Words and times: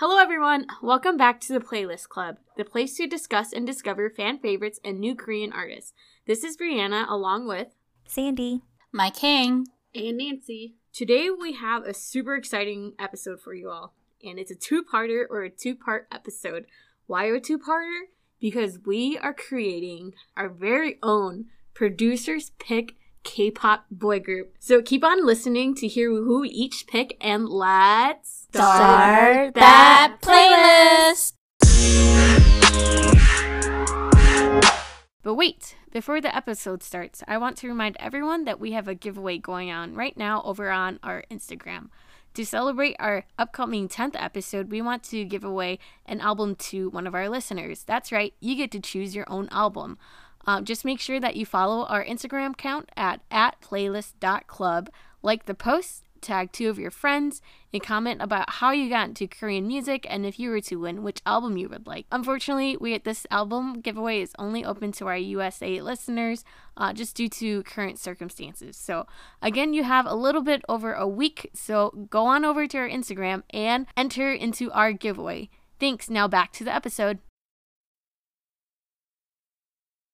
Hello, 0.00 0.18
everyone. 0.18 0.68
Welcome 0.80 1.16
back 1.16 1.40
to 1.40 1.52
the 1.52 1.58
Playlist 1.58 2.08
Club, 2.08 2.36
the 2.56 2.64
place 2.64 2.94
to 2.98 3.08
discuss 3.08 3.52
and 3.52 3.66
discover 3.66 4.08
fan 4.08 4.38
favorites 4.38 4.78
and 4.84 5.00
new 5.00 5.16
Korean 5.16 5.52
artists. 5.52 5.92
This 6.24 6.44
is 6.44 6.56
Brianna, 6.56 7.10
along 7.10 7.48
with 7.48 7.74
Sandy. 8.06 8.62
My 8.92 9.10
king. 9.10 9.66
And 9.96 10.18
Nancy. 10.18 10.76
Today, 10.92 11.30
we 11.30 11.54
have 11.54 11.82
a 11.82 11.92
super 11.92 12.36
exciting 12.36 12.92
episode 12.96 13.40
for 13.40 13.54
you 13.54 13.70
all, 13.70 13.92
and 14.22 14.38
it's 14.38 14.52
a 14.52 14.54
two 14.54 14.84
parter 14.84 15.24
or 15.28 15.42
a 15.42 15.50
two 15.50 15.74
part 15.74 16.06
episode. 16.12 16.66
Why 17.08 17.24
a 17.24 17.40
two 17.40 17.58
parter? 17.58 18.02
Because 18.40 18.78
we 18.86 19.18
are 19.18 19.34
creating 19.34 20.12
our 20.36 20.48
very 20.48 21.00
own 21.02 21.46
producers 21.74 22.52
pick 22.60 22.94
K 23.28 23.50
pop 23.50 23.84
boy 23.90 24.20
group. 24.20 24.54
So 24.58 24.80
keep 24.80 25.04
on 25.04 25.26
listening 25.26 25.74
to 25.74 25.86
hear 25.86 26.08
who 26.08 26.46
each 26.46 26.86
pick, 26.86 27.18
and 27.20 27.46
let's 27.46 28.46
Start 28.48 29.52
that 29.52 30.16
playlist. 30.22 31.34
But 35.22 35.34
wait, 35.34 35.76
before 35.92 36.22
the 36.22 36.34
episode 36.34 36.82
starts, 36.82 37.22
I 37.28 37.36
want 37.36 37.58
to 37.58 37.68
remind 37.68 37.98
everyone 38.00 38.44
that 38.44 38.58
we 38.58 38.72
have 38.72 38.88
a 38.88 38.94
giveaway 38.94 39.36
going 39.36 39.70
on 39.70 39.94
right 39.94 40.16
now 40.16 40.40
over 40.42 40.70
on 40.70 40.98
our 41.02 41.24
Instagram. 41.30 41.90
To 42.32 42.46
celebrate 42.46 42.96
our 42.98 43.26
upcoming 43.38 43.88
10th 43.88 44.14
episode, 44.14 44.70
we 44.70 44.80
want 44.80 45.02
to 45.04 45.26
give 45.26 45.44
away 45.44 45.78
an 46.06 46.22
album 46.22 46.56
to 46.56 46.88
one 46.88 47.06
of 47.06 47.14
our 47.14 47.28
listeners. 47.28 47.84
That's 47.84 48.10
right, 48.10 48.32
you 48.40 48.56
get 48.56 48.70
to 48.70 48.80
choose 48.80 49.14
your 49.14 49.30
own 49.30 49.48
album. 49.50 49.98
Um, 50.48 50.64
just 50.64 50.82
make 50.82 50.98
sure 50.98 51.20
that 51.20 51.36
you 51.36 51.44
follow 51.44 51.84
our 51.84 52.02
Instagram 52.02 52.52
account 52.52 52.88
at, 52.96 53.20
at 53.30 53.60
playlist.club, 53.60 54.88
like 55.20 55.44
the 55.44 55.52
post, 55.52 56.04
tag 56.22 56.52
two 56.52 56.70
of 56.70 56.78
your 56.78 56.90
friends, 56.90 57.42
and 57.70 57.82
comment 57.82 58.22
about 58.22 58.48
how 58.48 58.70
you 58.70 58.88
got 58.88 59.08
into 59.08 59.26
Korean 59.26 59.66
music 59.66 60.06
and 60.08 60.24
if 60.24 60.38
you 60.38 60.48
were 60.48 60.62
to 60.62 60.76
win, 60.76 61.02
which 61.02 61.20
album 61.26 61.58
you 61.58 61.68
would 61.68 61.86
like. 61.86 62.06
Unfortunately, 62.10 62.78
we 62.80 62.96
this 62.96 63.26
album 63.30 63.82
giveaway 63.82 64.22
is 64.22 64.32
only 64.38 64.64
open 64.64 64.90
to 64.92 65.06
our 65.06 65.18
USA 65.18 65.82
listeners, 65.82 66.46
uh, 66.78 66.94
just 66.94 67.14
due 67.14 67.28
to 67.28 67.62
current 67.64 67.98
circumstances. 67.98 68.74
So 68.74 69.06
again, 69.42 69.74
you 69.74 69.84
have 69.84 70.06
a 70.06 70.14
little 70.14 70.42
bit 70.42 70.62
over 70.66 70.94
a 70.94 71.06
week, 71.06 71.50
so 71.52 72.06
go 72.08 72.24
on 72.24 72.46
over 72.46 72.66
to 72.66 72.78
our 72.78 72.88
Instagram 72.88 73.42
and 73.50 73.86
enter 73.98 74.32
into 74.32 74.72
our 74.72 74.94
giveaway. 74.94 75.50
Thanks. 75.78 76.08
Now 76.08 76.26
back 76.26 76.52
to 76.52 76.64
the 76.64 76.74
episode. 76.74 77.18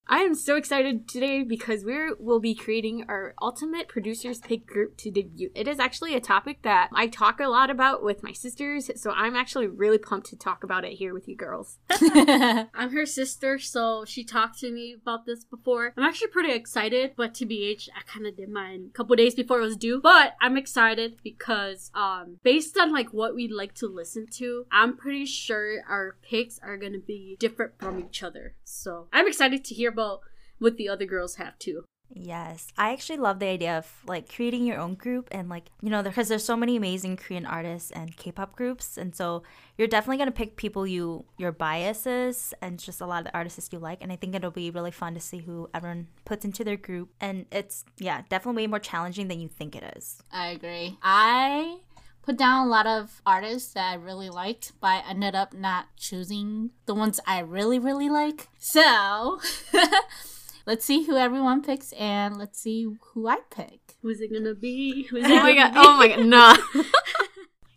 I 0.07 0.19
am 0.19 0.35
so 0.35 0.57
excited 0.57 1.09
today 1.09 1.43
because 1.43 1.83
we 1.83 2.13
will 2.19 2.41
be 2.41 2.55
creating 2.55 3.07
our 3.09 3.35
ultimate 3.41 3.89
producers 3.89 4.39
pick 4.39 4.67
group 4.67 4.99
to 4.99 5.11
debut. 5.11 5.51
It 5.55 5.67
is 5.67 5.79
actually 5.79 6.15
a 6.15 6.21
topic 6.21 6.61
that 6.63 6.91
I 6.93 7.07
talk 7.07 7.41
a 7.41 7.49
lot 7.49 7.71
about 7.71 8.05
with 8.05 8.23
my 8.23 8.33
sisters, 8.33 8.91
so 8.97 9.13
I'm 9.13 9.35
actually 9.35 9.67
really 9.67 9.97
pumped 9.97 10.29
to 10.29 10.37
talk 10.37 10.63
about 10.63 10.85
it 10.85 10.93
here 10.93 11.15
with 11.15 11.27
you 11.27 11.37
girls. 11.37 11.79
I'm 11.91 12.93
her 12.93 13.07
sister, 13.07 13.59
so 13.59 14.05
she 14.05 14.25
talked 14.25 14.59
to 14.61 14.71
me 14.71 14.95
about 15.01 15.25
this 15.25 15.45
before. 15.45 15.95
I'm 15.97 16.05
actually 16.05 16.29
pretty 16.29 16.53
excited, 16.53 17.13
but 17.17 17.33
TBH, 17.33 17.89
I 17.97 18.03
kind 18.07 18.27
of 18.27 18.37
did 18.37 18.51
mine 18.51 18.91
a 18.91 18.93
couple 18.93 19.17
days 19.17 19.35
before 19.35 19.61
it 19.61 19.63
was 19.63 19.77
due. 19.77 20.01
But 20.03 20.35
I'm 20.41 20.59
excited 20.59 21.17
because, 21.23 21.91
um, 21.95 22.41
based 22.43 22.77
on 22.77 22.93
like 22.93 23.15
what 23.15 23.35
we 23.35 23.49
like 23.49 23.75
to 23.77 23.87
listen 23.87 24.27
to, 24.33 24.67
I'm 24.71 24.99
pretty 24.99 25.25
sure 25.25 25.83
our 25.89 26.17
picks 26.23 26.59
are 26.59 26.77
gonna 26.77 26.99
be 26.99 27.37
different 27.41 27.79
from 27.79 28.01
each 28.01 28.23
other. 28.23 28.55
So 28.65 29.09
I'm 29.11 29.27
excited 29.27 29.65
to 29.65 29.75
hear 29.75 29.94
about 29.95 30.21
what 30.59 30.77
the 30.77 30.89
other 30.89 31.07
girls 31.07 31.37
have 31.37 31.59
too. 31.59 31.85
Yes, 32.17 32.69
I 32.77 32.93
actually 32.93 33.19
love 33.19 33.39
the 33.39 33.47
idea 33.47 33.79
of 33.79 33.91
like 34.07 34.33
creating 34.33 34.67
your 34.67 34.79
own 34.79 34.95
group 34.95 35.29
and 35.33 35.49
like 35.49 35.65
you 35.81 35.91
know 35.91 36.03
because 36.03 36.29
there's 36.29 36.45
so 36.45 36.57
many 36.57 36.77
amazing 36.77 37.17
Korean 37.17 37.47
artists 37.47 37.91
and 37.91 38.17
K-pop 38.17 38.55
groups, 38.55 38.99
and 38.99 39.15
so 39.15 39.43
you're 39.77 39.89
definitely 39.89 40.19
gonna 40.19 40.31
pick 40.31 40.57
people 40.57 40.87
you 40.87 41.25
your 41.39 41.51
biases 41.51 42.55
and 42.61 42.79
just 42.79 43.01
a 43.01 43.07
lot 43.07 43.19
of 43.19 43.25
the 43.25 43.37
artists 43.37 43.69
you 43.73 43.79
like, 43.79 43.99
and 44.01 44.13
I 44.13 44.17
think 44.17 44.35
it'll 44.35 44.51
be 44.51 44.71
really 44.71 44.93
fun 44.93 45.15
to 45.15 45.21
see 45.21 45.39
who 45.39 45.69
everyone 45.75 46.07
puts 46.25 46.45
into 46.45 46.63
their 46.63 46.77
group, 46.77 47.09
and 47.21 47.47
it's 47.51 47.85
yeah 47.99 48.23
definitely 48.29 48.63
way 48.63 48.67
more 48.69 48.79
challenging 48.79 49.29
than 49.29 49.41
you 49.41 49.49
think 49.49 49.75
it 49.75 49.97
is. 49.97 50.23
I 50.31 50.49
agree. 50.51 50.99
I 51.03 51.79
put 52.25 52.37
down 52.39 52.67
a 52.67 52.71
lot 52.71 52.87
of 52.87 53.21
artists 53.27 53.73
that 53.75 53.93
I 53.93 53.95
really 53.95 54.31
liked, 54.31 54.73
but 54.81 54.89
I 54.89 55.03
ended 55.09 55.35
up 55.35 55.53
not 55.53 55.87
choosing 55.97 56.71
the 56.87 56.95
ones 56.95 57.21
I 57.27 57.41
really, 57.41 57.79
really 57.79 58.09
like. 58.09 58.49
So 58.59 59.41
let's 60.67 60.85
see 60.85 61.05
who 61.05 61.17
everyone 61.17 61.63
picks 61.63 61.93
and 61.93 62.39
let's 62.39 62.59
see 62.59 62.87
who 63.13 63.29
I 63.29 63.39
pick. 63.51 63.97
Who's 64.03 64.21
it 64.21 64.33
gonna 64.33 64.55
be? 64.55 65.05
Who's 65.05 65.25
oh 65.25 65.33
it 65.33 65.43
my 65.43 65.55
gonna 65.55 65.73
god! 65.73 65.75
be? 65.75 65.81
Oh 65.81 65.97
my 65.97 66.09
god! 66.09 66.27
Nah. 66.27 66.57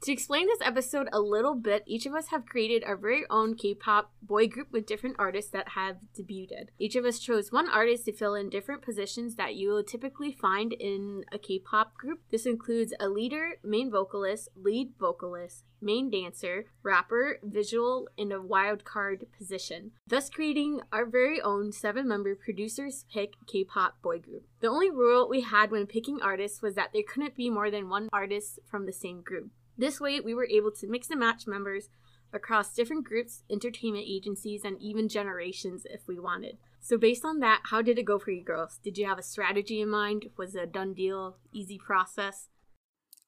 to 0.08 0.14
explain 0.14 0.48
this 0.48 0.66
episode 0.66 1.10
a 1.12 1.20
little 1.20 1.54
bit, 1.54 1.84
each 1.86 2.06
of 2.06 2.14
us 2.14 2.28
have 2.28 2.46
created 2.46 2.82
our 2.86 2.96
very 2.96 3.26
own 3.30 3.56
K-pop 3.56 4.10
boy 4.22 4.48
group 4.48 4.72
with 4.72 4.86
different 4.86 5.18
artists 5.20 5.52
that 5.52 5.68
have 5.76 5.98
debuted. 6.18 6.70
Each 6.80 6.96
of 6.96 7.04
us 7.04 7.20
chose 7.20 7.52
one 7.52 7.68
artist 7.68 8.06
to 8.06 8.14
fill 8.14 8.34
in 8.34 8.50
different 8.50 8.82
positions 8.82 9.36
that 9.36 9.56
you 9.56 9.68
will 9.70 9.84
typically 9.84 10.32
find 10.32 10.72
in 10.72 11.26
a 11.34 11.38
K-pop 11.38 11.94
group. 11.96 12.22
This 12.32 12.46
includes 12.46 12.94
a 13.02 13.10
leader, 13.10 13.56
main 13.66 13.92
vocalist, 13.92 14.48
lead 14.56 14.94
vocalist, 14.98 15.66
main 15.82 16.10
dancer, 16.10 16.68
rapper, 16.84 17.40
visual, 17.44 18.08
and 18.18 18.32
a 18.32 18.42
wild 18.42 18.86
card 18.86 19.26
position, 19.38 19.92
thus 20.08 20.30
creating 20.30 20.80
our 20.94 21.06
very 21.06 21.42
own 21.42 21.74
seven 21.74 22.08
member 22.08 22.34
producers 22.34 23.04
pick 23.14 23.34
K 23.46 23.66
pop 23.66 24.02
boy 24.02 24.20
group. 24.20 24.46
The 24.62 24.70
only 24.70 24.90
rule 24.90 25.28
we 25.28 25.42
had 25.42 25.70
when 25.70 25.86
picking 25.86 26.22
artists 26.22 26.62
was 26.62 26.76
that 26.76 26.92
there 26.94 27.04
couldn't 27.06 27.36
be 27.36 27.50
more 27.50 27.70
than 27.70 27.90
one 27.90 28.08
artist 28.14 28.60
from 28.72 28.86
the 28.86 28.94
same 28.94 29.22
group. 29.22 29.52
This 29.78 30.00
way, 30.00 30.20
we 30.20 30.34
were 30.34 30.48
able 30.48 30.72
to 30.72 30.88
mix 30.88 31.10
and 31.10 31.20
match 31.20 31.48
members 31.48 31.90
across 32.34 32.74
different 32.74 33.06
groups, 33.06 33.44
entertainment 33.50 34.06
agencies, 34.08 34.64
and 34.64 34.82
even 34.82 35.08
generations 35.08 35.86
if 35.90 36.08
we 36.08 36.20
wanted. 36.20 36.58
So, 36.80 36.98
based 36.98 37.24
on 37.24 37.40
that, 37.40 37.62
how 37.66 37.82
did 37.82 37.98
it 37.98 38.06
go 38.06 38.20
for 38.20 38.32
you 38.32 38.44
girls? 38.44 38.80
Did 38.84 38.98
you 38.98 39.06
have 39.08 39.20
a 39.20 39.24
strategy 39.24 39.82
in 39.82 39.90
mind? 39.90 40.28
Was 40.38 40.56
it 40.56 40.64
a 40.64 40.68
done 40.68 40.94
deal, 40.94 41.38
easy 41.54 41.78
process? 41.78 42.50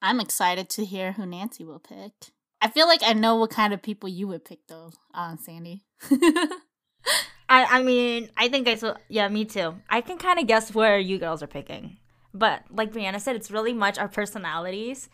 I'm 0.01 0.19
excited 0.19 0.69
to 0.71 0.85
hear 0.85 1.13
who 1.13 1.25
Nancy 1.25 1.63
will 1.65 1.79
pick. 1.79 2.13
I 2.61 2.69
feel 2.69 2.87
like 2.87 3.01
I 3.03 3.13
know 3.13 3.35
what 3.35 3.51
kind 3.51 3.73
of 3.73 3.81
people 3.81 4.09
you 4.09 4.27
would 4.27 4.45
pick 4.45 4.59
though, 4.67 4.91
uh, 5.13 5.35
Sandy. 5.37 5.83
I 6.11 7.65
I 7.79 7.83
mean 7.83 8.29
I 8.37 8.49
think 8.49 8.67
I 8.67 8.75
so 8.75 8.95
yeah 9.07 9.27
me 9.27 9.45
too. 9.45 9.75
I 9.89 10.01
can 10.01 10.17
kind 10.17 10.39
of 10.39 10.47
guess 10.47 10.73
where 10.73 10.99
you 10.99 11.17
girls 11.19 11.41
are 11.41 11.47
picking, 11.47 11.97
but 12.33 12.63
like 12.69 12.91
Brianna 12.91 13.19
said, 13.19 13.35
it's 13.35 13.51
really 13.51 13.73
much 13.73 13.97
our 13.97 14.09
personalities. 14.09 15.09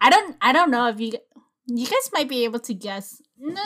I 0.00 0.10
don't 0.10 0.36
I 0.40 0.52
don't 0.52 0.70
know 0.70 0.88
if 0.88 1.00
you 1.00 1.12
you 1.66 1.86
guys 1.86 2.10
might 2.12 2.28
be 2.28 2.44
able 2.44 2.60
to 2.60 2.74
guess. 2.74 3.20
No. 3.38 3.62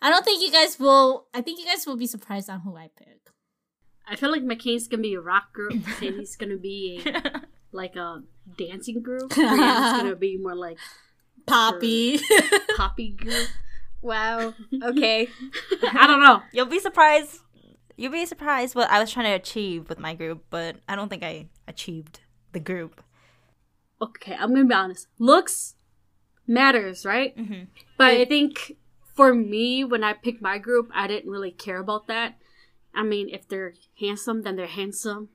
I 0.00 0.10
don't 0.10 0.24
think 0.24 0.42
you 0.42 0.50
guys 0.50 0.78
will 0.78 1.26
I 1.34 1.40
think 1.40 1.58
you 1.58 1.66
guys 1.66 1.86
will 1.86 1.96
be 1.96 2.06
surprised 2.06 2.48
on 2.50 2.60
who 2.60 2.76
I 2.76 2.90
pick. 2.96 3.08
I 4.06 4.16
feel 4.16 4.30
like 4.30 4.42
McCain's 4.42 4.88
gonna 4.88 5.02
be 5.02 5.14
a 5.14 5.20
rock 5.20 5.52
group, 5.52 5.82
Sandy's 5.98 6.36
gonna 6.36 6.56
be 6.56 7.02
a, 7.06 7.42
like 7.72 7.96
a 7.96 8.22
dancing 8.58 9.02
group. 9.02 9.30
Brianna's 9.30 10.02
gonna 10.02 10.16
be 10.16 10.36
more 10.38 10.54
like 10.54 10.78
Poppy. 11.46 12.20
poppy 12.76 13.10
group. 13.10 13.48
Wow. 14.00 14.54
Okay. 14.82 15.28
I 15.92 16.06
don't 16.06 16.20
know. 16.20 16.42
You'll 16.52 16.66
be 16.66 16.78
surprised. 16.80 17.40
You'll 17.96 18.12
be 18.12 18.26
surprised 18.26 18.74
what 18.74 18.90
I 18.90 18.98
was 19.00 19.10
trying 19.10 19.26
to 19.26 19.32
achieve 19.32 19.88
with 19.88 19.98
my 19.98 20.14
group, 20.14 20.44
but 20.50 20.76
I 20.88 20.96
don't 20.96 21.08
think 21.08 21.22
I 21.22 21.46
achieved 21.68 22.20
the 22.52 22.60
group. 22.60 23.02
Okay, 24.02 24.34
I'm 24.34 24.52
gonna 24.52 24.66
be 24.66 24.74
honest. 24.74 25.06
Looks 25.18 25.76
matters, 26.46 27.06
right? 27.06 27.36
Mm-hmm. 27.36 27.64
But 27.96 28.10
I 28.10 28.24
think 28.24 28.76
for 29.14 29.32
me, 29.32 29.84
when 29.84 30.02
I 30.02 30.12
picked 30.12 30.42
my 30.42 30.58
group, 30.58 30.90
I 30.92 31.06
didn't 31.06 31.30
really 31.30 31.52
care 31.52 31.78
about 31.78 32.08
that. 32.08 32.34
I 32.92 33.04
mean, 33.04 33.28
if 33.28 33.48
they're 33.48 33.74
handsome, 34.00 34.42
then 34.42 34.56
they're 34.56 34.66
handsome. 34.66 35.28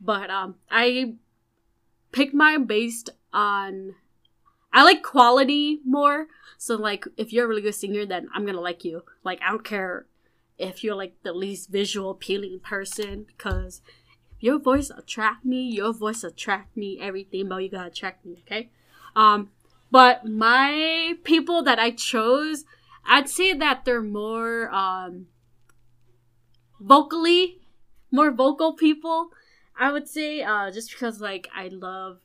But 0.00 0.30
um, 0.30 0.56
I 0.70 1.14
picked 2.12 2.34
mine 2.34 2.64
based 2.64 3.10
on 3.32 3.96
I 4.72 4.84
like 4.84 5.02
quality 5.02 5.80
more. 5.84 6.28
So 6.56 6.76
like, 6.76 7.04
if 7.16 7.32
you're 7.32 7.46
a 7.46 7.48
really 7.48 7.62
good 7.62 7.74
singer, 7.74 8.06
then 8.06 8.28
I'm 8.32 8.46
gonna 8.46 8.60
like 8.60 8.84
you. 8.84 9.02
Like, 9.24 9.40
I 9.42 9.50
don't 9.50 9.64
care 9.64 10.06
if 10.56 10.84
you're 10.84 10.94
like 10.94 11.14
the 11.22 11.32
least 11.32 11.70
visual 11.70 12.10
appealing 12.10 12.60
person 12.60 13.24
because 13.26 13.80
your 14.40 14.58
voice 14.58 14.90
attract 14.90 15.44
me. 15.44 15.62
Your 15.68 15.92
voice 15.92 16.22
attract 16.22 16.76
me. 16.76 16.98
Everything 17.00 17.46
about 17.46 17.62
you 17.62 17.70
gotta 17.70 17.88
attract 17.88 18.24
me. 18.24 18.42
Okay. 18.46 18.70
Um, 19.16 19.50
but 19.90 20.26
my 20.26 21.14
people 21.24 21.62
that 21.62 21.78
I 21.78 21.90
chose, 21.90 22.64
I'd 23.06 23.28
say 23.28 23.52
that 23.54 23.84
they're 23.84 24.02
more 24.02 24.70
um 24.70 25.26
vocally, 26.80 27.60
more 28.10 28.30
vocal 28.30 28.74
people. 28.74 29.30
I 29.78 29.92
would 29.92 30.08
say 30.08 30.42
uh 30.42 30.70
just 30.70 30.90
because 30.90 31.20
like 31.20 31.48
I 31.54 31.68
love 31.68 32.18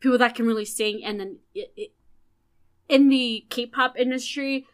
people 0.00 0.18
that 0.18 0.34
can 0.34 0.46
really 0.46 0.66
sing, 0.66 1.02
and 1.04 1.18
then 1.18 1.38
it, 1.54 1.72
it, 1.76 1.92
in 2.88 3.08
the 3.08 3.46
K-pop 3.48 3.98
industry, 3.98 4.66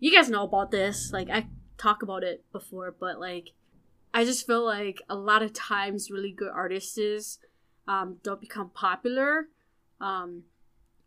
you 0.00 0.12
guys 0.12 0.28
know 0.28 0.44
about 0.44 0.70
this. 0.70 1.10
Like 1.12 1.30
I 1.30 1.46
talk 1.78 2.02
about 2.02 2.22
it 2.22 2.44
before, 2.52 2.94
but 2.98 3.20
like 3.20 3.50
I 4.14 4.24
just 4.24 4.46
feel 4.46 4.64
like 4.64 5.02
a 5.10 5.16
lot 5.16 5.42
of 5.42 5.52
times 5.52 6.08
really 6.08 6.30
good 6.30 6.52
artists 6.54 7.40
um, 7.88 8.18
don't 8.22 8.40
become 8.40 8.70
popular, 8.70 9.48
um, 10.00 10.44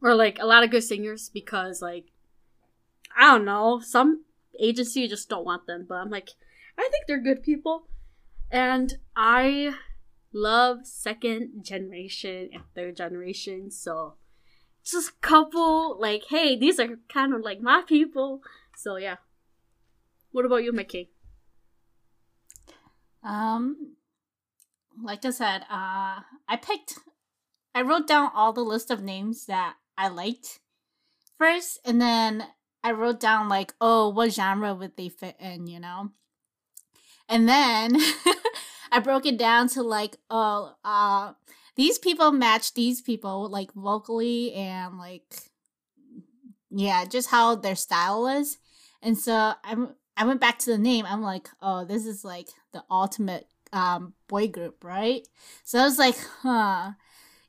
or 0.02 0.14
like 0.14 0.38
a 0.40 0.46
lot 0.46 0.66
of 0.66 0.72
good 0.72 0.84
singers 0.84 1.30
because 1.34 1.82
like 1.82 2.12
I 3.18 3.32
don't 3.32 3.46
know. 3.46 3.80
Some 3.80 4.26
agency 4.60 5.08
just 5.08 5.30
don't 5.30 5.46
want 5.46 5.68
them, 5.68 5.86
but 5.88 5.96
I'm 5.96 6.10
like, 6.10 6.32
I 6.78 6.90
think 6.92 7.06
they're 7.08 7.24
good 7.24 7.42
people. 7.42 7.88
And 8.52 8.98
I 9.16 9.76
love 10.34 10.86
second 10.86 11.64
generation 11.64 12.50
and 12.54 12.64
third 12.76 12.98
generation, 12.98 13.72
so 13.72 14.16
just 14.84 15.22
couple 15.22 15.98
like, 15.98 16.26
hey, 16.30 16.58
these 16.58 16.78
are 16.78 17.00
kind 17.08 17.34
of 17.34 17.42
like 17.42 17.62
my 17.62 17.84
people. 17.88 18.42
So 18.76 18.98
yeah. 18.98 19.16
What 20.34 20.46
about 20.46 20.66
you, 20.66 20.74
Mickey? 20.74 21.10
Um, 23.24 23.96
like 25.04 25.26
I 25.26 25.30
said, 25.32 25.62
uh, 25.70 26.22
I 26.48 26.60
picked, 26.62 27.00
I 27.76 27.82
wrote 27.82 28.08
down 28.08 28.32
all 28.34 28.54
the 28.54 28.62
list 28.62 28.90
of 28.90 29.04
names 29.04 29.46
that 29.46 29.76
I 29.98 30.08
liked 30.08 30.60
first, 31.38 31.80
and 31.86 32.02
then 32.02 32.46
I 32.84 32.92
wrote 32.92 33.20
down 33.20 33.50
like, 33.50 33.74
oh, 33.82 34.10
what 34.10 34.34
genre 34.34 34.74
would 34.74 34.96
they 34.98 35.10
fit 35.10 35.36
in, 35.40 35.68
you 35.68 35.80
know? 35.80 36.12
And 37.30 37.48
then 37.48 37.98
I 38.92 39.00
broke 39.00 39.26
it 39.26 39.38
down 39.38 39.68
to 39.70 39.84
like, 39.84 40.18
oh, 40.30 40.76
uh, 40.84 41.34
these 41.76 42.00
people 42.00 42.32
match 42.32 42.74
these 42.74 43.02
people 43.02 43.50
like 43.50 43.74
vocally 43.74 44.54
and 44.54 44.98
like, 44.98 45.24
yeah, 46.70 47.06
just 47.06 47.30
how 47.30 47.56
their 47.56 47.76
style 47.76 48.24
was. 48.24 48.58
And 49.02 49.18
so 49.18 49.54
I'm, 49.64 49.96
I 50.16 50.26
went 50.26 50.42
back 50.42 50.60
to 50.60 50.72
the 50.72 50.78
name. 50.78 51.06
I'm 51.08 51.22
like, 51.22 51.50
oh, 51.62 51.86
this 51.86 52.06
is 52.06 52.24
like 52.24 52.50
the 52.78 52.84
ultimate 52.90 53.48
um 53.74 54.14
boy 54.28 54.48
group, 54.48 54.84
right? 54.84 55.28
So 55.64 55.80
I 55.80 55.84
was 55.84 55.98
like, 55.98 56.18
huh. 56.42 56.92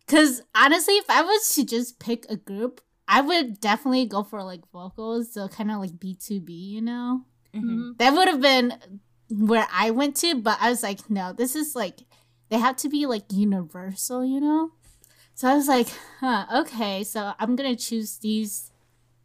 Cause 0.09 0.41
honestly, 0.55 0.95
if 0.95 1.11
I 1.11 1.23
was 1.23 1.55
to 1.55 1.65
just 1.65 2.01
pick 2.01 2.25
a 2.31 2.37
group, 2.37 2.81
I 3.07 3.21
would 3.21 3.61
definitely 3.61 4.07
go 4.07 4.23
for 4.23 4.43
like 4.43 4.63
vocals, 4.73 5.33
so 5.33 5.49
kind 5.49 5.71
of 5.71 5.81
like 5.81 5.93
BTOB, 5.93 6.49
you 6.49 6.81
know? 6.81 7.25
Mm-hmm. 7.55 7.93
That 7.99 8.15
would 8.15 8.29
have 8.29 8.41
been 8.41 8.73
where 9.31 9.67
I 9.71 9.91
went 9.91 10.17
to, 10.17 10.35
but 10.35 10.57
I 10.61 10.71
was 10.71 10.83
like, 10.83 11.11
no, 11.11 11.35
this 11.35 11.55
is 11.55 11.77
like, 11.77 12.01
they 12.49 12.59
have 12.59 12.77
to 12.77 12.89
be 12.89 13.05
like 13.05 13.25
universal, 13.31 14.25
you 14.25 14.41
know? 14.41 14.73
So 15.35 15.49
I 15.49 15.55
was 15.55 15.69
like, 15.69 15.89
huh, 16.21 16.47
okay, 16.63 17.05
so 17.05 17.33
I'm 17.39 17.55
gonna 17.55 17.77
choose 17.77 18.19
these 18.19 18.73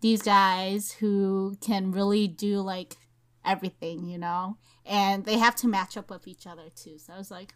these 0.01 0.21
guys 0.21 0.91
who 0.91 1.55
can 1.61 1.91
really 1.91 2.27
do 2.27 2.59
like 2.59 2.97
everything, 3.45 4.05
you 4.05 4.17
know? 4.17 4.57
And 4.85 5.25
they 5.25 5.37
have 5.37 5.55
to 5.57 5.67
match 5.67 5.95
up 5.95 6.09
with 6.09 6.27
each 6.27 6.45
other 6.45 6.69
too. 6.75 6.97
So 6.97 7.13
I 7.13 7.17
was 7.17 7.31
like, 7.31 7.53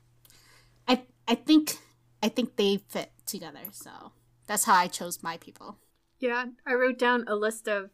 I 0.88 1.04
I 1.28 1.36
think 1.36 1.78
I 2.24 2.30
think 2.30 2.56
they 2.56 2.78
fit 2.88 3.12
together. 3.26 3.60
So 3.72 4.12
that's 4.48 4.66
how 4.66 4.76
I 4.76 4.88
chose 4.88 5.22
my 5.22 5.38
people. 5.38 5.78
Yeah, 6.20 6.46
I 6.66 6.74
wrote 6.74 6.98
down 6.98 7.26
a 7.28 7.36
list 7.36 7.68
of 7.68 7.92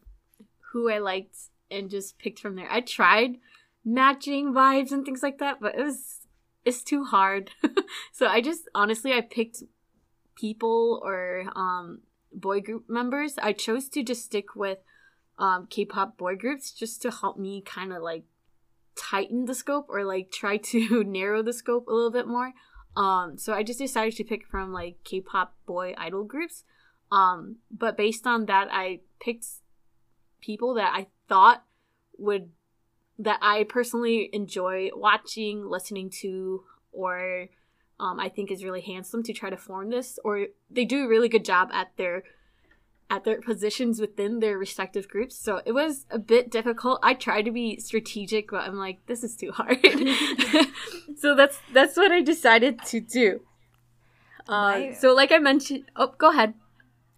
who 0.72 0.90
I 0.90 0.98
liked 0.98 1.36
and 1.70 1.90
just 1.90 2.18
picked 2.18 2.40
from 2.40 2.56
there. 2.56 2.68
I 2.70 2.80
tried 2.80 3.38
matching 3.84 4.52
vibes 4.52 4.92
and 4.92 5.04
things 5.04 5.22
like 5.22 5.38
that, 5.38 5.60
but 5.60 5.74
it 5.74 5.84
was 5.84 6.20
it's 6.64 6.82
too 6.82 7.04
hard. 7.04 7.50
so 8.12 8.26
I 8.26 8.40
just 8.40 8.68
honestly 8.74 9.12
I 9.12 9.20
picked 9.20 9.62
people 10.36 11.00
or 11.04 11.46
um 11.54 12.00
boy 12.32 12.60
group 12.60 12.88
members. 12.88 13.34
I 13.42 13.52
chose 13.52 13.88
to 13.90 14.02
just 14.02 14.24
stick 14.24 14.54
with 14.56 14.78
um 15.38 15.66
K-pop 15.68 16.16
boy 16.16 16.36
groups 16.36 16.72
just 16.72 17.02
to 17.02 17.10
help 17.10 17.38
me 17.38 17.62
kind 17.62 17.92
of 17.92 18.02
like 18.02 18.24
tighten 18.96 19.44
the 19.46 19.54
scope 19.54 19.86
or 19.88 20.04
like 20.04 20.30
try 20.30 20.56
to 20.56 21.04
narrow 21.06 21.42
the 21.42 21.52
scope 21.52 21.86
a 21.88 21.92
little 21.92 22.10
bit 22.10 22.26
more. 22.26 22.52
Um 22.96 23.36
so 23.36 23.52
I 23.52 23.62
just 23.62 23.78
decided 23.78 24.16
to 24.16 24.24
pick 24.24 24.46
from 24.46 24.72
like 24.72 24.98
K-pop 25.04 25.54
boy 25.66 25.94
idol 25.98 26.24
groups. 26.24 26.64
Um 27.10 27.56
but 27.70 27.96
based 27.96 28.26
on 28.26 28.46
that 28.46 28.68
I 28.70 29.00
picked 29.20 29.46
people 30.40 30.74
that 30.74 30.92
I 30.94 31.06
thought 31.28 31.64
would 32.18 32.50
that 33.18 33.38
I 33.40 33.64
personally 33.64 34.28
enjoy 34.32 34.90
watching, 34.94 35.68
listening 35.68 36.10
to, 36.20 36.64
or 36.92 37.48
um, 38.00 38.18
I 38.18 38.28
think 38.28 38.50
is 38.50 38.64
really 38.64 38.80
handsome 38.80 39.22
to 39.24 39.32
try 39.32 39.50
to 39.50 39.56
form 39.56 39.90
this, 39.90 40.18
or 40.24 40.46
they 40.70 40.84
do 40.84 41.04
a 41.04 41.08
really 41.08 41.28
good 41.28 41.44
job 41.44 41.70
at 41.72 41.96
their 41.96 42.24
at 43.10 43.24
their 43.24 43.40
positions 43.40 44.00
within 44.00 44.40
their 44.40 44.58
respective 44.58 45.08
groups. 45.08 45.36
So 45.36 45.60
it 45.64 45.72
was 45.72 46.06
a 46.10 46.18
bit 46.18 46.50
difficult. 46.50 47.00
I 47.02 47.14
tried 47.14 47.42
to 47.42 47.50
be 47.50 47.78
strategic, 47.78 48.50
but 48.50 48.62
I'm 48.62 48.76
like, 48.76 49.04
this 49.06 49.22
is 49.22 49.36
too 49.36 49.52
hard. 49.52 49.78
so 51.16 51.34
that's 51.34 51.58
that's 51.72 51.96
what 51.96 52.10
I 52.12 52.22
decided 52.22 52.82
to 52.86 53.00
do. 53.00 53.40
Uh, 54.48 54.52
My- 54.78 54.92
so 54.92 55.14
like 55.14 55.32
I 55.32 55.38
mentioned, 55.38 55.84
oh, 55.96 56.14
go 56.18 56.30
ahead. 56.30 56.54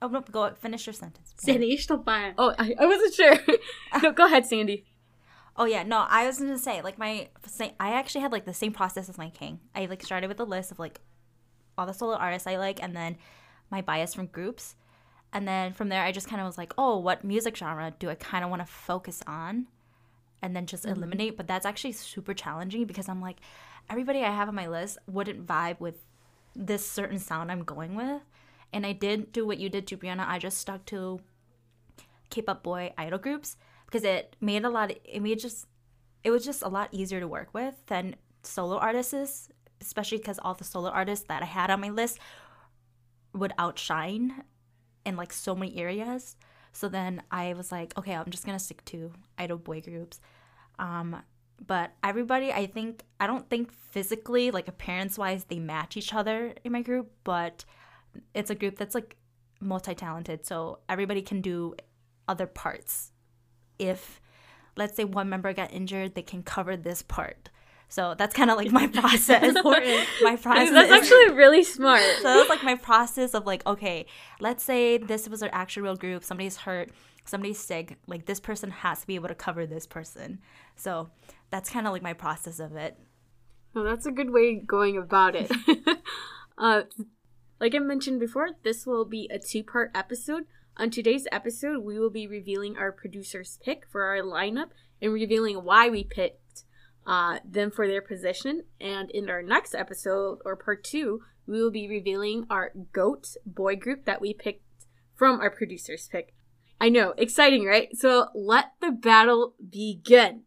Oh 0.03 0.09
no, 0.09 0.21
go 0.21 0.53
finish 0.55 0.87
your 0.87 0.93
sentence. 0.93 1.33
Sandy, 1.37 1.77
stop 1.79 2.05
by. 2.05 2.35
Oh, 2.37 2.55
I, 2.59 2.75
I 2.79 2.87
wasn't 2.87 3.15
sure. 3.15 3.39
no, 4.03 4.13
go 4.13 4.27
ahead, 4.27 4.45
Sandy. 4.47 4.85
Oh 5.57 5.65
yeah, 5.65 5.85
no, 5.85 6.05
I 6.09 6.27
was 6.27 6.39
gonna 6.39 6.59
say 6.59 6.83
like 6.83 6.99
my 6.99 7.29
sa- 7.47 7.71
I 7.81 7.93
actually 7.95 8.21
had 8.21 8.33
like 8.33 8.45
the 8.45 8.53
same 8.53 8.73
process 8.73 9.09
as 9.09 9.17
my 9.17 9.31
king. 9.31 9.61
I 9.75 9.87
like 9.87 10.03
started 10.03 10.29
with 10.29 10.39
a 10.41 10.45
list 10.45 10.71
of 10.71 10.79
like 10.79 11.01
all 11.79 11.87
the 11.87 11.95
solo 11.95 12.15
artists 12.15 12.47
I 12.47 12.57
like, 12.57 12.83
and 12.83 12.95
then 12.95 13.17
my 13.71 13.81
bias 13.81 14.13
from 14.15 14.27
groups, 14.27 14.75
and 15.37 15.47
then 15.47 15.75
from 15.75 15.91
there 15.91 16.03
I 16.03 16.13
just 16.13 16.29
kind 16.29 16.41
of 16.41 16.47
was 16.47 16.57
like, 16.57 16.73
oh, 16.79 16.97
what 16.97 17.23
music 17.23 17.59
genre 17.59 17.93
do 17.99 18.09
I 18.09 18.15
kind 18.15 18.43
of 18.43 18.49
want 18.49 18.63
to 18.63 18.73
focus 18.73 19.23
on, 19.27 19.67
and 20.41 20.57
then 20.57 20.65
just 20.65 20.85
mm-hmm. 20.85 20.97
eliminate. 20.97 21.37
But 21.37 21.47
that's 21.47 21.67
actually 21.67 21.93
super 21.93 22.33
challenging 22.33 22.87
because 22.87 23.07
I'm 23.07 23.21
like, 23.21 23.37
everybody 23.91 24.25
I 24.25 24.31
have 24.31 24.49
on 24.49 24.55
my 24.55 24.67
list 24.67 24.97
wouldn't 25.07 25.47
vibe 25.47 25.79
with 25.79 25.97
this 26.55 26.91
certain 26.91 27.19
sound 27.19 27.53
I'm 27.53 27.65
going 27.65 27.97
with, 27.97 28.23
and 28.73 28.87
I 28.87 28.93
did 28.93 29.31
do 29.31 29.47
what 29.47 29.59
you 29.59 29.69
did 29.69 29.87
to 29.89 29.99
Brianna. 29.99 30.27
I 30.27 30.39
just 30.39 30.57
stuck 30.57 30.87
to 30.87 31.21
K-pop 32.31 32.63
boy 32.63 32.95
idol 32.97 33.19
groups 33.19 33.59
because 33.85 34.05
it 34.05 34.37
made 34.41 34.65
a 34.65 34.71
lot. 34.71 34.91
Of, 34.91 34.97
it 35.05 35.21
made 35.21 35.39
just 35.39 35.67
it 36.25 36.31
was 36.31 36.47
just 36.47 36.63
a 36.63 36.69
lot 36.69 36.89
easier 36.93 37.21
to 37.21 37.29
work 37.29 37.53
with 37.53 37.75
than 37.89 38.17
solo 38.43 38.79
artists, 38.79 39.51
especially 39.83 40.17
because 40.17 40.39
all 40.39 40.55
the 40.55 40.65
solo 40.65 40.89
artists 40.89 41.27
that 41.29 41.43
I 41.43 41.47
had 41.47 41.71
on 41.71 41.83
my 41.83 41.91
list 41.91 42.19
would 43.35 43.53
outshine 43.59 44.43
in 45.07 45.17
like 45.17 45.33
so 45.33 45.55
many 45.55 45.77
areas. 45.79 46.37
So 46.73 46.89
then 46.89 47.23
I 47.31 47.55
was 47.55 47.73
like, 47.73 47.97
okay, 47.97 48.15
I'm 48.15 48.31
just 48.31 48.45
gonna 48.45 48.59
stick 48.59 48.85
to 48.87 49.13
idol 49.39 49.57
boy 49.57 49.81
groups. 49.81 50.21
Um, 50.79 51.23
but 51.67 51.93
everybody, 52.05 52.53
I 52.53 52.67
think, 52.67 53.03
I 53.19 53.27
don't 53.27 53.49
think 53.49 53.73
physically, 53.73 54.51
like 54.51 54.69
appearance 54.69 55.17
wise, 55.17 55.45
they 55.45 55.59
match 55.59 55.97
each 55.97 56.13
other 56.13 56.53
in 56.65 56.73
my 56.73 56.83
group, 56.83 57.11
but 57.25 57.65
it's 58.35 58.51
a 58.51 58.55
group 58.55 58.77
that's 58.77 58.95
like 58.95 59.17
multi 59.61 59.95
talented. 59.95 60.45
So 60.45 60.81
everybody 60.89 61.23
can 61.23 61.41
do 61.41 61.75
other 62.29 62.47
parts. 62.47 63.13
If, 63.79 64.21
let's 64.77 64.97
say, 64.97 65.05
one 65.05 65.31
member 65.31 65.53
got 65.55 65.73
injured, 65.73 66.15
they 66.15 66.23
can 66.23 66.43
cover 66.43 66.77
this 66.77 67.03
part. 67.03 67.49
So 67.89 68.15
that's 68.17 68.35
kind 68.35 68.51
of 68.51 68.57
like 68.57 68.73
my 68.73 68.87
process. 69.01 69.55
my 70.23 70.37
process. 70.37 70.71
That's 70.71 70.91
actually 70.91 71.35
really 71.35 71.63
smart. 71.63 72.03
so 72.17 72.25
that's 72.25 72.49
like 72.49 72.65
my 72.65 72.75
process 72.75 73.35
of 73.35 73.47
like, 73.47 73.65
okay, 73.67 74.07
let's 74.41 74.65
say 74.65 74.99
this 74.99 75.29
was 75.29 75.43
our 75.43 75.51
actual 75.53 75.85
real 75.85 75.97
group. 75.97 76.25
Somebody's 76.25 76.57
hurt, 76.57 76.91
somebody's 77.25 77.59
sick. 77.59 77.97
Like 78.07 78.27
this 78.27 78.41
person 78.41 78.71
has 78.71 79.01
to 79.03 79.07
be 79.07 79.15
able 79.15 79.29
to 79.29 79.35
cover 79.35 79.67
this 79.67 79.87
person. 79.87 80.41
So 80.75 81.11
that's 81.51 81.71
kind 81.71 81.87
of 81.87 81.93
like 81.93 82.03
my 82.03 82.13
process 82.13 82.59
of 82.59 82.77
it. 82.77 82.99
Well, 83.75 83.85
that's 83.85 84.07
a 84.07 84.13
good 84.13 84.31
way 84.31 84.55
going 84.55 84.97
about 84.97 85.37
it. 85.37 85.53
uh, 86.59 86.83
like 87.61 87.75
I 87.75 87.79
mentioned 87.79 88.21
before, 88.21 88.51
this 88.65 88.87
will 88.87 89.05
be 89.05 89.29
a 89.33 89.39
two 89.39 89.63
part 89.63 89.91
episode. 89.95 90.45
On 90.79 90.91
today's 90.91 91.27
episode, 91.33 91.83
we 91.85 91.99
will 91.99 92.11
be 92.11 92.27
revealing 92.27 92.77
our 92.77 92.93
producer's 92.93 93.59
pick 93.63 93.85
for 93.91 94.05
our 94.05 94.23
lineup 94.23 94.71
and 95.01 95.13
revealing 95.13 95.57
why 95.57 95.89
we 95.89 96.05
picked 96.05 96.41
uh, 97.07 97.39
them 97.45 97.71
for 97.71 97.87
their 97.87 98.03
position. 98.03 98.65
And 98.81 99.11
in 99.11 99.31
our 99.31 99.43
next 99.43 99.75
episode, 99.75 100.39
or 100.45 100.57
part 100.57 100.85
two, 100.85 101.21
we 101.47 101.63
will 101.63 101.71
be 101.71 101.89
revealing 101.89 102.47
our 102.51 102.73
GOAT 102.93 103.37
boy 103.47 103.77
group 103.77 104.05
that 104.05 104.21
we 104.21 104.35
picked 104.35 104.63
from 105.15 105.41
our 105.41 105.51
producer's 105.51 106.09
pick. 106.09 106.35
I 106.81 106.89
know, 106.89 107.15
exciting, 107.17 107.65
right? 107.65 107.89
So 107.97 108.29
let 108.35 108.73
the 108.81 108.91
battle 108.91 109.55
begin. 109.71 110.43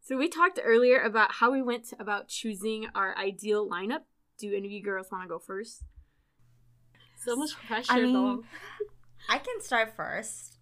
So 0.00 0.16
we 0.16 0.28
talked 0.28 0.58
earlier 0.62 1.00
about 1.00 1.32
how 1.32 1.52
we 1.52 1.62
went 1.62 1.92
about 1.98 2.28
choosing 2.28 2.86
our 2.94 3.16
ideal 3.16 3.68
lineup. 3.68 4.02
Do 4.38 4.48
any 4.48 4.66
of 4.66 4.72
you 4.72 4.82
girls 4.82 5.08
want 5.12 5.24
to 5.24 5.28
go 5.28 5.38
first? 5.38 5.84
So 7.16 7.36
much 7.36 7.52
pressure, 7.66 7.92
I 7.92 8.00
mean, 8.00 8.12
though. 8.12 8.44
I 9.28 9.38
can 9.38 9.60
start 9.60 9.94
first. 9.96 10.53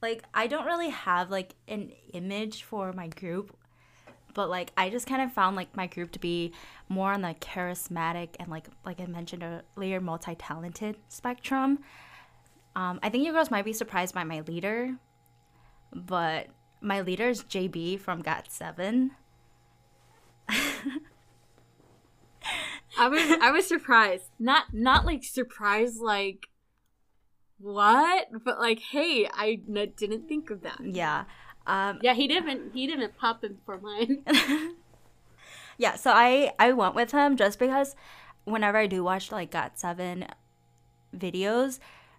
Like 0.00 0.24
I 0.32 0.46
don't 0.46 0.66
really 0.66 0.90
have 0.90 1.30
like 1.30 1.54
an 1.66 1.92
image 2.12 2.62
for 2.62 2.92
my 2.92 3.08
group, 3.08 3.56
but 4.34 4.48
like 4.48 4.72
I 4.76 4.90
just 4.90 5.06
kind 5.06 5.22
of 5.22 5.32
found 5.32 5.56
like 5.56 5.76
my 5.76 5.86
group 5.86 6.12
to 6.12 6.18
be 6.18 6.52
more 6.88 7.12
on 7.12 7.22
the 7.22 7.34
charismatic 7.40 8.30
and 8.38 8.48
like 8.48 8.68
like 8.84 9.00
I 9.00 9.06
mentioned 9.06 9.44
earlier, 9.76 10.00
multi-talented 10.00 10.96
spectrum. 11.08 11.80
Um, 12.76 13.00
I 13.02 13.08
think 13.08 13.24
you 13.24 13.32
girls 13.32 13.50
might 13.50 13.64
be 13.64 13.72
surprised 13.72 14.14
by 14.14 14.22
my 14.24 14.40
leader, 14.40 14.94
but 15.92 16.46
my 16.80 17.00
leader 17.00 17.28
is 17.28 17.42
JB 17.42 17.98
from 17.98 18.22
GOT7. 18.22 19.10
I 22.98 23.08
was 23.08 23.22
I 23.42 23.50
was 23.50 23.66
surprised. 23.66 24.30
Not 24.38 24.72
not 24.72 25.04
like 25.04 25.24
surprised 25.24 26.00
like 26.00 26.47
what? 27.60 28.28
But 28.44 28.58
like, 28.58 28.80
hey, 28.80 29.28
I 29.32 29.60
n- 29.68 29.92
didn't 29.96 30.28
think 30.28 30.50
of 30.50 30.62
that. 30.62 30.80
Yeah. 30.82 31.24
Um, 31.66 31.98
Yeah, 32.02 32.14
he 32.14 32.26
didn't. 32.28 32.72
He 32.74 32.86
didn't 32.86 33.16
pop 33.16 33.44
in 33.44 33.58
for 33.66 33.78
mine. 33.78 34.24
yeah, 35.78 35.96
so 35.96 36.10
I 36.12 36.52
I 36.58 36.72
went 36.72 36.94
with 36.94 37.12
him 37.12 37.36
just 37.36 37.58
because 37.58 37.94
whenever 38.44 38.78
I 38.78 38.86
do 38.86 39.04
watch 39.04 39.30
like 39.30 39.50
GOT7 39.50 40.28
videos, 41.16 41.78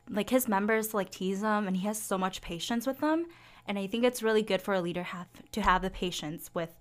like 0.09 0.29
his 0.29 0.47
members 0.47 0.93
like 0.93 1.09
tease 1.09 1.41
him, 1.41 1.67
and 1.67 1.77
he 1.77 1.87
has 1.87 2.01
so 2.01 2.17
much 2.17 2.41
patience 2.41 2.85
with 2.85 2.99
them, 2.99 3.25
and 3.65 3.79
I 3.79 3.87
think 3.87 4.03
it's 4.03 4.23
really 4.23 4.43
good 4.43 4.61
for 4.61 4.73
a 4.73 4.81
leader 4.81 5.03
have 5.03 5.27
to 5.51 5.61
have 5.61 5.81
the 5.81 5.89
patience 5.89 6.49
with 6.53 6.77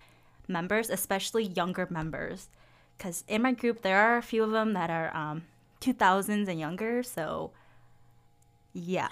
members, 0.47 0.91
especially 0.91 1.45
younger 1.45 1.87
members, 1.91 2.49
because 2.97 3.25
in 3.29 3.43
my 3.43 3.53
group 3.53 3.83
there 3.83 3.99
are 3.99 4.17
a 4.19 4.23
few 4.23 4.43
of 4.43 4.51
them 4.51 4.73
that 4.75 4.91
are 4.91 5.15
um 5.17 5.45
2000s 5.81 6.49
and 6.49 6.61
younger, 6.61 7.03
so 7.03 7.53
yeah, 8.79 9.09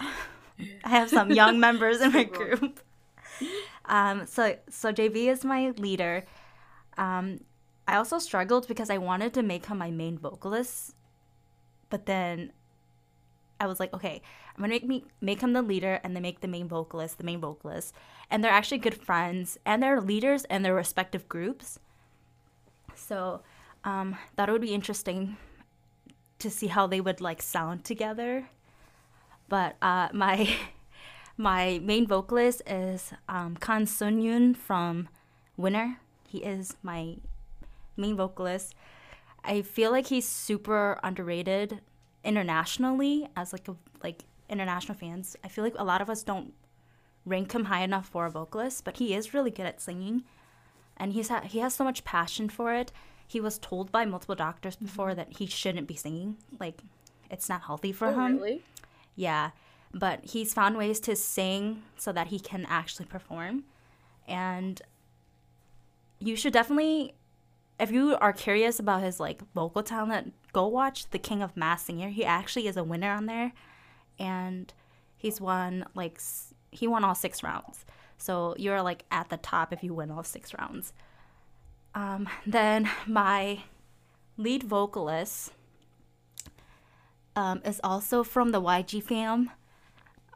I 0.83 0.89
have 0.89 1.09
some 1.09 1.31
young 1.31 1.59
members 1.59 2.01
in 2.01 2.13
my 2.13 2.23
group. 2.39 2.79
Um, 3.85 4.25
so 4.25 4.55
so 4.69 4.91
JB 4.91 5.27
is 5.27 5.43
my 5.43 5.71
leader. 5.71 6.25
Um, 6.97 7.41
I 7.87 7.95
also 7.95 8.19
struggled 8.19 8.67
because 8.67 8.89
I 8.89 8.97
wanted 8.97 9.33
to 9.35 9.43
make 9.43 9.67
him 9.67 9.77
my 9.77 9.91
main 9.91 10.17
vocalist, 10.17 10.95
but 11.89 12.05
then 12.05 12.51
I 13.59 13.67
was 13.67 13.79
like, 13.79 13.93
okay, 13.93 14.21
I'm 14.55 14.61
gonna 14.61 14.69
make 14.69 14.85
me 14.87 15.05
make 15.21 15.41
him 15.41 15.53
the 15.53 15.61
leader 15.61 15.99
and 16.03 16.15
then 16.15 16.23
make 16.23 16.41
the 16.41 16.47
main 16.47 16.67
vocalist 16.67 17.17
the 17.17 17.23
main 17.23 17.39
vocalist, 17.39 17.93
and 18.29 18.43
they're 18.43 18.51
actually 18.51 18.79
good 18.79 18.95
friends 18.95 19.57
and 19.65 19.81
they're 19.81 20.01
leaders 20.01 20.45
in 20.45 20.63
their 20.63 20.75
respective 20.75 21.27
groups. 21.29 21.79
So, 22.95 23.41
um, 23.83 24.17
thought 24.35 24.49
it 24.49 24.51
would 24.51 24.61
be 24.61 24.73
interesting 24.73 25.37
to 26.39 26.49
see 26.49 26.67
how 26.67 26.87
they 26.87 27.01
would 27.01 27.21
like 27.21 27.41
sound 27.41 27.83
together. 27.83 28.49
But 29.49 29.75
uh, 29.81 30.09
my 30.13 30.49
my 31.37 31.79
main 31.83 32.07
vocalist 32.07 32.61
is 32.67 33.13
um, 33.29 33.55
Kang 33.57 33.85
Seung-yoon 33.85 34.55
from 34.57 35.07
Winner. 35.55 35.99
He 36.27 36.39
is 36.39 36.75
my 36.83 37.17
main 37.95 38.15
vocalist. 38.15 38.75
I 39.43 39.61
feel 39.61 39.91
like 39.91 40.07
he's 40.07 40.27
super 40.27 40.99
underrated 41.03 41.79
internationally 42.23 43.27
as 43.35 43.53
like 43.53 43.67
a 43.67 43.75
like 44.03 44.23
international 44.49 44.97
fans. 44.97 45.35
I 45.43 45.47
feel 45.47 45.63
like 45.63 45.75
a 45.77 45.83
lot 45.83 46.01
of 46.01 46.09
us 46.09 46.23
don't 46.23 46.53
rank 47.25 47.53
him 47.53 47.65
high 47.65 47.81
enough 47.83 48.07
for 48.07 48.25
a 48.25 48.29
vocalist, 48.31 48.83
but 48.83 48.97
he 48.97 49.13
is 49.13 49.33
really 49.33 49.51
good 49.51 49.65
at 49.65 49.81
singing, 49.81 50.23
and 50.97 51.13
he's 51.13 51.29
ha- 51.29 51.41
he 51.41 51.59
has 51.59 51.73
so 51.73 51.83
much 51.83 52.03
passion 52.03 52.49
for 52.49 52.73
it. 52.73 52.91
He 53.27 53.39
was 53.41 53.57
told 53.57 53.91
by 53.91 54.05
multiple 54.05 54.35
doctors 54.35 54.75
before 54.77 55.13
that 55.15 55.37
he 55.37 55.45
shouldn't 55.47 55.87
be 55.87 55.95
singing. 55.95 56.37
Like, 56.59 56.81
it's 57.29 57.49
not 57.49 57.63
healthy 57.63 57.91
for 57.91 58.07
Oh, 58.07 58.13
him. 58.19 58.37
really? 58.37 58.61
Yeah, 59.17 59.51
but 59.93 60.23
he's 60.23 60.53
found 60.53 60.77
ways 60.77 61.01
to 61.01 61.15
sing 61.17 61.83
so 61.97 62.13
that 62.13 62.27
he 62.27 62.39
can 62.39 62.65
actually 62.69 63.07
perform. 63.07 63.65
And 64.25 64.81
you 66.19 66.37
should 66.37 66.53
definitely 66.53 67.13
if 67.79 67.91
you 67.91 68.17
are 68.19 68.33
curious 68.33 68.79
about 68.79 69.03
his 69.03 69.19
like 69.19 69.41
vocal 69.53 69.83
talent, 69.83 70.33
go 70.51 70.67
watch 70.67 71.09
The 71.09 71.19
King 71.19 71.43
of 71.43 71.55
Mask 71.55 71.85
Singer. 71.85 72.09
He 72.09 72.25
actually 72.25 72.67
is 72.67 72.77
a 72.77 72.83
winner 72.83 73.11
on 73.11 73.25
there 73.25 73.53
and 74.17 74.73
he's 75.15 75.39
won 75.39 75.85
like 75.93 76.19
he 76.71 76.87
won 76.87 77.03
all 77.03 77.15
6 77.15 77.43
rounds. 77.43 77.85
So 78.17 78.55
you're 78.57 78.81
like 78.81 79.03
at 79.11 79.29
the 79.29 79.37
top 79.37 79.71
if 79.71 79.83
you 79.83 79.93
win 79.93 80.11
all 80.11 80.23
6 80.23 80.53
rounds. 80.57 80.93
Um, 81.93 82.27
then 82.45 82.89
my 83.05 83.63
lead 84.37 84.63
vocalist 84.63 85.51
um, 87.37 87.61
is 87.63 87.79
also 87.83 88.23
from 88.23 88.49
the 88.49 88.59
YG 88.59 89.01
fam. 89.01 89.51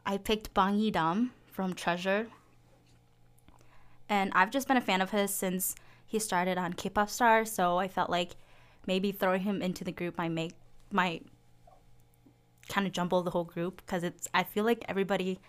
I 0.06 0.18
picked 0.18 0.54
Bang 0.54 0.78
Ye-dam 0.78 1.32
from 1.50 1.74
Treasure. 1.74 2.28
And 4.08 4.30
I've 4.34 4.50
just 4.50 4.68
been 4.68 4.76
a 4.76 4.80
fan 4.80 5.00
of 5.00 5.10
his 5.10 5.34
since 5.34 5.74
he 6.06 6.20
started 6.20 6.58
on 6.58 6.74
K-pop 6.74 7.10
Star, 7.10 7.44
so 7.44 7.78
I 7.78 7.88
felt 7.88 8.08
like 8.08 8.36
maybe 8.86 9.10
throwing 9.10 9.42
him 9.42 9.60
into 9.60 9.82
the 9.82 9.92
group 9.92 10.16
might 10.16 10.30
make 10.30 10.52
might 10.90 11.26
kind 12.68 12.86
of 12.86 12.92
jumble 12.92 13.22
the 13.22 13.30
whole 13.30 13.44
group 13.44 13.82
because 13.84 14.04
it's 14.04 14.28
I 14.34 14.42
feel 14.44 14.64
like 14.64 14.84
everybody 14.88 15.40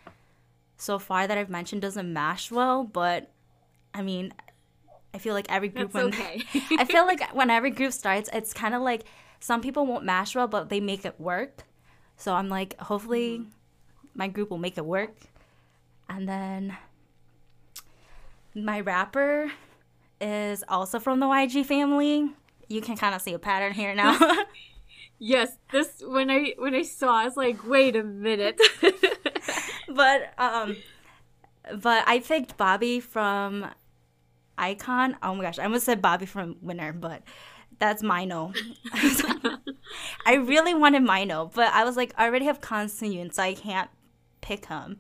so 0.77 0.98
far 0.98 1.27
that 1.27 1.38
I've 1.38 1.50
mentioned 1.50 1.81
doesn't 1.81 2.12
mash 2.12 2.50
well, 2.51 2.83
but 2.83 3.31
I 3.93 4.01
mean 4.01 4.33
I 5.13 5.17
feel 5.17 5.33
like 5.33 5.51
every 5.51 5.67
group 5.67 5.91
That's 5.91 6.05
when 6.05 6.13
okay. 6.13 6.41
I 6.79 6.86
feel 6.86 7.05
like 7.05 7.22
when 7.36 7.50
every 7.50 7.72
group 7.72 7.91
starts, 7.91 8.29
it's 8.31 8.53
kind 8.53 8.74
of 8.74 8.81
like 8.81 9.03
some 9.43 9.59
people 9.59 9.85
won't 9.85 10.05
mash 10.05 10.35
well, 10.35 10.47
but 10.47 10.69
they 10.69 10.79
make 10.79 11.03
it 11.03 11.19
work. 11.19 11.63
So 12.15 12.33
I'm 12.33 12.47
like, 12.47 12.79
hopefully, 12.79 13.45
my 14.15 14.29
group 14.29 14.50
will 14.50 14.57
make 14.57 14.77
it 14.77 14.85
work. 14.85 15.17
And 16.07 16.29
then 16.29 16.77
my 18.55 18.79
rapper 18.79 19.51
is 20.21 20.63
also 20.69 20.97
from 20.97 21.19
the 21.19 21.25
YG 21.25 21.65
family. 21.65 22.31
You 22.69 22.79
can 22.79 22.95
kind 22.95 23.13
of 23.13 23.21
see 23.21 23.33
a 23.33 23.39
pattern 23.39 23.73
here 23.73 23.93
now. 23.93 24.17
yes, 25.19 25.57
this 25.73 26.01
when 26.05 26.31
I 26.31 26.53
when 26.57 26.73
I 26.73 26.83
saw, 26.83 27.13
I 27.13 27.25
was 27.25 27.35
like, 27.35 27.67
wait 27.67 27.97
a 27.97 28.03
minute. 28.03 28.62
but 29.89 30.33
um, 30.38 30.77
but 31.81 32.07
I 32.07 32.19
picked 32.19 32.55
Bobby 32.55 33.01
from 33.01 33.69
iKON. 34.57 35.17
Oh 35.21 35.35
my 35.35 35.43
gosh, 35.43 35.59
I 35.59 35.65
almost 35.65 35.83
said 35.83 36.01
Bobby 36.01 36.27
from 36.27 36.55
Winner, 36.62 36.93
but 36.93 37.23
that's 37.83 38.01
Mino. 38.01 38.53
I 40.25 40.35
really 40.35 40.73
wanted 40.73 41.03
Mino, 41.03 41.51
but 41.53 41.73
I 41.73 41.83
was 41.83 41.97
like, 41.97 42.13
I 42.17 42.25
already 42.25 42.45
have 42.45 42.61
Constant, 42.61 43.35
so 43.35 43.43
I 43.43 43.55
can't 43.55 43.89
pick 44.39 44.67
him. 44.67 44.99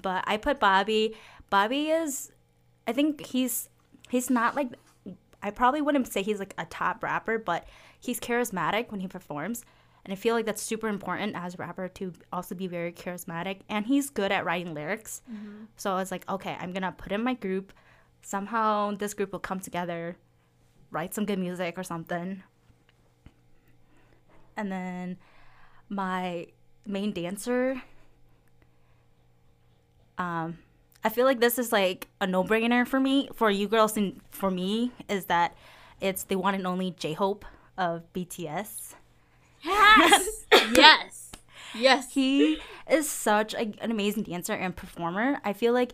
But 0.00 0.22
I 0.28 0.36
put 0.36 0.60
Bobby. 0.60 1.16
Bobby 1.50 1.88
is, 1.88 2.30
I 2.86 2.92
think 2.92 3.26
he's 3.26 3.68
he's 4.10 4.30
not 4.30 4.54
like, 4.54 4.68
I 5.42 5.50
probably 5.50 5.80
wouldn't 5.80 6.06
say 6.06 6.22
he's 6.22 6.38
like 6.38 6.54
a 6.56 6.66
top 6.66 7.02
rapper, 7.02 7.36
but 7.36 7.66
he's 7.98 8.20
charismatic 8.20 8.92
when 8.92 9.00
he 9.00 9.08
performs. 9.08 9.64
And 10.04 10.12
I 10.12 10.16
feel 10.16 10.36
like 10.36 10.46
that's 10.46 10.62
super 10.62 10.86
important 10.86 11.34
as 11.34 11.54
a 11.54 11.56
rapper 11.56 11.88
to 11.88 12.12
also 12.32 12.54
be 12.54 12.68
very 12.68 12.92
charismatic. 12.92 13.62
And 13.68 13.86
he's 13.86 14.08
good 14.08 14.30
at 14.30 14.44
writing 14.44 14.72
lyrics. 14.72 15.22
Mm-hmm. 15.28 15.64
So 15.76 15.90
I 15.90 15.94
was 15.94 16.12
like, 16.12 16.30
okay, 16.30 16.56
I'm 16.60 16.72
going 16.72 16.82
to 16.82 16.92
put 16.92 17.10
in 17.10 17.24
my 17.24 17.34
group. 17.34 17.72
Somehow 18.22 18.94
this 18.94 19.14
group 19.14 19.32
will 19.32 19.40
come 19.40 19.58
together, 19.58 20.16
write 20.94 21.12
some 21.12 21.26
good 21.26 21.38
music 21.38 21.76
or 21.76 21.82
something. 21.82 22.42
And 24.56 24.70
then 24.70 25.18
my 25.88 26.46
main 26.86 27.12
dancer, 27.12 27.82
um, 30.16 30.58
I 31.02 31.08
feel 31.08 31.26
like 31.26 31.40
this 31.40 31.58
is 31.58 31.72
like 31.72 32.08
a 32.20 32.26
no 32.26 32.44
brainer 32.44 32.86
for 32.86 33.00
me, 33.00 33.28
for 33.34 33.50
you 33.50 33.68
girls, 33.68 33.96
and 33.96 34.20
for 34.30 34.50
me, 34.50 34.92
is 35.08 35.26
that 35.26 35.56
it's 36.00 36.24
the 36.24 36.36
one 36.36 36.54
and 36.54 36.66
only 36.66 36.92
J 36.92 37.12
Hope 37.12 37.44
of 37.76 38.10
BTS. 38.14 38.94
yes, 39.64 40.46
yes, 40.74 41.32
yes. 41.74 42.12
he 42.12 42.58
is 42.88 43.08
such 43.08 43.54
a, 43.54 43.72
an 43.80 43.90
amazing 43.90 44.22
dancer 44.22 44.52
and 44.52 44.76
performer. 44.76 45.40
I 45.44 45.52
feel 45.52 45.72
like 45.72 45.92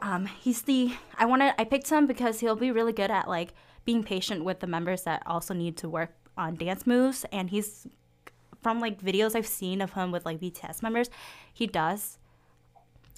um, 0.00 0.26
he's 0.26 0.62
the 0.62 0.94
I 1.18 1.24
wanted 1.26 1.54
I 1.58 1.64
picked 1.64 1.90
him 1.90 2.06
because 2.06 2.40
he'll 2.40 2.56
be 2.56 2.70
really 2.70 2.92
good 2.92 3.10
at 3.10 3.28
like 3.28 3.52
being 3.86 4.02
patient 4.02 4.44
with 4.44 4.60
the 4.60 4.66
members 4.66 5.04
that 5.04 5.22
also 5.24 5.54
need 5.54 5.78
to 5.78 5.88
work 5.88 6.10
on 6.36 6.54
dance 6.56 6.86
moves 6.86 7.24
and 7.32 7.48
he's 7.48 7.86
from 8.62 8.80
like 8.80 9.00
videos 9.00 9.34
I've 9.34 9.46
seen 9.46 9.80
of 9.80 9.92
him 9.92 10.10
with 10.10 10.26
like 10.26 10.40
BTS 10.40 10.82
members, 10.82 11.08
he 11.54 11.66
does 11.66 12.18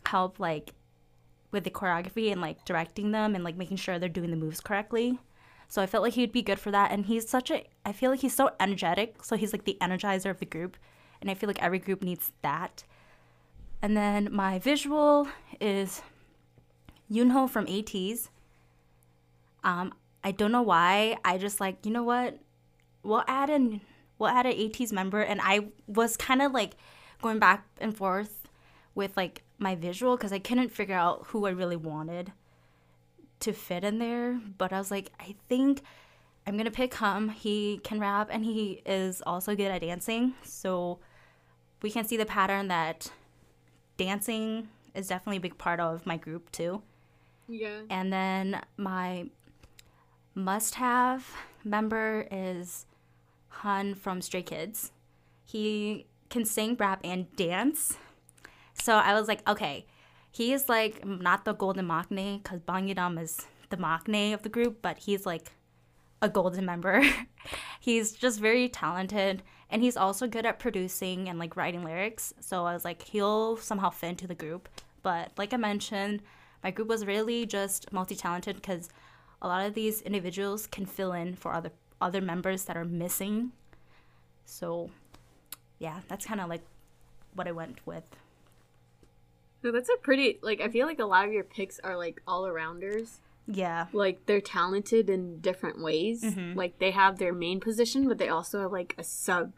help 0.04 0.38
like 0.38 0.74
with 1.50 1.64
the 1.64 1.70
choreography 1.70 2.30
and 2.30 2.40
like 2.40 2.64
directing 2.64 3.12
them 3.12 3.34
and 3.34 3.42
like 3.42 3.56
making 3.56 3.78
sure 3.78 3.98
they're 3.98 4.08
doing 4.08 4.30
the 4.30 4.36
moves 4.36 4.60
correctly. 4.60 5.18
So 5.66 5.82
I 5.82 5.86
felt 5.86 6.02
like 6.02 6.14
he'd 6.14 6.32
be 6.32 6.42
good 6.42 6.58
for 6.58 6.70
that. 6.70 6.90
And 6.90 7.06
he's 7.06 7.28
such 7.28 7.50
a, 7.50 7.64
I 7.84 7.92
feel 7.92 8.10
like 8.10 8.20
he's 8.20 8.34
so 8.34 8.50
energetic. 8.60 9.24
So 9.24 9.36
he's 9.36 9.52
like 9.52 9.64
the 9.64 9.76
energizer 9.80 10.30
of 10.30 10.38
the 10.38 10.46
group. 10.46 10.76
And 11.20 11.30
I 11.30 11.34
feel 11.34 11.48
like 11.48 11.62
every 11.62 11.78
group 11.78 12.02
needs 12.02 12.32
that. 12.42 12.84
And 13.82 13.96
then 13.96 14.28
my 14.32 14.58
visual 14.58 15.28
is 15.60 16.02
Yunho 17.10 17.48
from 17.48 17.66
ATEEZ. 17.66 18.28
Um, 19.64 19.92
I 20.24 20.32
don't 20.32 20.52
know 20.52 20.62
why. 20.62 21.16
I 21.24 21.38
just 21.38 21.60
like, 21.60 21.84
you 21.84 21.92
know 21.92 22.02
what? 22.02 22.38
We'll 23.02 23.24
add 23.26 23.50
in, 23.50 23.80
we'll 24.18 24.30
add 24.30 24.46
an 24.46 24.52
ATEEZ 24.52 24.92
member. 24.92 25.20
And 25.20 25.40
I 25.42 25.68
was 25.86 26.16
kind 26.16 26.42
of 26.42 26.52
like 26.52 26.76
going 27.22 27.38
back 27.38 27.66
and 27.80 27.96
forth 27.96 28.48
with 28.94 29.16
like 29.16 29.42
my 29.58 29.74
visual 29.74 30.16
because 30.16 30.32
I 30.32 30.38
couldn't 30.38 30.70
figure 30.70 30.94
out 30.94 31.26
who 31.28 31.46
I 31.46 31.50
really 31.50 31.76
wanted 31.76 32.32
to 33.40 33.52
fit 33.52 33.84
in 33.84 33.98
there. 33.98 34.40
But 34.58 34.72
I 34.72 34.78
was 34.78 34.90
like, 34.90 35.12
I 35.20 35.36
think 35.48 35.82
I'm 36.46 36.56
gonna 36.56 36.70
pick 36.70 36.94
him. 36.94 37.28
He 37.28 37.80
can 37.84 38.00
rap 38.00 38.28
and 38.30 38.44
he 38.44 38.82
is 38.84 39.22
also 39.26 39.54
good 39.54 39.70
at 39.70 39.82
dancing. 39.82 40.34
So 40.42 40.98
we 41.82 41.90
can 41.90 42.04
see 42.04 42.16
the 42.16 42.26
pattern 42.26 42.68
that 42.68 43.10
dancing 43.96 44.68
is 44.94 45.08
definitely 45.08 45.36
a 45.36 45.40
big 45.40 45.58
part 45.58 45.78
of 45.78 46.06
my 46.06 46.16
group 46.16 46.50
too. 46.50 46.82
Yeah. 47.48 47.80
And 47.88 48.12
then 48.12 48.60
my 48.76 49.26
must 50.38 50.76
have 50.76 51.26
member 51.64 52.26
is 52.30 52.86
Han 53.48 53.94
from 53.94 54.22
Stray 54.22 54.42
Kids. 54.42 54.92
He 55.44 56.06
can 56.30 56.44
sing, 56.44 56.76
rap, 56.76 57.00
and 57.04 57.34
dance. 57.36 57.98
So 58.74 58.94
I 58.94 59.14
was 59.14 59.28
like, 59.28 59.46
okay, 59.48 59.86
he 60.30 60.52
is 60.52 60.68
like 60.68 61.04
not 61.04 61.44
the 61.44 61.54
golden 61.54 61.88
maknae 61.88 62.42
because 62.42 62.60
Bang 62.60 62.88
Yedam 62.88 63.20
is 63.20 63.46
the 63.70 63.76
maknae 63.76 64.32
of 64.32 64.42
the 64.42 64.48
group, 64.48 64.80
but 64.80 64.98
he's 64.98 65.26
like 65.26 65.52
a 66.22 66.28
golden 66.28 66.64
member. 66.64 67.02
he's 67.80 68.12
just 68.12 68.38
very 68.38 68.68
talented 68.68 69.42
and 69.70 69.82
he's 69.82 69.96
also 69.96 70.26
good 70.26 70.46
at 70.46 70.58
producing 70.58 71.28
and 71.28 71.38
like 71.38 71.56
writing 71.56 71.84
lyrics. 71.84 72.32
So 72.40 72.64
I 72.64 72.74
was 72.74 72.84
like, 72.84 73.02
he'll 73.02 73.56
somehow 73.56 73.90
fit 73.90 74.10
into 74.10 74.26
the 74.26 74.34
group. 74.34 74.68
But 75.02 75.32
like 75.36 75.52
I 75.52 75.56
mentioned, 75.56 76.22
my 76.62 76.70
group 76.70 76.88
was 76.88 77.06
really 77.06 77.46
just 77.46 77.92
multi-talented 77.92 78.56
because 78.56 78.88
a 79.40 79.48
lot 79.48 79.66
of 79.66 79.74
these 79.74 80.00
individuals 80.02 80.66
can 80.66 80.86
fill 80.86 81.12
in 81.12 81.34
for 81.34 81.52
other 81.52 81.70
other 82.00 82.20
members 82.20 82.64
that 82.64 82.76
are 82.76 82.84
missing. 82.84 83.52
So 84.44 84.90
yeah, 85.78 86.00
that's 86.08 86.24
kind 86.26 86.40
of 86.40 86.48
like 86.48 86.62
what 87.34 87.46
I 87.46 87.52
went 87.52 87.78
with. 87.86 88.04
No, 89.62 89.72
that's 89.72 89.88
a 89.88 89.96
pretty 90.00 90.38
like 90.42 90.60
I 90.60 90.68
feel 90.68 90.86
like 90.86 90.98
a 90.98 91.04
lot 91.04 91.26
of 91.26 91.32
your 91.32 91.44
picks 91.44 91.78
are 91.80 91.96
like 91.96 92.20
all 92.26 92.44
arounders. 92.44 93.18
Yeah. 93.46 93.86
Like 93.92 94.26
they're 94.26 94.40
talented 94.40 95.08
in 95.08 95.40
different 95.40 95.82
ways. 95.82 96.22
Mhm. 96.22 96.54
Like 96.54 96.78
they 96.78 96.90
have 96.90 97.18
their 97.18 97.32
main 97.32 97.60
position, 97.60 98.06
but 98.08 98.18
they 98.18 98.28
also 98.28 98.60
have 98.62 98.72
like 98.72 98.94
a 98.98 99.04
sub 99.04 99.54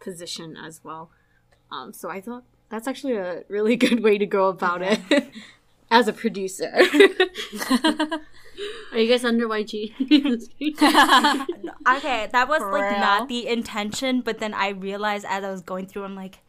position 0.00 0.56
as 0.56 0.82
well. 0.82 1.10
Um, 1.70 1.92
so 1.92 2.08
I 2.10 2.20
thought 2.20 2.44
that's 2.68 2.88
actually 2.88 3.16
a 3.16 3.44
really 3.48 3.76
good 3.84 4.02
way 4.02 4.18
to 4.18 4.26
go 4.26 4.48
about 4.48 4.82
it 4.82 5.00
as 5.90 6.08
a 6.08 6.12
producer. 6.12 6.72
Are 8.92 8.98
you 8.98 9.10
guys 9.10 9.24
under 9.24 9.46
YG? 9.46 9.92
Okay, 11.88 12.28
that 12.32 12.48
was 12.48 12.58
For 12.58 12.72
like 12.72 12.90
real? 12.90 13.00
not 13.00 13.28
the 13.28 13.46
intention, 13.46 14.22
but 14.22 14.38
then 14.38 14.54
I 14.54 14.70
realized 14.70 15.24
as 15.28 15.44
I 15.44 15.50
was 15.50 15.60
going 15.62 15.86
through, 15.86 16.04
I'm 16.04 16.16
like, 16.16 16.40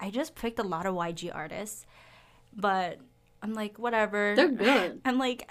I 0.00 0.10
just 0.10 0.34
picked 0.34 0.58
a 0.58 0.62
lot 0.62 0.86
of 0.86 0.94
YG 0.94 1.34
artists, 1.34 1.86
but 2.54 2.98
I'm 3.42 3.54
like, 3.54 3.78
whatever. 3.78 4.34
They're 4.36 4.48
good. 4.48 5.00
I'm 5.04 5.18
like, 5.18 5.48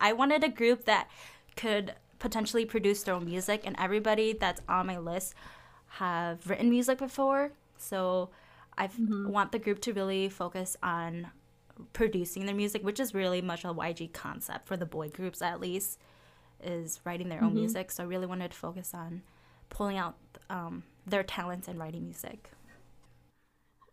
I 0.00 0.12
wanted 0.12 0.44
a 0.44 0.48
group 0.48 0.84
that 0.86 1.08
could 1.56 1.94
potentially 2.18 2.64
produce 2.64 3.02
their 3.02 3.14
own 3.14 3.26
music, 3.26 3.62
and 3.64 3.76
everybody 3.78 4.32
that's 4.32 4.62
on 4.68 4.86
my 4.86 4.98
list 4.98 5.34
have 5.88 6.48
written 6.48 6.70
music 6.70 6.98
before, 6.98 7.52
so 7.76 8.30
I 8.78 8.86
mm-hmm. 8.86 9.28
want 9.28 9.52
the 9.52 9.58
group 9.58 9.80
to 9.82 9.92
really 9.92 10.28
focus 10.28 10.76
on 10.82 11.28
producing 11.92 12.46
their 12.46 12.54
music, 12.54 12.84
which 12.84 13.00
is 13.00 13.14
really 13.14 13.42
much 13.42 13.64
a 13.64 13.68
YG 13.68 14.12
concept 14.12 14.66
for 14.66 14.76
the 14.76 14.86
boy 14.86 15.08
groups 15.08 15.42
at 15.42 15.60
least, 15.60 15.98
is 16.62 17.00
writing 17.04 17.28
their 17.28 17.42
own 17.42 17.54
music. 17.54 17.90
So 17.90 18.02
I 18.02 18.06
really 18.06 18.26
wanted 18.26 18.50
to 18.50 18.56
focus 18.56 18.92
on 18.94 19.22
pulling 19.68 19.96
out 19.96 20.16
um, 20.48 20.84
their 21.06 21.22
talents 21.22 21.68
and 21.68 21.78
writing 21.78 22.04
music. 22.04 22.50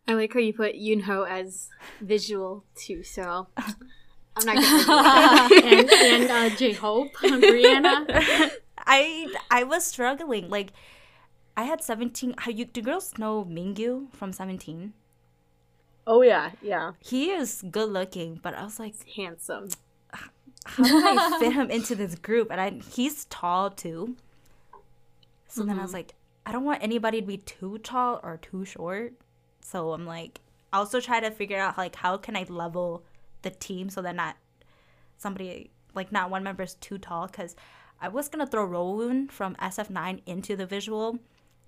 I 0.06 0.14
like 0.14 0.34
how 0.34 0.40
you 0.40 0.52
put 0.52 0.74
Yunho 0.74 1.28
as 1.28 1.70
visual 2.00 2.64
too. 2.74 3.02
So 3.02 3.46
I'm 3.56 4.44
not 4.44 4.56
gonna. 4.56 5.66
and 5.66 5.90
and 5.90 6.30
uh, 6.30 6.56
J 6.56 6.72
Hope, 6.72 7.14
Brianna. 7.14 8.50
I 8.78 9.28
I 9.50 9.64
was 9.64 9.86
struggling. 9.86 10.50
Like 10.50 10.72
I 11.56 11.64
had 11.64 11.82
seventeen. 11.82 12.34
How 12.38 12.50
you 12.50 12.64
do 12.64 12.82
girls 12.82 13.14
know 13.16 13.44
Mingyu 13.44 14.12
from 14.12 14.32
Seventeen? 14.32 14.92
Oh 16.06 16.22
yeah, 16.22 16.52
yeah, 16.62 16.92
He 17.00 17.30
is 17.30 17.64
good 17.70 17.90
looking, 17.90 18.40
but 18.42 18.54
I 18.54 18.64
was 18.64 18.78
like, 18.78 18.94
handsome. 19.14 19.68
how 20.64 20.84
do 20.84 20.90
I 20.94 21.36
fit 21.40 21.52
him 21.52 21.70
into 21.70 21.94
this 21.94 22.14
group? 22.14 22.50
And 22.50 22.60
I 22.60 22.70
he's 22.70 23.24
tall 23.26 23.70
too. 23.70 24.16
So 25.48 25.62
then 25.62 25.78
I 25.78 25.82
was 25.82 25.90
mm-hmm. 25.90 25.98
like, 25.98 26.14
I 26.44 26.52
don't 26.52 26.64
want 26.64 26.82
anybody 26.82 27.20
to 27.20 27.26
be 27.26 27.36
too 27.36 27.78
tall 27.78 28.20
or 28.22 28.38
too 28.38 28.64
short. 28.64 29.12
So 29.60 29.92
I'm 29.92 30.04
like, 30.04 30.40
also 30.72 31.00
try 31.00 31.20
to 31.20 31.30
figure 31.30 31.58
out 31.58 31.78
like 31.78 31.96
how 31.96 32.16
can 32.16 32.36
I 32.36 32.44
level 32.48 33.04
the 33.42 33.50
team 33.50 33.88
so 33.88 34.02
that 34.02 34.16
not 34.16 34.36
somebody 35.16 35.70
like 35.94 36.10
not 36.10 36.30
one 36.30 36.42
member 36.42 36.64
is 36.64 36.74
too 36.74 36.98
tall 36.98 37.26
because 37.26 37.54
I 38.00 38.08
was 38.08 38.28
gonna 38.28 38.46
throw 38.46 38.66
Rowoon 38.66 39.30
from 39.30 39.54
SF9 39.56 40.22
into 40.26 40.56
the 40.56 40.66
visual, 40.66 41.18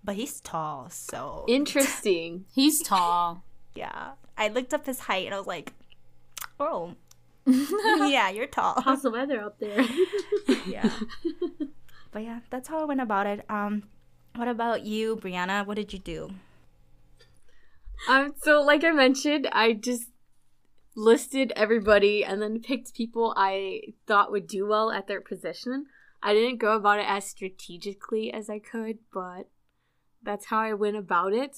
but 0.03 0.17
he's 0.17 0.41
tall, 0.41 0.91
so 0.91 1.45
Interesting. 1.49 2.45
He's 2.53 2.83
tall. 2.83 3.45
yeah. 3.75 4.13
I 4.37 4.49
looked 4.49 4.75
up 4.75 4.87
his 4.87 5.01
height 5.01 5.27
and 5.27 5.35
I 5.35 5.39
was 5.39 5.47
like, 5.47 5.73
oh, 6.61 6.95
yeah, 7.47 8.29
you're 8.29 8.47
tall. 8.47 8.81
How's 8.83 9.03
the 9.03 9.11
weather 9.11 9.41
up 9.41 9.59
there? 9.59 9.81
yeah. 10.67 10.91
but 12.13 12.23
yeah, 12.23 12.41
that's 12.51 12.69
how 12.69 12.81
I 12.81 12.85
went 12.85 13.01
about 13.01 13.27
it. 13.27 13.45
Um, 13.49 13.85
what 14.35 14.49
about 14.49 14.85
you, 14.85 15.17
Brianna? 15.17 15.67
What 15.67 15.77
did 15.77 15.93
you 15.93 15.99
do? 15.99 16.31
Um, 18.09 18.35
so 18.43 18.63
like 18.63 18.85
I 18.85 18.91
mentioned, 18.91 19.49
I 19.53 19.73
just 19.73 20.09
listed 20.97 21.53
everybody 21.55 22.25
and 22.25 22.43
then 22.43 22.61
picked 22.61 22.95
people 22.95 23.33
I 23.37 23.81
thought 24.07 24.33
would 24.33 24.47
do 24.47 24.67
well 24.67 24.91
at 24.91 25.07
their 25.07 25.21
position. 25.21 25.87
I 26.23 26.35
didn't 26.35 26.59
go 26.59 26.75
about 26.75 26.99
it 26.99 27.07
as 27.09 27.27
strategically 27.27 28.33
as 28.33 28.51
I 28.51 28.59
could, 28.59 28.99
but 29.13 29.49
that's 30.23 30.47
how 30.47 30.59
I 30.59 30.73
went 30.73 30.97
about 30.97 31.33
it. 31.33 31.57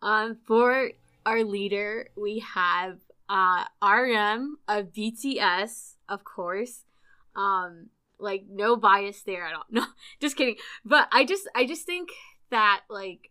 Um, 0.00 0.38
for 0.46 0.92
our 1.26 1.44
leader, 1.44 2.08
we 2.16 2.38
have 2.54 2.98
uh, 3.28 3.64
RM 3.82 4.58
of 4.68 4.92
BTS, 4.92 5.94
of 6.08 6.24
course. 6.24 6.84
Um, 7.34 7.88
like 8.18 8.44
no 8.48 8.76
bias 8.76 9.22
there 9.22 9.44
at 9.44 9.54
all. 9.54 9.64
No, 9.70 9.84
just 10.20 10.36
kidding. 10.36 10.56
But 10.84 11.08
I 11.12 11.24
just, 11.24 11.48
I 11.54 11.66
just 11.66 11.84
think 11.84 12.10
that 12.50 12.82
like 12.88 13.30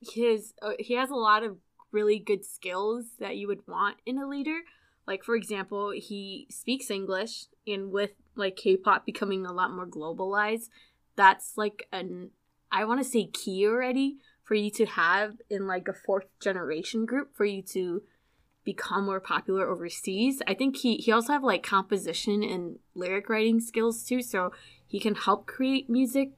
his 0.00 0.54
uh, 0.62 0.72
he 0.78 0.94
has 0.94 1.10
a 1.10 1.14
lot 1.14 1.44
of 1.44 1.58
really 1.92 2.18
good 2.18 2.44
skills 2.44 3.04
that 3.18 3.36
you 3.36 3.46
would 3.46 3.66
want 3.66 3.96
in 4.06 4.18
a 4.18 4.26
leader. 4.26 4.60
Like 5.06 5.22
for 5.24 5.36
example, 5.36 5.90
he 5.90 6.46
speaks 6.50 6.90
English, 6.90 7.46
and 7.66 7.90
with 7.90 8.12
like 8.34 8.56
K-pop 8.56 9.04
becoming 9.06 9.46
a 9.46 9.52
lot 9.52 9.72
more 9.72 9.86
globalized, 9.86 10.68
that's 11.16 11.52
like 11.56 11.86
an 11.92 12.30
I 12.70 12.84
want 12.84 13.00
to 13.00 13.08
say 13.08 13.26
key 13.26 13.66
already 13.66 14.18
for 14.48 14.54
you 14.54 14.70
to 14.70 14.86
have 14.86 15.34
in 15.50 15.66
like 15.66 15.88
a 15.88 15.92
fourth 15.92 16.24
generation 16.40 17.04
group 17.04 17.36
for 17.36 17.44
you 17.44 17.60
to 17.60 18.02
become 18.64 19.04
more 19.04 19.20
popular 19.20 19.68
overseas. 19.68 20.40
I 20.46 20.54
think 20.54 20.78
he 20.78 20.96
he 20.96 21.12
also 21.12 21.34
have 21.34 21.44
like 21.44 21.62
composition 21.62 22.42
and 22.42 22.78
lyric 22.94 23.28
writing 23.28 23.60
skills 23.60 24.02
too, 24.02 24.22
so 24.22 24.52
he 24.86 24.98
can 24.98 25.14
help 25.14 25.46
create 25.46 25.90
music 25.90 26.30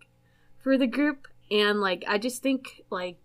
for 0.58 0.76
the 0.76 0.88
group. 0.88 1.28
And 1.52 1.80
like 1.80 2.04
I 2.08 2.18
just 2.18 2.42
think 2.42 2.82
like 2.90 3.18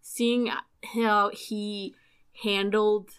seeing 0.00 0.50
how 0.94 1.30
he 1.32 1.94
handled 2.42 3.10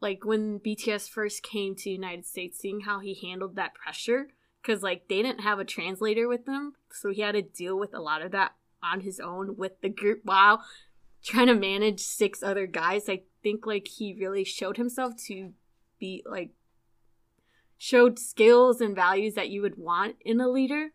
like 0.00 0.24
when 0.24 0.60
BTS 0.60 1.08
first 1.08 1.42
came 1.42 1.74
to 1.74 1.90
United 1.90 2.24
States, 2.24 2.60
seeing 2.60 2.82
how 2.82 3.00
he 3.00 3.14
handled 3.14 3.56
that 3.56 3.74
pressure 3.74 4.28
because 4.62 4.84
like 4.84 5.08
they 5.08 5.22
didn't 5.22 5.40
have 5.40 5.58
a 5.58 5.64
translator 5.64 6.28
with 6.28 6.46
them, 6.46 6.74
so 6.92 7.10
he 7.10 7.22
had 7.22 7.32
to 7.32 7.42
deal 7.42 7.76
with 7.76 7.92
a 7.94 8.00
lot 8.00 8.22
of 8.22 8.30
that 8.30 8.52
on 8.92 9.00
his 9.00 9.20
own 9.20 9.56
with 9.56 9.80
the 9.80 9.88
group 9.88 10.20
while 10.24 10.62
trying 11.22 11.48
to 11.48 11.54
manage 11.54 12.00
six 12.00 12.42
other 12.42 12.66
guys. 12.66 13.08
I 13.08 13.22
think 13.42 13.66
like 13.66 13.88
he 13.88 14.16
really 14.18 14.44
showed 14.44 14.76
himself 14.76 15.14
to 15.26 15.52
be 15.98 16.22
like 16.24 16.50
showed 17.78 18.18
skills 18.18 18.80
and 18.80 18.94
values 18.94 19.34
that 19.34 19.50
you 19.50 19.62
would 19.62 19.76
want 19.76 20.16
in 20.20 20.40
a 20.40 20.48
leader. 20.48 20.90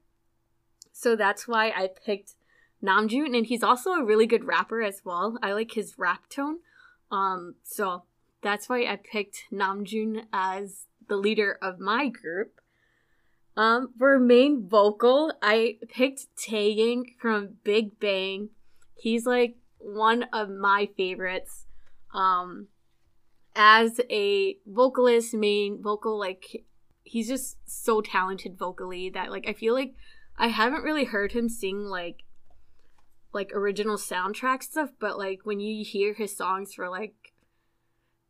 So 0.91 1.15
that's 1.15 1.47
why 1.47 1.69
I 1.69 1.89
picked 2.05 2.35
Namjoon, 2.83 3.35
and 3.35 3.45
he's 3.45 3.63
also 3.63 3.91
a 3.91 4.03
really 4.03 4.25
good 4.25 4.43
rapper 4.43 4.81
as 4.81 5.01
well. 5.03 5.37
I 5.41 5.53
like 5.53 5.73
his 5.73 5.95
rap 5.97 6.29
tone. 6.29 6.57
Um, 7.11 7.55
so 7.63 8.03
that's 8.41 8.67
why 8.67 8.85
I 8.85 8.97
picked 8.97 9.45
Namjoon 9.51 10.25
as 10.33 10.87
the 11.07 11.15
leader 11.15 11.57
of 11.61 11.79
my 11.79 12.07
group. 12.07 12.59
Um, 13.61 13.93
for 13.99 14.17
main 14.17 14.67
vocal, 14.67 15.31
I 15.39 15.77
picked 15.87 16.35
Taeyang 16.35 17.03
from 17.19 17.57
Big 17.63 17.99
Bang. 17.99 18.49
He's 18.95 19.27
like 19.27 19.55
one 19.77 20.23
of 20.33 20.49
my 20.49 20.89
favorites. 20.97 21.67
Um, 22.11 22.69
as 23.55 24.01
a 24.09 24.57
vocalist, 24.65 25.35
main 25.35 25.79
vocal, 25.79 26.17
like 26.17 26.65
he's 27.03 27.27
just 27.27 27.57
so 27.67 28.01
talented 28.01 28.57
vocally 28.57 29.11
that 29.11 29.29
like 29.29 29.47
I 29.47 29.53
feel 29.53 29.75
like 29.75 29.93
I 30.39 30.47
haven't 30.47 30.81
really 30.81 31.05
heard 31.05 31.33
him 31.33 31.47
sing 31.47 31.85
like 31.85 32.23
like 33.31 33.51
original 33.53 33.97
soundtrack 33.97 34.63
stuff, 34.63 34.89
but 34.99 35.19
like 35.19 35.41
when 35.43 35.59
you 35.59 35.85
hear 35.85 36.15
his 36.15 36.35
songs 36.35 36.73
for 36.73 36.89
like 36.89 37.13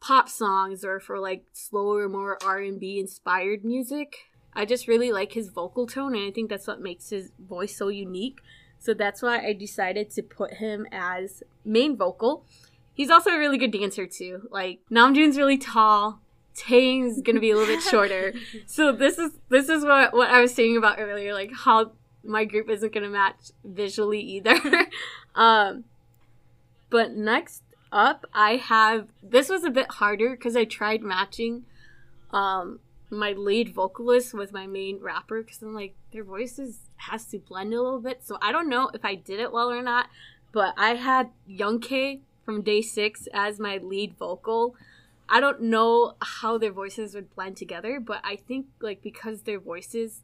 pop 0.01 0.27
songs 0.27 0.83
or 0.83 0.99
for 0.99 1.21
like 1.21 1.45
slower, 1.53 2.09
more 2.09 2.37
R 2.43 2.59
and 2.59 2.81
B 2.81 2.99
inspired 2.99 3.63
music, 3.63 4.17
I 4.53 4.65
just 4.65 4.87
really 4.87 5.11
like 5.11 5.33
his 5.33 5.49
vocal 5.49 5.87
tone, 5.87 6.15
and 6.15 6.27
I 6.27 6.31
think 6.31 6.49
that's 6.49 6.67
what 6.67 6.81
makes 6.81 7.09
his 7.09 7.31
voice 7.39 7.75
so 7.75 7.87
unique. 7.87 8.39
So 8.79 8.93
that's 8.93 9.21
why 9.21 9.39
I 9.39 9.53
decided 9.53 10.09
to 10.11 10.23
put 10.23 10.55
him 10.55 10.87
as 10.91 11.43
main 11.63 11.95
vocal. 11.95 12.43
He's 12.93 13.09
also 13.09 13.29
a 13.29 13.37
really 13.37 13.57
good 13.57 13.71
dancer 13.71 14.05
too. 14.07 14.47
Like 14.51 14.79
Namjoon's 14.91 15.37
really 15.37 15.57
tall. 15.57 16.19
Taeyang's 16.55 17.21
gonna 17.21 17.39
be 17.39 17.51
a 17.51 17.55
little 17.55 17.73
bit 17.73 17.83
shorter. 17.83 18.33
So 18.65 18.91
this 18.91 19.17
is 19.17 19.31
this 19.49 19.69
is 19.69 19.83
what 19.85 20.13
what 20.13 20.29
I 20.29 20.41
was 20.41 20.53
saying 20.53 20.77
about 20.77 20.99
earlier, 20.99 21.33
like 21.33 21.51
how 21.53 21.91
my 22.23 22.43
group 22.43 22.69
isn't 22.69 22.93
gonna 22.93 23.09
match 23.09 23.51
visually 23.63 24.19
either. 24.19 24.59
um 25.35 25.85
But 26.89 27.11
next 27.11 27.63
up, 27.91 28.25
I 28.33 28.55
have 28.55 29.07
this 29.21 29.47
was 29.47 29.63
a 29.63 29.69
bit 29.69 29.91
harder 29.91 30.31
because 30.31 30.55
I 30.55 30.65
tried 30.65 31.03
matching 31.03 31.65
um 32.31 32.79
my 33.11 33.33
lead 33.33 33.73
vocalist 33.73 34.33
with 34.33 34.53
my 34.53 34.65
main 34.67 34.99
rapper 35.01 35.41
because 35.41 35.61
I'm 35.61 35.75
like 35.75 35.95
their 36.11 36.23
voices 36.23 36.79
has 36.97 37.25
to 37.25 37.39
blend 37.39 37.73
a 37.73 37.81
little 37.81 37.99
bit. 37.99 38.23
So 38.23 38.37
I 38.41 38.51
don't 38.51 38.69
know 38.69 38.89
if 38.93 39.03
I 39.03 39.15
did 39.15 39.39
it 39.39 39.51
well 39.51 39.69
or 39.71 39.81
not. 39.81 40.07
But 40.51 40.73
I 40.77 40.95
had 40.95 41.29
Young 41.45 41.79
K 41.79 42.21
from 42.45 42.63
DAY6 42.63 43.27
as 43.33 43.59
my 43.59 43.77
lead 43.77 44.17
vocal. 44.17 44.75
I 45.29 45.39
don't 45.39 45.61
know 45.61 46.15
how 46.21 46.57
their 46.57 46.73
voices 46.73 47.15
would 47.15 47.33
blend 47.35 47.55
together, 47.55 47.99
but 47.99 48.21
I 48.23 48.35
think 48.35 48.67
like 48.81 49.01
because 49.01 49.43
their 49.43 49.59
voices 49.59 50.23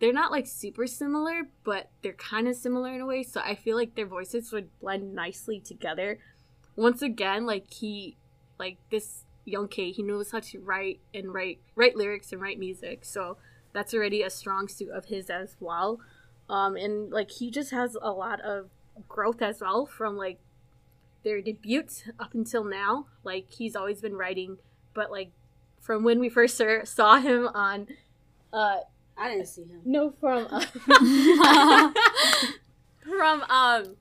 they're 0.00 0.12
not 0.12 0.30
like 0.30 0.46
super 0.46 0.86
similar, 0.86 1.48
but 1.62 1.90
they're 2.02 2.12
kind 2.12 2.48
of 2.48 2.56
similar 2.56 2.94
in 2.94 3.00
a 3.00 3.06
way. 3.06 3.22
So 3.22 3.40
I 3.40 3.54
feel 3.54 3.76
like 3.76 3.94
their 3.94 4.06
voices 4.06 4.52
would 4.52 4.68
blend 4.80 5.14
nicely 5.14 5.60
together. 5.60 6.18
Once 6.76 7.00
again, 7.00 7.46
like 7.46 7.72
he, 7.72 8.16
like 8.58 8.78
this 8.90 9.23
young 9.44 9.68
K, 9.68 9.90
he 9.90 10.02
knows 10.02 10.30
how 10.32 10.40
to 10.40 10.60
write 10.60 11.00
and 11.12 11.32
write 11.32 11.60
write 11.74 11.96
lyrics 11.96 12.32
and 12.32 12.40
write 12.40 12.58
music. 12.58 13.04
So 13.04 13.36
that's 13.72 13.92
already 13.94 14.22
a 14.22 14.30
strong 14.30 14.68
suit 14.68 14.90
of 14.90 15.06
his 15.06 15.30
as 15.30 15.56
well. 15.60 16.00
Um, 16.48 16.76
and 16.76 17.10
like 17.10 17.30
he 17.30 17.50
just 17.50 17.70
has 17.70 17.96
a 18.00 18.12
lot 18.12 18.40
of 18.40 18.70
growth 19.08 19.42
as 19.42 19.60
well 19.60 19.86
from 19.86 20.16
like 20.16 20.38
their 21.24 21.40
debuts 21.40 22.04
up 22.18 22.34
until 22.34 22.64
now. 22.64 23.06
Like 23.22 23.50
he's 23.50 23.74
always 23.74 24.00
been 24.00 24.14
writing, 24.14 24.58
but 24.94 25.10
like 25.10 25.30
from 25.80 26.04
when 26.04 26.18
we 26.18 26.28
first 26.28 26.60
saw 26.84 27.20
him 27.20 27.48
on 27.48 27.88
uh 28.52 28.78
I 29.16 29.28
didn't 29.30 29.46
see 29.46 29.64
him. 29.64 29.80
no, 29.84 30.10
from 30.20 30.48
uh, 30.50 30.64
from 33.02 33.42
um. 33.42 33.96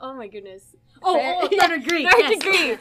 Oh 0.00 0.14
my 0.14 0.26
goodness. 0.28 0.74
Oh, 1.04 1.14
Third- 1.14 1.60
oh, 1.60 1.66
third 1.68 1.82
degree. 1.82 2.04
Third 2.04 2.18
yes. 2.18 2.38
degree. 2.38 2.76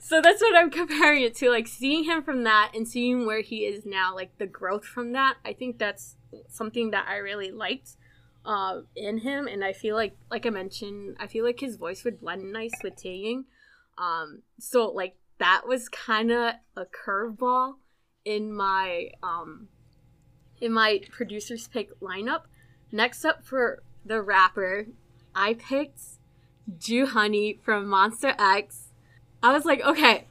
So 0.00 0.20
that's 0.20 0.40
what 0.40 0.56
I'm 0.56 0.70
comparing 0.70 1.22
it 1.22 1.34
to. 1.36 1.50
Like 1.50 1.68
seeing 1.68 2.04
him 2.04 2.22
from 2.22 2.44
that 2.44 2.72
and 2.74 2.86
seeing 2.88 3.26
where 3.26 3.42
he 3.42 3.58
is 3.66 3.84
now, 3.84 4.14
like 4.14 4.38
the 4.38 4.46
growth 4.46 4.84
from 4.84 5.12
that. 5.12 5.36
I 5.44 5.52
think 5.52 5.78
that's 5.78 6.16
something 6.48 6.90
that 6.90 7.06
I 7.08 7.16
really 7.16 7.50
liked 7.50 7.96
uh, 8.44 8.82
in 8.94 9.18
him, 9.18 9.46
and 9.48 9.64
I 9.64 9.72
feel 9.72 9.96
like, 9.96 10.16
like 10.30 10.46
I 10.46 10.50
mentioned, 10.50 11.16
I 11.18 11.26
feel 11.26 11.44
like 11.44 11.60
his 11.60 11.76
voice 11.76 12.04
would 12.04 12.20
blend 12.20 12.52
nice 12.52 12.72
with 12.82 12.94
Taeyang. 12.96 13.44
Um, 13.98 14.42
so 14.58 14.88
like 14.88 15.16
that 15.38 15.62
was 15.66 15.88
kind 15.88 16.30
of 16.30 16.54
a 16.76 16.84
curveball 16.86 17.74
in 18.24 18.52
my 18.52 19.08
um 19.22 19.68
in 20.60 20.72
my 20.72 21.00
producer's 21.10 21.68
pick 21.68 21.98
lineup. 22.00 22.42
Next 22.92 23.24
up 23.24 23.44
for 23.44 23.82
the 24.04 24.22
rapper, 24.22 24.86
I 25.34 25.54
picked 25.54 26.00
Joohoney 26.78 27.60
from 27.62 27.86
Monsta 27.86 28.34
X. 28.38 28.88
I 29.42 29.52
was 29.52 29.64
like, 29.64 29.82
okay, 29.82 30.24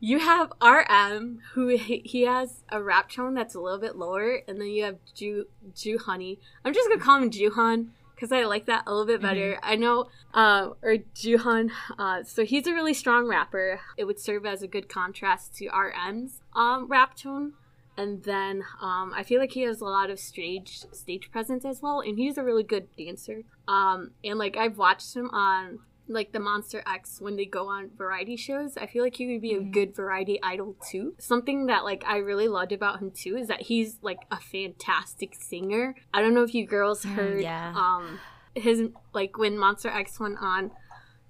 you 0.00 0.18
have 0.18 0.52
RM, 0.62 1.40
who 1.52 1.68
he, 1.68 2.22
has 2.22 2.62
a 2.70 2.82
rap 2.82 3.10
tone 3.10 3.34
that's 3.34 3.54
a 3.54 3.60
little 3.60 3.78
bit 3.78 3.96
lower, 3.96 4.42
and 4.48 4.60
then 4.60 4.68
you 4.68 4.84
have 4.84 4.96
Jew 5.14 5.46
Jew 5.74 5.98
Honey. 5.98 6.38
I'm 6.64 6.72
just 6.72 6.88
gonna 6.88 7.00
call 7.00 7.22
him 7.22 7.30
Jooheon 7.30 7.88
because 8.14 8.32
I 8.32 8.44
like 8.44 8.66
that 8.66 8.84
a 8.86 8.90
little 8.90 9.06
bit 9.06 9.22
better. 9.22 9.58
I 9.62 9.76
know, 9.76 10.08
uh, 10.34 10.70
or 10.82 10.96
Jooheon. 11.14 11.70
Uh, 11.98 12.22
so 12.22 12.44
he's 12.44 12.66
a 12.66 12.72
really 12.72 12.94
strong 12.94 13.26
rapper. 13.26 13.80
It 13.96 14.04
would 14.04 14.20
serve 14.20 14.44
as 14.44 14.62
a 14.62 14.68
good 14.68 14.88
contrast 14.88 15.56
to 15.56 15.68
RM's 15.68 16.40
um, 16.54 16.86
rap 16.86 17.16
tone. 17.16 17.54
And 18.00 18.22
then 18.24 18.64
um, 18.80 19.12
I 19.14 19.22
feel 19.22 19.40
like 19.40 19.52
he 19.52 19.60
has 19.62 19.82
a 19.82 19.84
lot 19.84 20.08
of 20.08 20.18
stage 20.18 20.80
stage 20.90 21.30
presence 21.30 21.66
as 21.66 21.82
well, 21.82 22.00
and 22.00 22.16
he's 22.16 22.38
a 22.38 22.42
really 22.42 22.62
good 22.62 22.88
dancer. 22.96 23.42
Um, 23.68 24.12
and 24.24 24.38
like 24.38 24.56
I've 24.56 24.78
watched 24.78 25.14
him 25.14 25.28
on 25.30 25.80
like 26.08 26.32
the 26.32 26.38
Monsta 26.38 26.82
X 26.86 27.20
when 27.20 27.36
they 27.36 27.44
go 27.44 27.68
on 27.68 27.90
variety 27.96 28.36
shows. 28.36 28.78
I 28.78 28.86
feel 28.86 29.04
like 29.04 29.16
he 29.16 29.26
would 29.26 29.42
be 29.42 29.52
a 29.52 29.60
good 29.60 29.94
variety 29.94 30.42
idol 30.42 30.76
too. 30.90 31.14
Something 31.18 31.66
that 31.66 31.84
like 31.84 32.02
I 32.06 32.16
really 32.16 32.48
loved 32.48 32.72
about 32.72 33.00
him 33.00 33.10
too 33.10 33.36
is 33.36 33.48
that 33.48 33.62
he's 33.62 33.98
like 34.00 34.20
a 34.30 34.40
fantastic 34.40 35.34
singer. 35.34 35.94
I 36.14 36.22
don't 36.22 36.32
know 36.32 36.42
if 36.42 36.54
you 36.54 36.66
girls 36.66 37.04
heard 37.04 37.42
yeah. 37.42 37.74
um 37.76 38.18
his 38.54 38.82
like 39.12 39.36
when 39.36 39.56
Monsta 39.56 39.94
X 39.94 40.18
went 40.18 40.38
on 40.40 40.70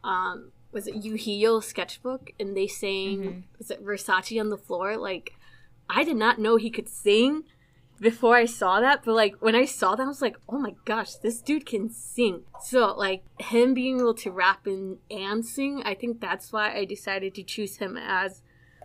um 0.04 0.52
was 0.70 0.87
it 0.87 0.94
Yu 0.94 1.14
Hee-yeol 1.14 1.64
sketchbook 1.64 2.30
and 2.38 2.56
they 2.56 2.68
sang 2.68 3.44
was 3.59 3.72
it 3.72 3.85
Versace 3.85 4.40
on 4.40 4.50
the 4.50 4.56
floor 4.56 4.96
like 4.96 5.33
I 5.94 6.05
did 6.05 6.16
not 6.16 6.38
know 6.38 6.57
he 6.57 6.70
could 6.70 6.88
sing 6.88 7.44
before 8.00 8.37
I 8.37 8.46
saw 8.46 8.81
that, 8.81 9.05
but 9.05 9.14
like 9.14 9.37
when 9.40 9.55
I 9.55 9.66
saw 9.66 9.94
that, 9.94 10.03
I 10.03 10.07
was 10.07 10.22
like, 10.22 10.37
oh 10.48 10.59
my 10.59 10.74
gosh, 10.85 11.14
this 11.16 11.40
dude 11.40 11.66
can 11.66 11.90
sing. 11.90 12.42
So 12.62 12.94
like 12.94 13.22
him 13.38 13.74
being 13.74 14.00
able 14.00 14.14
to 14.14 14.31
rap 14.31 14.66
and, 14.66 14.98
and 15.11 15.44
sing, 15.44 15.83
I 15.85 15.94
think 15.94 16.20
that's 16.20 16.53
why 16.53 16.74
I 16.74 16.87
decided 16.87 17.35
to 17.35 17.42
choose 17.42 17.76
him 17.76 17.98
as 17.98 18.42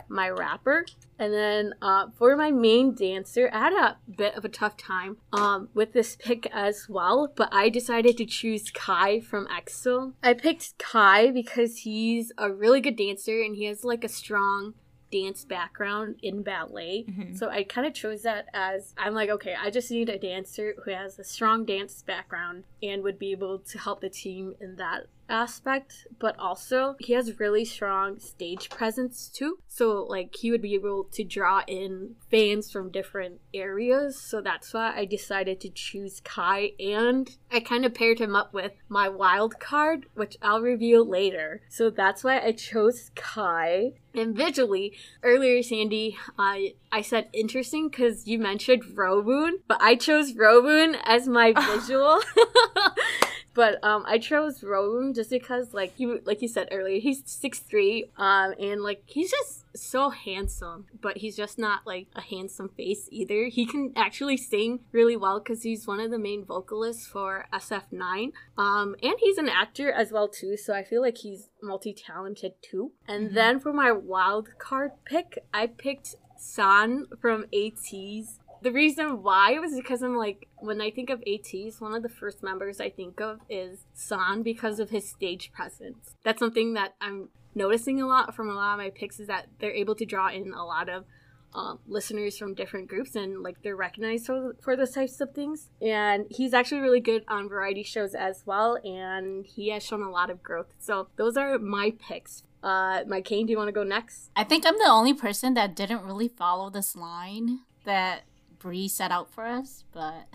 my 0.09 0.29
rapper. 0.29 0.85
And 1.17 1.33
then 1.33 1.73
uh, 1.81 2.07
for 2.17 2.35
my 2.35 2.51
main 2.51 2.93
dancer, 2.93 3.49
I 3.53 3.59
had 3.59 3.73
a 3.73 3.97
bit 4.11 4.35
of 4.35 4.43
a 4.43 4.49
tough 4.49 4.75
time 4.75 5.17
um, 5.31 5.69
with 5.73 5.93
this 5.93 6.17
pick 6.17 6.47
as 6.53 6.87
well, 6.89 7.31
but 7.33 7.49
I 7.53 7.69
decided 7.69 8.17
to 8.17 8.25
choose 8.25 8.69
Kai 8.69 9.21
from 9.21 9.47
EXO. 9.47 10.13
I 10.21 10.33
picked 10.33 10.77
Kai 10.77 11.31
because 11.31 11.77
he's 11.79 12.33
a 12.37 12.51
really 12.51 12.81
good 12.81 12.97
dancer 12.97 13.41
and 13.41 13.55
he 13.55 13.65
has 13.65 13.85
like 13.85 14.03
a 14.03 14.09
strong 14.09 14.73
dance 15.11 15.45
background 15.45 16.15
in 16.21 16.41
ballet. 16.41 17.05
Mm-hmm. 17.07 17.35
So 17.35 17.49
I 17.49 17.63
kind 17.63 17.87
of 17.87 17.93
chose 17.93 18.23
that 18.23 18.47
as 18.53 18.93
I'm 18.97 19.13
like, 19.13 19.29
okay, 19.29 19.55
I 19.59 19.69
just 19.69 19.91
need 19.91 20.09
a 20.09 20.17
dancer 20.17 20.75
who 20.83 20.91
has 20.91 21.19
a 21.19 21.23
strong 21.23 21.65
dance 21.65 22.01
background 22.01 22.63
and 22.81 23.03
would 23.03 23.19
be 23.19 23.31
able 23.31 23.59
to 23.59 23.77
help 23.77 24.01
the 24.01 24.09
team 24.09 24.55
in 24.59 24.75
that 24.77 25.07
aspect. 25.29 26.07
But 26.19 26.37
also, 26.39 26.95
he 26.99 27.13
has 27.13 27.39
really 27.39 27.65
strong 27.65 28.19
stage 28.19 28.69
presence 28.69 29.29
too. 29.29 29.59
So, 29.67 30.05
like, 30.07 30.35
he 30.35 30.51
would 30.51 30.61
be 30.61 30.75
able 30.75 31.05
to 31.11 31.23
draw 31.23 31.63
in 31.67 32.15
fans 32.29 32.71
from 32.71 32.91
different 32.91 33.41
areas. 33.53 34.19
So 34.19 34.41
that's 34.41 34.73
why 34.73 34.93
I 34.95 35.05
decided 35.05 35.59
to 35.61 35.69
choose 35.69 36.21
Kai. 36.21 36.71
And 36.79 37.29
I 37.51 37.59
kind 37.59 37.85
of 37.85 37.93
paired 37.93 38.19
him 38.19 38.35
up 38.35 38.53
with 38.53 38.73
my 38.89 39.09
wild 39.09 39.59
card, 39.59 40.05
which 40.13 40.37
I'll 40.41 40.61
reveal 40.61 41.07
later. 41.07 41.61
So 41.69 41.89
that's 41.89 42.23
why 42.23 42.39
I 42.39 42.51
chose 42.51 43.11
Kai. 43.15 43.93
And 44.13 44.35
visually, 44.35 44.93
earlier, 45.23 45.61
Sandy, 45.61 46.17
I 46.39 46.75
I 46.91 47.01
said 47.01 47.27
interesting 47.33 47.89
because 47.89 48.27
you 48.27 48.39
mentioned 48.39 48.83
Rowoon, 48.95 49.55
but 49.67 49.81
I 49.81 49.95
chose 49.95 50.33
Rowoon 50.33 50.97
as 51.03 51.27
my 51.27 51.53
visual. 51.73 52.21
but 53.55 53.81
um, 53.83 54.03
I 54.05 54.19
chose 54.19 54.59
Rowoon 54.59 55.15
just 55.15 55.29
because, 55.29 55.73
like 55.73 55.93
you 55.97 56.19
like 56.25 56.41
you 56.41 56.47
said 56.49 56.67
earlier, 56.71 56.99
he's 56.99 57.23
six 57.25 57.59
three, 57.59 58.11
um, 58.17 58.53
and 58.59 58.81
like 58.83 59.03
he's 59.05 59.31
just 59.31 59.63
so 59.75 60.09
handsome. 60.09 60.85
But 61.01 61.17
he's 61.17 61.37
just 61.37 61.57
not 61.57 61.87
like 61.87 62.07
a 62.15 62.21
handsome 62.21 62.69
face 62.69 63.07
either. 63.11 63.45
He 63.45 63.65
can 63.65 63.93
actually 63.95 64.35
sing 64.35 64.81
really 64.91 65.15
well 65.15 65.39
because 65.39 65.63
he's 65.63 65.87
one 65.87 66.01
of 66.01 66.11
the 66.11 66.19
main 66.19 66.43
vocalists 66.43 67.07
for 67.07 67.45
SF9, 67.53 68.33
um, 68.57 68.95
and 69.01 69.15
he's 69.19 69.37
an 69.37 69.47
actor 69.47 69.89
as 69.89 70.11
well 70.11 70.27
too. 70.27 70.57
So 70.57 70.73
I 70.73 70.83
feel 70.83 71.01
like 71.01 71.19
he's 71.19 71.49
multi-talented 71.63 72.53
too. 72.61 72.91
And 73.07 73.35
then 73.35 73.61
for 73.61 73.71
my 73.71 73.91
wild 73.91 74.49
card 74.59 74.91
pick, 75.05 75.39
I 75.53 75.67
picked 75.67 76.15
San 76.37 77.05
from 77.21 77.45
ATEEZ. 77.53 78.39
The 78.65 78.71
reason 78.71 79.21
why 79.21 79.59
was 79.59 79.75
because 79.75 80.01
I'm 80.01 80.17
like, 80.17 80.47
when 80.57 80.81
I 80.81 80.89
think 80.89 81.11
of 81.11 81.21
ATEEZ, 81.27 81.79
one 81.79 81.93
of 81.93 82.01
the 82.01 82.09
first 82.09 82.41
members 82.41 82.81
I 82.81 82.89
think 82.89 83.21
of 83.21 83.41
is 83.47 83.85
San 83.93 84.41
because 84.41 84.79
of 84.79 84.89
his 84.89 85.07
stage 85.07 85.51
presence. 85.51 86.15
That's 86.23 86.39
something 86.39 86.73
that 86.73 86.95
I'm 86.99 87.29
noticing 87.53 88.01
a 88.01 88.07
lot 88.07 88.35
from 88.35 88.49
a 88.49 88.55
lot 88.55 88.73
of 88.73 88.79
my 88.79 88.89
picks 88.89 89.19
is 89.19 89.27
that 89.27 89.49
they're 89.59 89.69
able 89.69 89.93
to 89.93 90.03
draw 90.03 90.29
in 90.29 90.51
a 90.51 90.65
lot 90.65 90.89
of 90.89 91.05
um, 91.53 91.77
listeners 91.85 92.39
from 92.39 92.55
different 92.55 92.87
groups 92.87 93.15
and 93.15 93.43
like 93.43 93.61
they're 93.61 93.75
recognized 93.75 94.25
for, 94.25 94.55
for 94.59 94.75
those 94.75 94.95
types 94.95 95.21
of 95.21 95.35
things. 95.35 95.69
And 95.79 96.25
he's 96.31 96.55
actually 96.55 96.81
really 96.81 97.01
good 97.01 97.23
on 97.27 97.47
variety 97.47 97.83
shows 97.83 98.15
as 98.15 98.47
well, 98.47 98.79
and 98.83 99.45
he 99.45 99.69
has 99.69 99.85
shown 99.85 100.01
a 100.01 100.09
lot 100.09 100.31
of 100.31 100.41
growth. 100.41 100.73
So 100.79 101.09
those 101.17 101.37
are 101.37 101.59
my 101.59 101.93
picks. 101.99 102.41
Uh, 102.63 103.01
my 103.05 103.21
Kane, 103.21 103.45
do 103.45 103.51
you 103.51 103.59
want 103.59 103.67
to 103.67 103.73
go 103.73 103.83
next? 103.83 104.31
I 104.35 104.43
think 104.43 104.65
I'm 104.65 104.79
the 104.79 104.89
only 104.89 105.13
person 105.13 105.53
that 105.53 105.75
didn't 105.75 106.01
really 106.03 106.29
follow 106.29 106.71
this 106.71 106.95
line 106.95 107.59
that 107.83 108.23
Bree 108.59 108.87
set 108.87 109.11
out 109.11 109.33
for 109.33 109.45
us, 109.45 109.83
but 109.93 110.27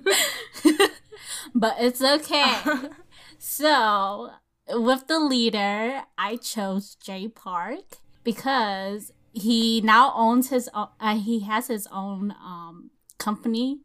but 1.56 1.76
it's 1.80 2.02
okay. 2.02 2.56
so 3.38 4.32
with 4.70 5.08
the 5.08 5.20
leader, 5.20 6.04
I 6.18 6.38
chose 6.38 6.96
Jay 6.96 7.28
Park 7.28 7.98
because 8.24 9.12
he 9.34 9.82
now 9.82 10.14
owns 10.16 10.50
his 10.50 10.70
own. 10.74 10.88
Uh, 11.00 11.18
he 11.18 11.42
has 11.42 11.68
his 11.68 11.88
own 11.92 12.32
um, 12.32 12.92
company, 13.18 13.80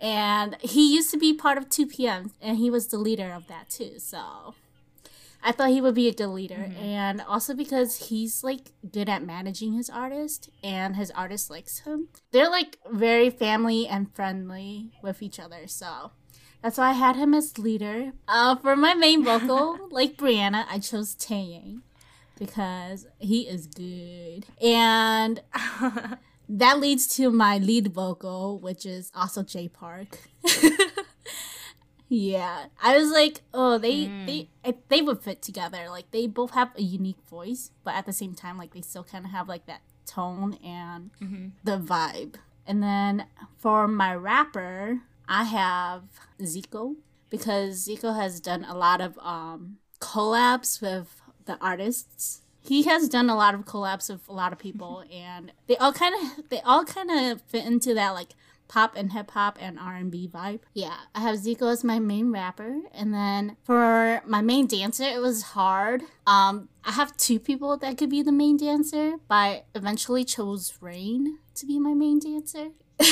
and 0.00 0.56
he 0.60 0.94
used 0.94 1.10
to 1.10 1.18
be 1.18 1.32
part 1.32 1.58
of 1.58 1.68
2PM 1.68 2.30
and 2.40 2.58
he 2.58 2.70
was 2.70 2.88
the 2.88 2.98
leader 2.98 3.32
of 3.32 3.46
that 3.48 3.70
too. 3.70 3.98
So 3.98 4.54
I 5.46 5.52
thought 5.52 5.70
he 5.70 5.80
would 5.80 5.94
be 5.94 6.08
a 6.08 6.12
good 6.12 6.26
leader, 6.26 6.72
and 6.80 7.20
also 7.20 7.54
because 7.54 8.08
he's 8.08 8.42
like 8.42 8.72
good 8.90 9.08
at 9.08 9.22
managing 9.24 9.74
his 9.74 9.88
artist, 9.88 10.50
and 10.64 10.96
his 10.96 11.12
artist 11.12 11.50
likes 11.50 11.78
him. 11.86 12.08
They're 12.32 12.50
like 12.50 12.78
very 12.90 13.30
family 13.30 13.86
and 13.86 14.12
friendly 14.12 14.90
with 15.02 15.22
each 15.22 15.38
other, 15.38 15.68
so 15.68 16.10
That's 16.62 16.78
why 16.78 16.90
I 16.90 16.92
had 16.94 17.14
him 17.14 17.32
as 17.32 17.58
leader. 17.58 18.12
Uh, 18.26 18.56
for 18.56 18.74
my 18.74 18.94
main 18.94 19.24
vocal, 19.24 19.78
like 19.90 20.16
Brianna, 20.16 20.64
I 20.68 20.80
chose 20.80 21.14
Taeyang 21.14 21.82
because 22.38 23.06
he 23.18 23.42
is 23.42 23.68
good. 23.68 24.46
And 24.60 25.42
that 26.48 26.80
leads 26.80 27.06
to 27.16 27.30
my 27.30 27.58
lead 27.58 27.92
vocal, 27.92 28.58
which 28.58 28.84
is 28.84 29.12
also 29.14 29.44
Jay 29.44 29.68
Park. 29.68 30.18
yeah, 32.08 32.66
I 32.82 32.96
was 32.96 33.10
like, 33.10 33.40
oh, 33.52 33.78
they 33.78 34.06
they 34.26 34.48
they 34.88 35.02
would 35.02 35.20
fit 35.22 35.42
together. 35.42 35.86
Like 35.90 36.10
they 36.12 36.26
both 36.26 36.52
have 36.52 36.70
a 36.76 36.82
unique 36.82 37.20
voice, 37.28 37.70
but 37.84 37.94
at 37.94 38.06
the 38.06 38.12
same 38.12 38.34
time, 38.34 38.56
like 38.58 38.72
they 38.74 38.80
still 38.80 39.04
kind 39.04 39.24
of 39.24 39.32
have 39.32 39.48
like 39.48 39.66
that 39.66 39.80
tone 40.06 40.54
and 40.64 41.10
the 41.64 41.78
vibe. 41.78 42.36
And 42.66 42.82
then 42.82 43.26
for 43.56 43.88
my 43.88 44.14
rapper, 44.14 45.00
I 45.28 45.44
have 45.44 46.02
Zico 46.40 46.96
because 47.28 47.86
Zico 47.88 48.14
has 48.16 48.40
done 48.40 48.64
a 48.64 48.76
lot 48.76 49.00
of 49.00 49.18
um 49.18 49.78
collabs 50.00 50.80
with 50.80 51.20
the 51.46 51.58
artists. 51.60 52.42
He 52.60 52.82
has 52.84 53.08
done 53.08 53.30
a 53.30 53.36
lot 53.36 53.54
of 53.54 53.64
collabs 53.64 54.10
with 54.10 54.28
a 54.28 54.32
lot 54.32 54.52
of 54.52 54.58
people, 54.58 55.04
and 55.12 55.52
they 55.66 55.76
all 55.76 55.92
kind 55.92 56.14
of 56.14 56.48
they 56.50 56.60
all 56.60 56.84
kind 56.84 57.10
of 57.10 57.42
fit 57.42 57.64
into 57.64 57.94
that 57.94 58.10
like 58.10 58.30
pop 58.68 58.96
and 58.96 59.12
hip 59.12 59.30
hop 59.32 59.58
and 59.60 59.78
R 59.78 59.94
and 59.94 60.10
B 60.10 60.28
vibe. 60.32 60.60
Yeah, 60.74 60.96
I 61.14 61.20
have 61.20 61.36
Zico 61.36 61.70
as 61.70 61.84
my 61.84 61.98
main 61.98 62.32
rapper, 62.32 62.80
and 62.92 63.12
then 63.12 63.56
for 63.64 64.22
my 64.26 64.42
main 64.42 64.66
dancer, 64.66 65.04
it 65.04 65.20
was 65.20 65.42
hard. 65.42 66.02
Um, 66.26 66.68
I 66.84 66.92
have 66.92 67.16
two 67.16 67.38
people 67.38 67.76
that 67.78 67.98
could 67.98 68.10
be 68.10 68.22
the 68.22 68.32
main 68.32 68.56
dancer, 68.56 69.14
but 69.28 69.34
I 69.34 69.62
eventually 69.74 70.24
chose 70.24 70.74
Rain 70.80 71.38
to 71.54 71.66
be 71.66 71.78
my 71.78 71.94
main 71.94 72.18
dancer. 72.18 72.70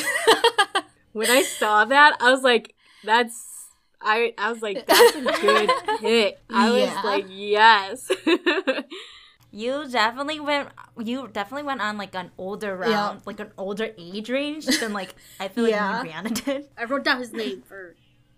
When 1.14 1.30
I 1.30 1.42
saw 1.42 1.84
that, 1.84 2.16
I 2.20 2.30
was 2.32 2.42
like, 2.42 2.74
"That's." 3.04 3.68
I 4.00 4.34
I 4.36 4.50
was 4.50 4.60
like, 4.60 4.84
"That's 4.84 5.14
a 5.14 5.22
good 5.22 5.70
hit." 6.00 6.40
I 6.50 6.70
was 6.70 7.04
like, 7.04 7.26
"Yes." 7.28 8.10
You 9.54 9.88
definitely 9.88 10.40
went. 10.40 10.70
You 10.98 11.28
definitely 11.28 11.62
went 11.62 11.80
on 11.80 11.96
like 11.96 12.14
an 12.16 12.32
older 12.36 12.76
Yeah. 12.82 12.92
round, 12.92 13.20
like 13.24 13.38
an 13.38 13.52
older 13.56 13.94
age 13.96 14.28
range 14.28 14.66
than 14.66 14.92
like 14.92 15.14
I 15.38 15.46
feel 15.46 15.62
like 15.64 15.72
Yeah. 15.72 16.02
me 16.02 16.10
and 16.10 16.26
Brianna 16.26 16.44
did. 16.44 16.68
I 16.76 16.84
wrote 16.84 17.04
down 17.04 17.20
his 17.20 17.32
name 17.32 17.62
for 17.62 17.94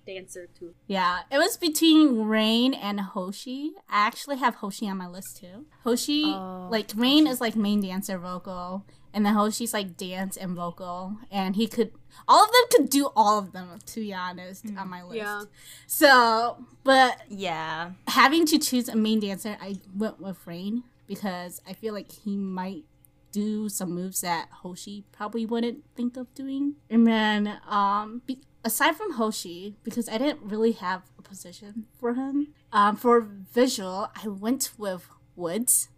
dancer 0.06 0.46
too. 0.58 0.74
Yeah, 0.86 1.20
it 1.30 1.38
was 1.38 1.56
between 1.56 2.24
Rain 2.24 2.74
and 2.74 3.00
Hoshi. 3.00 3.72
I 3.88 4.06
actually 4.06 4.36
have 4.36 4.56
Hoshi 4.56 4.88
on 4.90 4.98
my 4.98 5.08
list 5.08 5.38
too. 5.38 5.64
Hoshi, 5.84 6.24
Oh, 6.26 6.68
like 6.70 6.90
Rain 6.94 7.26
is 7.26 7.40
like 7.40 7.56
main 7.56 7.80
dancer 7.80 8.18
vocal, 8.18 8.84
and 9.14 9.24
then 9.24 9.32
Hoshi's 9.32 9.72
like 9.72 9.96
dance 9.96 10.36
and 10.36 10.54
vocal, 10.54 11.16
and 11.30 11.56
he 11.56 11.66
could 11.66 11.92
all 12.28 12.44
of 12.44 12.52
them 12.52 12.62
could 12.70 12.90
do 12.90 13.10
all 13.16 13.38
of 13.38 13.52
them. 13.52 13.78
To 13.86 14.00
be 14.00 14.12
honest, 14.12 14.66
on 14.66 14.76
hmm. 14.76 14.90
my 14.90 15.02
list. 15.02 15.16
Yeah. 15.16 15.44
So, 15.86 16.64
but 16.84 17.22
Yeah. 17.30 17.92
having 18.08 18.44
to 18.46 18.58
choose 18.58 18.90
a 18.90 18.96
main 18.96 19.20
dancer, 19.20 19.56
I 19.62 19.80
went 19.96 20.20
with 20.20 20.46
Rain 20.46 20.84
because 21.06 21.60
I 21.66 21.72
feel 21.72 21.94
like 21.94 22.10
he 22.10 22.36
might 22.36 22.84
do 23.32 23.68
some 23.68 23.92
moves 23.92 24.22
that 24.22 24.48
Hoshi 24.62 25.04
probably 25.12 25.44
wouldn't 25.44 25.84
think 25.94 26.16
of 26.16 26.32
doing. 26.34 26.76
And 26.88 27.06
then, 27.06 27.60
um, 27.68 28.22
be- 28.24 28.42
aside 28.64 28.96
from 28.96 29.12
Hoshi, 29.12 29.76
because 29.82 30.08
I 30.08 30.18
didn't 30.18 30.40
really 30.42 30.72
have 30.72 31.02
a 31.18 31.22
position 31.22 31.86
for 31.98 32.14
him, 32.14 32.54
um, 32.72 32.96
for 32.96 33.20
visual, 33.20 34.10
I 34.22 34.28
went 34.28 34.72
with 34.78 35.08
Woodz 35.36 35.88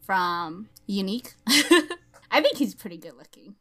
from 0.00 0.70
UNIQ. 0.88 1.34
I 2.30 2.40
think 2.40 2.56
he's 2.56 2.74
pretty 2.74 2.96
good 2.96 3.16
looking. 3.16 3.56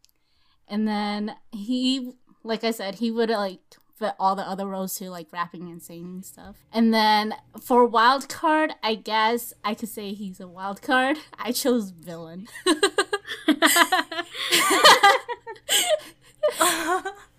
And 0.67 0.87
then 0.87 1.35
he, 1.51 2.13
like 2.43 2.63
I 2.63 2.71
said, 2.71 2.95
he 2.95 3.11
would 3.11 3.29
like 3.29 3.77
fit 3.97 4.13
all 4.19 4.35
the 4.35 4.47
other 4.47 4.67
roles 4.67 4.97
too, 4.97 5.09
like 5.09 5.27
rapping 5.31 5.69
and 5.69 5.81
singing 5.81 6.05
and 6.15 6.25
stuff. 6.25 6.57
And 6.71 6.93
then 6.93 7.33
for 7.61 7.85
wild 7.85 8.29
card, 8.29 8.73
I 8.83 8.95
guess 8.95 9.53
I 9.63 9.73
could 9.73 9.89
say 9.89 10.13
he's 10.13 10.39
a 10.39 10.47
wild 10.47 10.81
card. 10.81 11.17
I 11.39 11.51
chose 11.51 11.89
villain. 11.89 12.47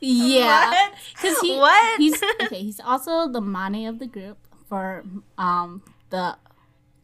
yeah, 0.00 0.88
because 1.14 1.38
he 1.40 1.56
What? 1.56 1.98
he's 2.00 2.22
okay. 2.42 2.62
He's 2.62 2.80
also 2.80 3.28
the 3.28 3.40
maknae 3.40 3.88
of 3.88 3.98
the 3.98 4.06
group 4.06 4.38
for 4.68 5.04
um 5.36 5.82
the 6.10 6.36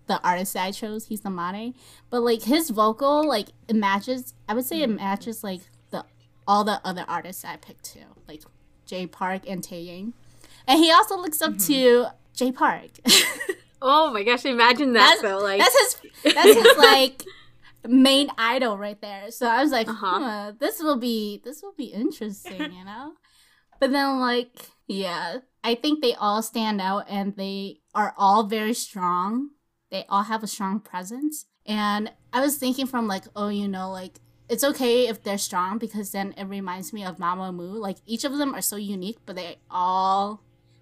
the 0.07 0.21
artist 0.23 0.53
that 0.55 0.64
I 0.64 0.71
chose. 0.71 1.07
He's 1.07 1.23
the 1.23 1.31
maknae, 1.31 1.75
but 2.11 2.21
like 2.23 2.43
his 2.43 2.71
vocal, 2.71 3.27
like 3.27 3.49
it 3.69 3.77
matches. 3.77 4.35
I 4.49 4.55
would 4.55 4.64
say 4.64 4.83
it 4.83 4.90
matches 4.90 5.43
like 5.43 5.61
the 5.90 6.05
all 6.47 6.64
the 6.64 6.81
other 6.85 7.05
artists 7.09 7.45
I 7.45 7.57
picked 7.57 7.85
too, 7.85 8.01
like 8.29 8.43
Jay 8.87 9.07
Park 9.07 9.42
and 9.49 9.62
Taeyang, 9.62 10.12
and 10.66 10.79
he 10.79 10.90
also 10.92 11.16
looks 11.16 11.40
up 11.42 11.59
to 11.59 12.07
Jay 12.35 12.53
Park. 12.53 12.90
oh 13.83 14.11
my 14.12 14.23
gosh! 14.23 14.44
Imagine 14.44 14.92
that 14.94 15.16
That's- 15.16 15.23
though. 15.23 15.38
Like, 15.42 15.59
that's 15.61 15.79
his 16.23 16.35
that's 16.35 16.55
his 16.55 16.77
like 16.79 17.23
main 17.87 18.31
idol 18.38 18.79
right 18.79 19.01
there. 19.01 19.31
So 19.31 19.47
I 19.47 19.62
was 19.62 19.73
like, 19.73 19.88
Uh-huh. 19.88 20.18
huh, 20.18 20.53
this 20.59 20.81
will 20.83 20.97
be 20.99 21.40
this 21.44 21.62
will 21.62 21.75
be 21.77 21.87
interesting, 21.87 22.61
you 22.73 22.85
know. 22.85 23.12
but 23.81 23.92
then 23.92 24.20
like, 24.20 24.68
yeah, 24.87 25.38
I 25.62 25.75
think 25.75 26.01
they 26.03 26.14
all 26.14 26.42
stand 26.42 26.81
out 26.81 27.05
and 27.09 27.37
they 27.37 27.81
are 27.94 28.14
all 28.16 28.44
very 28.44 28.75
strong. 28.75 29.51
They 29.90 30.05
all 30.09 30.23
have 30.25 30.42
a 30.42 30.47
strong 30.49 30.81
presence. 30.81 31.47
And 31.66 32.11
I 32.33 32.40
was 32.40 32.57
thinking 32.59 32.87
from 32.87 33.07
like, 33.07 33.25
oh, 33.37 33.49
you 33.49 33.68
know, 33.68 33.90
like 33.90 34.18
it's 34.48 34.64
okay 34.64 35.09
if 35.09 35.22
they're 35.22 35.38
strong 35.38 35.78
because 35.78 36.11
then 36.12 36.35
it 36.37 36.44
reminds 36.44 36.92
me 36.92 37.04
of 37.04 37.16
Mamamoo. 37.18 37.74
Like 37.80 37.98
each 38.07 38.24
of 38.24 38.37
them 38.38 38.54
are 38.54 38.61
so 38.62 38.76
unique, 38.76 39.18
but 39.26 39.37
they 39.37 39.57
all 39.70 40.40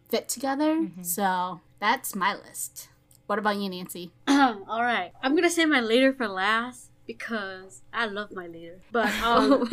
fit 0.09 0.29
together. 0.29 0.88
So 1.03 1.61
that's 1.81 2.14
my 2.14 2.35
list. 2.35 2.88
What 3.27 3.38
about 3.38 3.57
you, 3.57 3.68
Nancy? 3.70 4.11
All 4.29 4.83
right, 4.83 5.12
I'm 5.22 5.35
gonna 5.35 5.48
say 5.48 5.64
my 5.64 5.81
leader 5.81 6.12
for 6.12 6.29
last 6.29 6.90
because 7.07 7.81
I 7.92 8.05
love 8.07 8.31
my 8.33 8.46
leader. 8.46 8.81
But 8.90 9.07
um, 9.22 9.70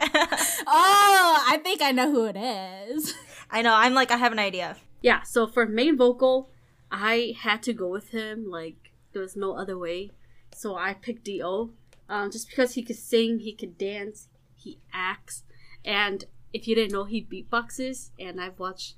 Oh, 0.00 1.44
I 1.48 1.58
think 1.62 1.82
I 1.82 1.90
know 1.92 2.10
who 2.10 2.26
it 2.26 2.36
is. 2.36 3.14
I 3.50 3.62
know. 3.62 3.74
I'm 3.74 3.94
like 3.94 4.10
I 4.10 4.16
have 4.16 4.32
an 4.32 4.38
idea. 4.38 4.76
yeah. 5.02 5.22
So 5.22 5.46
for 5.46 5.66
main 5.66 5.96
vocal, 5.96 6.50
I 6.90 7.34
had 7.40 7.62
to 7.64 7.72
go 7.72 7.88
with 7.88 8.10
him. 8.10 8.48
Like 8.48 8.92
there 9.12 9.22
was 9.22 9.34
no 9.36 9.54
other 9.54 9.76
way. 9.78 10.12
So 10.54 10.76
I 10.76 10.94
picked 10.94 11.24
Do. 11.24 11.72
Um, 12.08 12.30
just 12.30 12.48
because 12.48 12.74
he 12.74 12.82
could 12.82 12.96
sing, 12.96 13.40
he 13.40 13.52
could 13.52 13.76
dance, 13.76 14.28
he 14.56 14.78
acts, 14.92 15.44
and 15.84 16.24
if 16.52 16.66
you 16.66 16.74
didn't 16.74 16.92
know, 16.92 17.04
he 17.04 17.22
beatboxes. 17.22 18.10
And 18.18 18.40
I've 18.40 18.58
watched 18.58 18.94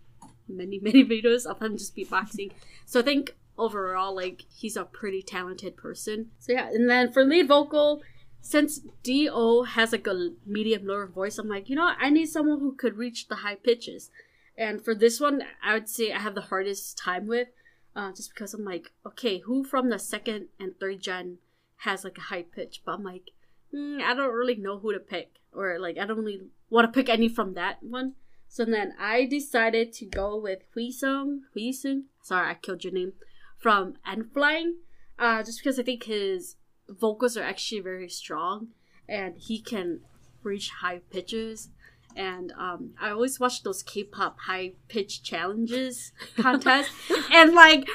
many 0.48 0.78
many 0.82 1.04
videos 1.04 1.46
of 1.46 1.60
him 1.60 1.76
just 1.76 1.96
beatboxing. 1.96 2.52
so 2.86 3.00
I 3.00 3.02
think 3.02 3.36
overall, 3.58 4.14
like 4.14 4.44
he's 4.54 4.76
a 4.76 4.84
pretty 4.84 5.22
talented 5.22 5.76
person. 5.76 6.30
So 6.38 6.52
yeah, 6.52 6.68
and 6.68 6.88
then 6.88 7.12
for 7.12 7.24
lead 7.24 7.48
vocal, 7.48 8.02
since 8.40 8.80
D.O. 9.02 9.64
has 9.64 9.92
like 9.92 10.06
a 10.06 10.30
medium 10.46 10.86
lower 10.86 11.06
voice, 11.06 11.38
I'm 11.38 11.48
like, 11.48 11.68
you 11.68 11.76
know? 11.76 11.92
I 11.98 12.10
need 12.10 12.26
someone 12.26 12.60
who 12.60 12.74
could 12.74 12.96
reach 12.96 13.28
the 13.28 13.36
high 13.36 13.56
pitches. 13.56 14.10
And 14.56 14.82
for 14.82 14.94
this 14.94 15.20
one, 15.20 15.42
I 15.62 15.74
would 15.74 15.88
say 15.88 16.12
I 16.12 16.18
have 16.18 16.34
the 16.34 16.42
hardest 16.42 16.98
time 16.98 17.26
with, 17.26 17.48
uh, 17.94 18.12
just 18.12 18.30
because 18.30 18.54
I'm 18.54 18.64
like, 18.64 18.92
okay, 19.06 19.38
who 19.38 19.62
from 19.64 19.90
the 19.90 19.98
second 19.98 20.48
and 20.58 20.78
third 20.78 21.00
gen 21.00 21.38
has 21.80 22.04
like 22.04 22.18
a 22.18 22.22
high 22.22 22.42
pitch? 22.42 22.82
But 22.84 22.92
I'm 22.92 23.04
like, 23.04 23.30
mm, 23.74 24.00
I 24.00 24.14
don't 24.14 24.34
really 24.34 24.56
know 24.56 24.78
who 24.78 24.92
to 24.92 25.00
pick, 25.00 25.36
or 25.52 25.78
like 25.78 25.98
I 25.98 26.06
don't 26.06 26.18
really 26.18 26.42
want 26.68 26.86
to 26.86 26.98
pick 26.98 27.08
any 27.08 27.28
from 27.28 27.54
that 27.54 27.82
one. 27.82 28.14
So 28.48 28.64
then 28.64 28.94
I 28.98 29.26
decided 29.26 29.92
to 29.94 30.06
go 30.06 30.36
with 30.36 30.60
Hweseung, 30.74 31.42
Hui 31.54 31.72
Sung. 31.72 32.04
Sorry, 32.22 32.50
I 32.50 32.54
killed 32.54 32.82
your 32.82 32.92
name. 32.92 33.12
From 33.56 33.94
N 34.06 34.28
Flying, 34.32 34.76
uh, 35.18 35.42
just 35.42 35.60
because 35.60 35.78
I 35.78 35.82
think 35.82 36.04
his 36.04 36.56
vocals 36.88 37.36
are 37.36 37.44
actually 37.44 37.80
very 37.80 38.08
strong, 38.08 38.68
and 39.08 39.36
he 39.38 39.60
can 39.60 40.00
reach 40.42 40.70
high 40.80 41.00
pitches. 41.10 41.68
And 42.16 42.52
um, 42.58 42.94
I 43.00 43.10
always 43.10 43.38
watch 43.38 43.62
those 43.62 43.84
K-pop 43.84 44.40
high 44.40 44.72
pitch 44.88 45.22
challenges 45.22 46.12
contests, 46.36 46.90
and 47.32 47.54
like 47.54 47.88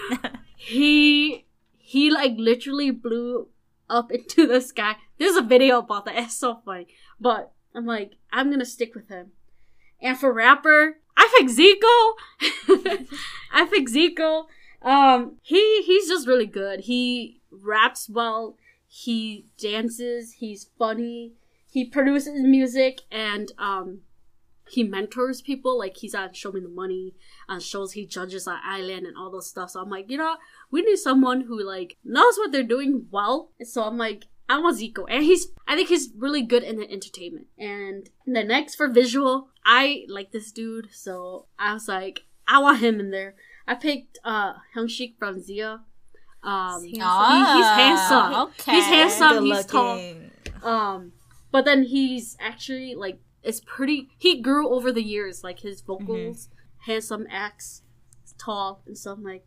he 0.55 1.45
he 1.77 2.09
like 2.09 2.35
literally 2.37 2.91
blew 2.91 3.49
up 3.89 4.11
into 4.11 4.47
the 4.47 4.61
sky. 4.61 4.95
There's 5.17 5.35
a 5.35 5.41
video 5.41 5.79
about 5.79 6.05
that. 6.05 6.17
It's 6.17 6.37
so 6.37 6.61
funny. 6.65 6.87
But 7.19 7.51
I'm 7.73 7.85
like, 7.85 8.13
I'm 8.31 8.49
gonna 8.49 8.65
stick 8.65 8.95
with 8.95 9.09
him. 9.09 9.31
And 10.01 10.17
for 10.17 10.31
rapper, 10.31 10.97
I 11.17 11.29
think 11.35 11.49
Zico. 11.49 13.07
I 13.53 13.65
think 13.65 13.89
Zico. 13.89 14.45
Um, 14.81 15.37
he 15.41 15.81
he's 15.83 16.07
just 16.07 16.27
really 16.27 16.45
good. 16.45 16.81
He 16.81 17.41
raps 17.49 18.09
well. 18.09 18.57
He 18.87 19.47
dances. 19.57 20.33
He's 20.33 20.69
funny. 20.77 21.33
He 21.69 21.83
produces 21.85 22.41
music 22.41 23.01
and 23.11 23.51
um, 23.57 23.99
he 24.69 24.83
mentors 24.83 25.41
people. 25.41 25.77
Like 25.77 25.97
he's 25.97 26.15
on 26.15 26.33
Show 26.33 26.51
Me 26.51 26.61
the 26.61 26.69
Money, 26.69 27.13
on 27.47 27.59
shows 27.59 27.93
he 27.93 28.05
judges 28.05 28.47
on 28.47 28.59
I-LAND 28.63 29.05
and 29.05 29.17
all 29.17 29.31
those 29.31 29.47
stuff. 29.47 29.71
So 29.71 29.81
I'm 29.81 29.89
like, 29.89 30.09
you 30.09 30.17
know, 30.17 30.35
we 30.71 30.81
need 30.81 30.97
someone 30.97 31.41
who 31.41 31.61
like 31.63 31.97
knows 32.03 32.37
what 32.37 32.51
they're 32.51 32.63
doing 32.63 33.07
well. 33.11 33.51
So 33.63 33.83
I'm 33.83 33.97
like, 33.97 34.25
I 34.47 34.59
want 34.59 34.77
Zico, 34.77 35.05
and 35.09 35.23
he's 35.23 35.47
I 35.67 35.75
think 35.75 35.89
he's 35.89 36.09
really 36.15 36.43
good 36.43 36.63
in 36.63 36.77
the 36.77 36.89
entertainment. 36.91 37.47
And 37.57 38.09
the 38.27 38.43
next 38.43 38.75
for 38.75 38.87
visual, 38.87 39.49
I 39.65 40.05
like 40.07 40.31
this 40.31 40.51
dude, 40.51 40.89
so 40.91 41.47
I 41.57 41.73
was 41.73 41.87
like, 41.87 42.25
I 42.47 42.59
want 42.59 42.79
him 42.79 42.99
in 42.99 43.09
there. 43.11 43.35
I 43.67 43.73
picked 43.73 44.19
uh 44.23 44.53
Hyungshik 44.75 45.17
from 45.17 45.39
ZE:A. 45.39 45.81
Um, 46.43 46.83
He's 46.83 46.91
he- 46.91 46.99
he's 46.99 47.65
handsome. 47.81 48.33
Okay. 48.49 48.71
He's 48.73 48.85
handsome. 48.85 49.43
Good 49.45 49.55
He's 49.55 49.65
tall. 49.65 49.99
Um, 50.63 51.13
but 51.51 51.65
then 51.65 51.83
he's 51.83 52.37
actually 52.39 52.93
like 52.93 53.19
it's 53.45 53.61
pretty. 53.65 54.09
He 54.17 54.41
grew 54.41 54.69
over 54.69 54.91
the 54.91 55.03
years, 55.03 55.43
like 55.43 55.59
his 55.59 55.81
vocals, 55.81 56.49
handsome 56.85 57.27
acts, 57.29 57.83
tall 58.37 58.81
and 58.85 58.97
stuff. 58.97 59.19
Like 59.21 59.45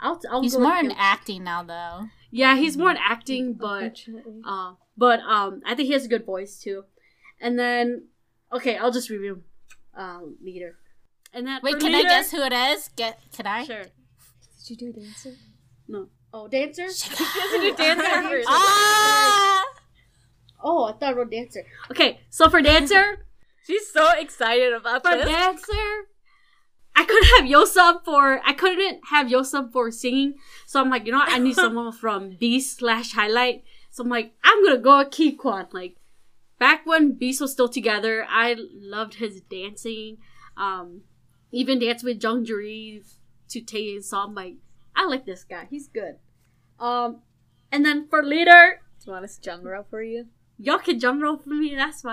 I'll, 0.00 0.20
I'll 0.30 0.42
He's 0.42 0.54
go 0.54 0.62
more 0.62 0.76
in 0.76 0.92
acting 0.92 1.44
now, 1.44 1.62
though. 1.62 2.06
Yeah, 2.30 2.56
he's 2.56 2.76
more 2.76 2.90
in 2.90 2.98
acting, 2.98 3.54
but 3.54 4.04
uh, 4.46 4.74
but 4.96 5.20
um, 5.20 5.62
I 5.66 5.74
think 5.74 5.86
he 5.86 5.92
has 5.92 6.04
a 6.04 6.08
good 6.08 6.26
voice 6.26 6.58
too. 6.58 6.84
And 7.40 7.58
then, 7.58 8.08
okay, 8.52 8.76
I'll 8.76 8.92
just 8.92 9.10
review 9.10 9.42
um 9.96 10.36
leader. 10.42 10.76
And 11.32 11.46
then 11.46 11.60
Wait, 11.62 11.74
for 11.74 11.80
can 11.80 11.94
I 11.94 12.02
guess 12.02 12.30
who 12.30 12.42
it 12.42 12.52
is? 12.52 12.90
Get 12.96 13.18
can 13.32 13.46
I? 13.46 13.64
Sure. 13.64 13.84
Did 13.84 14.70
you 14.70 14.76
do 14.76 14.88
a 14.90 15.02
dancer? 15.02 15.34
No. 15.88 16.08
Oh, 16.32 16.46
dancer. 16.46 16.82
you 17.62 17.74
dancer 17.74 18.22
first. 18.28 18.48
Ah! 18.50 19.64
Oh, 20.62 20.84
I 20.84 20.92
thought 20.92 21.14
I 21.14 21.16
wrote 21.16 21.30
dancer. 21.30 21.64
Okay, 21.90 22.20
so 22.28 22.48
for 22.48 22.60
dancer. 22.60 23.24
She's 23.66 23.90
so 23.92 24.10
excited 24.18 24.72
about 24.72 25.04
For 25.04 25.16
this. 25.16 25.26
dancer, 25.26 26.06
I 26.96 27.04
couldn't 27.04 27.28
have 27.36 27.44
Yoseob 27.44 28.04
for 28.04 28.40
I 28.44 28.52
couldn't 28.52 29.00
have 29.10 29.26
Yoseob 29.28 29.72
for 29.72 29.90
singing. 29.90 30.34
So 30.66 30.80
I'm 30.80 30.90
like, 30.90 31.06
you 31.06 31.12
know 31.12 31.18
what? 31.18 31.30
I 31.30 31.38
need 31.38 31.54
someone 31.64 31.92
from 31.92 32.30
Beast 32.30 32.78
slash 32.78 33.12
Highlight. 33.12 33.64
So 33.90 34.02
I'm 34.02 34.08
like, 34.10 34.32
I'm 34.42 34.64
gonna 34.64 34.78
go 34.78 34.98
with 34.98 35.38
Kwan. 35.38 35.68
Like 35.72 35.96
back 36.58 36.86
when 36.86 37.12
Beast 37.12 37.40
was 37.40 37.52
still 37.52 37.68
together, 37.68 38.26
I 38.28 38.56
loved 38.58 39.14
his 39.14 39.40
dancing. 39.42 40.18
Um, 40.56 41.02
even 41.52 41.78
dance 41.78 42.02
with 42.02 42.22
Jung 42.22 42.44
Juri 42.44 43.02
to 43.50 43.60
Tae 43.60 44.00
So 44.00 44.18
I'm 44.18 44.34
like, 44.34 44.54
I 44.96 45.06
like 45.06 45.24
this 45.24 45.44
guy. 45.44 45.66
He's 45.70 45.88
good. 45.88 46.16
Um, 46.80 47.22
and 47.70 47.84
then 47.84 48.08
for 48.08 48.22
leader, 48.24 48.80
Do 49.00 49.06
you 49.06 49.12
want 49.12 49.24
us 49.24 49.38
to 49.38 49.50
Jungro 49.50 49.84
for 49.88 50.02
you? 50.02 50.26
Y'all 50.58 50.78
can 50.78 50.98
jump 51.00 51.22
rope 51.22 51.44
for 51.44 51.50
me. 51.50 51.74
That's 51.74 52.04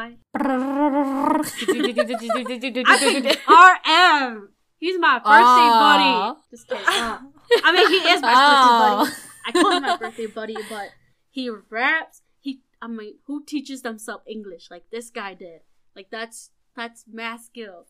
picked 3.23 3.47
RM. 3.47 4.49
He's 4.77 4.99
my 4.99 5.17
birthday 5.19 5.29
Aw. 5.31 6.33
buddy. 6.33 6.39
Just 6.51 6.67
kidding. 6.67 6.85
Uh, 6.87 7.19
I 7.63 7.71
mean, 7.71 7.87
he 7.89 8.09
is 8.09 8.21
my 8.21 8.33
Oh. 8.35 9.05
birthday 9.05 9.13
buddy. 9.13 9.21
I 9.47 9.51
call 9.51 9.71
him 9.71 9.83
my 9.83 9.97
birthday 9.97 10.27
buddy, 10.27 10.55
but 10.69 10.89
he 11.29 11.49
raps. 11.69 12.21
He, 12.39 12.61
I 12.81 12.87
mean, 12.87 13.15
who 13.25 13.43
teaches 13.45 13.81
themselves 13.81 14.23
English 14.27 14.69
like 14.71 14.83
this 14.91 15.09
guy 15.09 15.33
did? 15.33 15.61
Like 15.95 16.09
that's 16.11 16.51
that's 16.75 17.05
math 17.11 17.45
skill. 17.45 17.85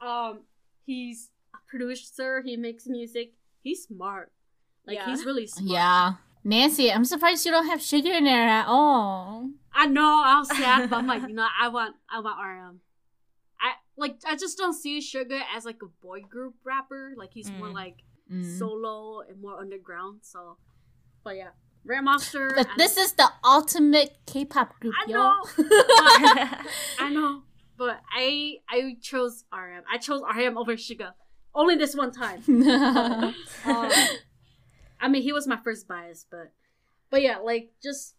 Um, 0.00 0.40
he's 0.84 1.30
a 1.54 1.58
producer. 1.68 2.42
He 2.44 2.56
makes 2.56 2.86
music. 2.86 3.32
He's 3.62 3.84
smart. 3.84 4.32
Like 4.86 4.96
Yeah. 4.98 5.06
he's 5.06 5.24
really 5.24 5.46
smart. 5.46 5.70
Yeah. 5.72 6.12
Nancy, 6.46 6.92
I'm 6.92 7.04
surprised 7.04 7.44
you 7.44 7.50
don't 7.50 7.66
have 7.66 7.80
Suga 7.80 8.16
in 8.18 8.24
there 8.24 8.46
at 8.48 8.66
all. 8.68 9.50
I 9.74 9.86
know 9.86 10.22
I 10.24 10.38
was 10.38 10.48
sad, 10.56 10.88
but 10.88 10.96
I'm 10.96 11.06
like, 11.08 11.22
you 11.28 11.34
know, 11.34 11.46
I 11.60 11.68
want 11.68 11.96
I 12.08 12.20
want 12.20 12.36
RM. 12.40 12.80
I 13.60 13.72
like 13.96 14.16
I 14.24 14.36
just 14.36 14.56
don't 14.56 14.72
see 14.72 15.00
Suga 15.00 15.40
as 15.56 15.64
like 15.64 15.80
a 15.82 15.90
boy 16.00 16.20
group 16.20 16.54
rapper. 16.64 17.14
Like 17.16 17.30
he's 17.32 17.50
more 17.50 17.68
Mm. 17.68 17.74
like 17.74 17.96
Mm. 18.32 18.58
solo 18.58 19.20
and 19.28 19.40
more 19.40 19.58
underground. 19.60 20.20
So, 20.22 20.56
but 21.24 21.36
yeah, 21.36 21.50
Rap 21.84 22.04
Monster. 22.04 22.52
But 22.56 22.68
this 22.76 22.96
is 22.96 23.12
the 23.12 23.28
ultimate 23.44 24.16
K-pop 24.26 24.80
group, 24.80 24.94
I 25.00 25.06
know, 25.10 25.34
I 26.98 27.10
know, 27.10 27.42
but 27.76 28.00
I 28.16 28.56
I 28.68 28.96
chose 29.00 29.44
RM. 29.52 29.82
I 29.92 29.98
chose 29.98 30.22
RM 30.22 30.56
over 30.58 30.72
Suga. 30.74 31.12
Only 31.54 31.74
this 31.76 31.94
one 31.96 32.12
time. 32.12 32.42
Um, 33.64 33.90
I 35.00 35.08
mean, 35.08 35.22
he 35.22 35.32
was 35.32 35.46
my 35.46 35.56
first 35.56 35.86
bias, 35.88 36.26
but 36.30 36.52
but 37.10 37.22
yeah, 37.22 37.38
like 37.38 37.72
just 37.82 38.14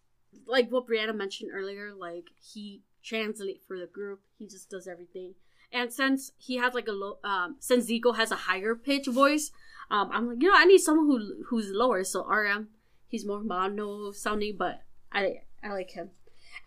like 0.46 0.70
what 0.70 0.86
Brianna 0.86 1.14
mentioned 1.14 1.50
earlier, 1.54 1.92
like 1.92 2.26
he 2.40 2.82
translate 3.02 3.62
for 3.66 3.78
the 3.78 3.86
group. 3.86 4.20
He 4.38 4.46
just 4.46 4.70
does 4.70 4.86
everything. 4.86 5.34
And 5.72 5.92
since 5.92 6.32
he 6.38 6.56
has 6.56 6.74
like 6.74 6.88
a 6.88 6.92
low, 6.92 7.18
um, 7.24 7.56
since 7.60 7.90
Zico 7.90 8.16
has 8.16 8.30
a 8.30 8.36
higher 8.36 8.74
pitch 8.74 9.06
voice, 9.06 9.50
um, 9.90 10.10
I'm 10.12 10.28
like, 10.28 10.42
you 10.42 10.48
know, 10.48 10.56
I 10.56 10.64
need 10.64 10.78
someone 10.78 11.06
who 11.06 11.44
who's 11.48 11.70
lower. 11.70 12.04
So 12.04 12.26
RM, 12.26 12.68
he's 13.06 13.26
more 13.26 13.40
mono 13.40 14.12
sounding, 14.12 14.56
but 14.58 14.82
I 15.12 15.42
I 15.62 15.70
like 15.70 15.90
him. 15.90 16.10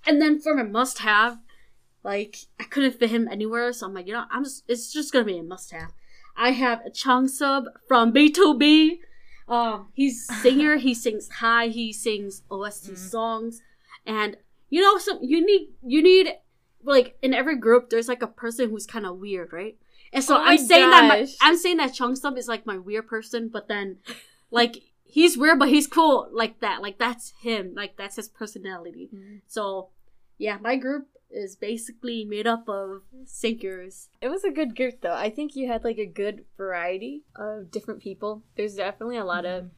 And 0.05 0.21
then 0.21 0.39
for 0.39 0.55
my 0.55 0.63
must 0.63 0.99
have, 0.99 1.39
like 2.03 2.37
I 2.59 2.63
couldn't 2.63 2.99
fit 2.99 3.09
him 3.09 3.27
anywhere, 3.27 3.73
so 3.73 3.87
I'm 3.87 3.93
like, 3.93 4.07
you 4.07 4.13
know, 4.13 4.25
I'm 4.29 4.43
just 4.43 4.63
it's 4.67 4.91
just 4.93 5.11
gonna 5.11 5.25
be 5.25 5.37
a 5.37 5.43
must 5.43 5.71
have. 5.71 5.93
I 6.35 6.51
have 6.51 6.85
a 6.85 6.89
Changsub 6.89 7.65
from 7.87 8.13
BTOB. 8.13 8.99
Um, 9.51 9.89
he's 9.93 10.25
singer. 10.41 10.77
he 10.77 10.93
sings 10.93 11.29
high. 11.29 11.67
He 11.67 11.91
sings 11.91 12.41
OST 12.49 12.97
songs, 12.97 13.61
and 14.05 14.37
you 14.69 14.81
know, 14.81 14.97
some 14.97 15.19
you 15.21 15.45
need 15.45 15.69
you 15.85 16.01
need 16.01 16.33
like 16.83 17.17
in 17.21 17.33
every 17.33 17.57
group. 17.57 17.89
There's 17.89 18.07
like 18.07 18.23
a 18.23 18.27
person 18.27 18.69
who's 18.69 18.87
kind 18.87 19.05
of 19.05 19.17
weird, 19.17 19.51
right? 19.51 19.75
And 20.13 20.23
so 20.23 20.37
Oh 20.37 20.39
my 20.39 20.51
I'm 20.51 20.57
saying 20.57 20.89
that 20.89 21.07
my. 21.07 21.27
I'm 21.41 21.57
saying 21.57 21.77
that 21.77 21.91
Changsub 21.93 22.37
is 22.37 22.47
like 22.47 22.65
my 22.65 22.77
weird 22.77 23.07
person, 23.07 23.49
but 23.49 23.67
then 23.67 23.97
like 24.49 24.77
he's 25.03 25.37
weird, 25.37 25.59
but 25.59 25.69
he's 25.69 25.87
cool 25.87 26.29
like 26.31 26.61
that. 26.61 26.81
Like 26.81 26.97
that's 26.97 27.33
him. 27.41 27.73
Like 27.75 27.97
that's 27.97 28.15
his 28.15 28.29
personality. 28.29 29.09
Mm. 29.13 29.41
So 29.47 29.89
yeah, 30.37 30.57
my 30.61 30.75
group 30.77 31.07
is 31.33 31.55
basically 31.55 32.25
made 32.25 32.47
up 32.47 32.67
of 32.67 33.01
singers. 33.25 34.09
It 34.21 34.29
was 34.29 34.43
a 34.43 34.51
good 34.51 34.75
group 34.75 35.01
though. 35.01 35.13
I 35.15 35.29
think 35.29 35.55
you 35.55 35.67
had 35.67 35.83
like 35.83 35.97
a 35.97 36.05
good 36.05 36.45
variety 36.57 37.23
of 37.35 37.71
different 37.71 38.01
people. 38.01 38.43
There's 38.55 38.75
definitely 38.75 39.17
a 39.17 39.25
lot 39.25 39.45
of 39.45 39.71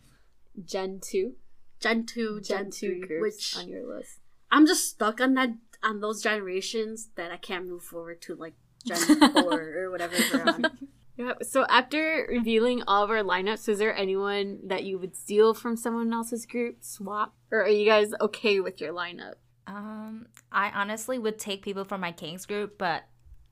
Gen 0.65 0.99
two, 1.01 1.33
Gen 1.79 2.05
two, 2.05 2.41
Gen, 2.41 2.57
Gen, 2.57 2.71
two 2.71 2.87
three, 2.87 3.01
groups 3.01 3.21
which 3.21 3.57
on 3.57 3.69
your 3.69 3.85
list. 3.87 4.19
I'm 4.51 4.67
just 4.67 4.89
stuck 4.89 5.19
on 5.19 5.33
that 5.35 5.49
on 5.81 5.99
those 5.99 6.21
generations 6.21 7.09
that 7.15 7.31
I 7.31 7.37
can't 7.37 7.67
move 7.67 7.83
forward 7.83 8.21
to 8.23 8.35
like 8.35 8.53
Gen 8.85 8.97
four 9.33 9.61
or 9.77 9.91
whatever 9.91 10.15
we're 10.31 10.43
on. 10.43 10.65
Yeah. 11.15 11.33
So 11.43 11.63
after 11.69 12.25
revealing 12.27 12.81
all 12.87 13.03
of 13.03 13.11
our 13.11 13.21
lineups, 13.21 13.69
is 13.69 13.77
there 13.77 13.95
anyone 13.95 14.59
that 14.65 14.83
you 14.83 14.97
would 14.97 15.15
steal 15.15 15.53
from 15.53 15.77
someone 15.77 16.11
else's 16.11 16.47
group, 16.47 16.77
swap, 16.81 17.35
or 17.51 17.61
are 17.61 17.69
you 17.69 17.85
guys 17.85 18.11
okay 18.19 18.59
with 18.59 18.81
your 18.81 18.93
lineup? 18.93 19.35
Um, 19.67 20.27
I 20.51 20.69
honestly 20.69 21.17
would 21.17 21.39
take 21.39 21.63
people 21.63 21.85
from 21.85 22.01
my 22.01 22.11
Kings 22.11 22.45
group, 22.45 22.77
but 22.77 23.03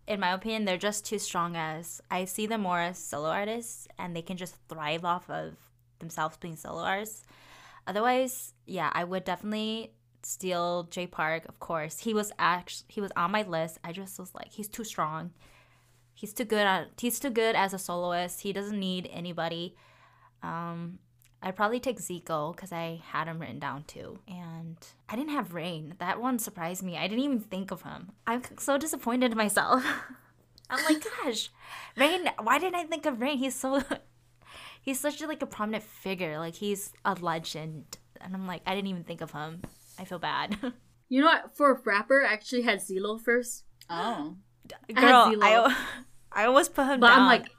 in 0.07 0.19
my 0.19 0.33
opinion, 0.33 0.65
they're 0.65 0.77
just 0.77 1.05
too 1.05 1.19
strong 1.19 1.55
as 1.55 2.01
I 2.09 2.25
see 2.25 2.47
them 2.47 2.61
more 2.61 2.79
as 2.79 2.97
solo 2.97 3.29
artists 3.29 3.87
and 3.97 4.15
they 4.15 4.21
can 4.21 4.37
just 4.37 4.55
thrive 4.67 5.05
off 5.05 5.29
of 5.29 5.55
themselves 5.99 6.37
being 6.37 6.55
solo 6.55 6.81
artists. 6.81 7.23
Otherwise, 7.87 8.53
yeah, 8.65 8.91
I 8.93 9.03
would 9.03 9.23
definitely 9.23 9.93
steal 10.23 10.83
Jay 10.83 11.07
Park, 11.07 11.45
of 11.47 11.59
course. 11.59 11.99
He 11.99 12.13
was 12.13 12.31
actually 12.37 12.85
he 12.89 13.01
was 13.01 13.11
on 13.15 13.31
my 13.31 13.43
list. 13.43 13.79
I 13.83 13.91
just 13.91 14.19
was 14.19 14.35
like, 14.35 14.51
he's 14.51 14.67
too 14.67 14.83
strong. 14.83 15.31
He's 16.13 16.33
too 16.33 16.45
good 16.45 16.67
at 16.67 16.89
he's 16.99 17.19
too 17.19 17.29
good 17.29 17.55
as 17.55 17.73
a 17.73 17.79
soloist. 17.79 18.41
He 18.41 18.53
doesn't 18.53 18.79
need 18.79 19.09
anybody. 19.11 19.75
Um, 20.43 20.99
I'd 21.43 21.55
probably 21.55 21.79
take 21.79 21.97
Zico 21.99 22.55
because 22.55 22.71
I 22.71 23.01
had 23.03 23.27
him 23.27 23.39
written 23.39 23.59
down 23.59 23.83
too. 23.85 24.19
And 24.27 24.77
I 25.09 25.15
didn't 25.15 25.31
have 25.31 25.53
Rain. 25.53 25.95
That 25.99 26.21
one 26.21 26.37
surprised 26.37 26.83
me. 26.83 26.97
I 26.97 27.07
didn't 27.07 27.23
even 27.23 27.39
think 27.39 27.71
of 27.71 27.81
him. 27.81 28.11
I'm 28.27 28.43
so 28.59 28.77
disappointed 28.77 29.31
in 29.31 29.37
myself. 29.37 29.83
I'm 30.69 30.85
like, 30.85 31.03
gosh, 31.23 31.49
Rain, 31.97 32.29
why 32.41 32.59
didn't 32.59 32.75
I 32.75 32.83
think 32.85 33.05
of 33.05 33.19
Rain? 33.19 33.37
He's 33.39 33.55
so, 33.55 33.81
he's 34.81 34.99
such 34.99 35.21
a, 35.21 35.27
like 35.27 35.41
a 35.41 35.47
prominent 35.47 35.83
figure. 35.83 36.37
Like 36.37 36.55
he's 36.55 36.93
a 37.03 37.15
legend. 37.15 37.97
And 38.21 38.35
I'm 38.35 38.45
like, 38.47 38.61
I 38.65 38.75
didn't 38.75 38.87
even 38.87 39.03
think 39.03 39.21
of 39.21 39.31
him. 39.31 39.61
I 39.99 40.05
feel 40.05 40.19
bad. 40.19 40.57
You 41.11 41.19
know 41.19 41.27
what? 41.27 41.57
For 41.57 41.71
a 41.71 41.81
rapper, 41.83 42.25
I 42.25 42.31
actually 42.31 42.61
had 42.61 42.79
Zelo 42.79 43.19
first, 43.19 43.65
Oh. 43.89 44.37
I 44.71 44.93
had 44.93 44.95
Girl, 44.95 45.25
Zelo. 45.35 45.41
I, 45.41 45.75
I 46.31 46.45
almost 46.45 46.73
put 46.73 46.85
him 46.87 47.01
but 47.01 47.07
down. 47.09 47.19
I'm 47.19 47.27
like, 47.27 47.49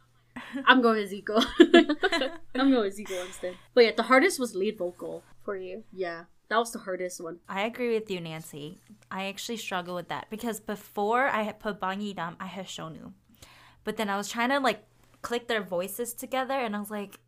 I'm 0.67 0.83
going 0.83 1.01
with 1.01 1.13
Zico. 1.13 1.45
I'm 2.55 2.71
going 2.71 2.83
with 2.83 2.99
Zico 2.99 3.25
instead. 3.27 3.57
But 3.75 3.85
yeah, 3.85 3.93
the 3.97 4.05
hardest 4.05 4.39
was 4.39 4.55
lead 4.55 4.79
vocal. 4.79 5.23
For 5.45 5.57
you, 5.57 5.83
Yeah, 5.93 6.25
that 6.49 6.59
was 6.59 6.71
the 6.71 6.79
hardest 6.79 7.21
one. 7.21 7.41
I 7.49 7.63
agree 7.63 7.93
with 7.93 8.09
you, 8.09 8.21
Nancy. 8.21 8.79
I 9.11 9.25
actually 9.25 9.57
struggle 9.57 9.97
with 9.97 10.09
that 10.09 10.29
because 10.31 10.61
before 10.61 11.27
I 11.27 11.43
had 11.43 11.59
put 11.59 11.81
Bang 11.81 12.01
Ye-dam, 12.01 12.37
I 12.39 12.47
had 12.47 12.67
Shonu. 12.67 13.13
But 13.83 13.97
then 13.97 14.09
I 14.09 14.17
was 14.17 14.29
trying 14.29 14.51
to 14.51 14.61
like 14.61 14.85
click 15.23 15.49
their 15.49 15.63
voices 15.63 16.13
together 16.15 16.55
and 16.55 16.77
I 16.77 16.79
was 16.79 16.93
like, 16.93 17.19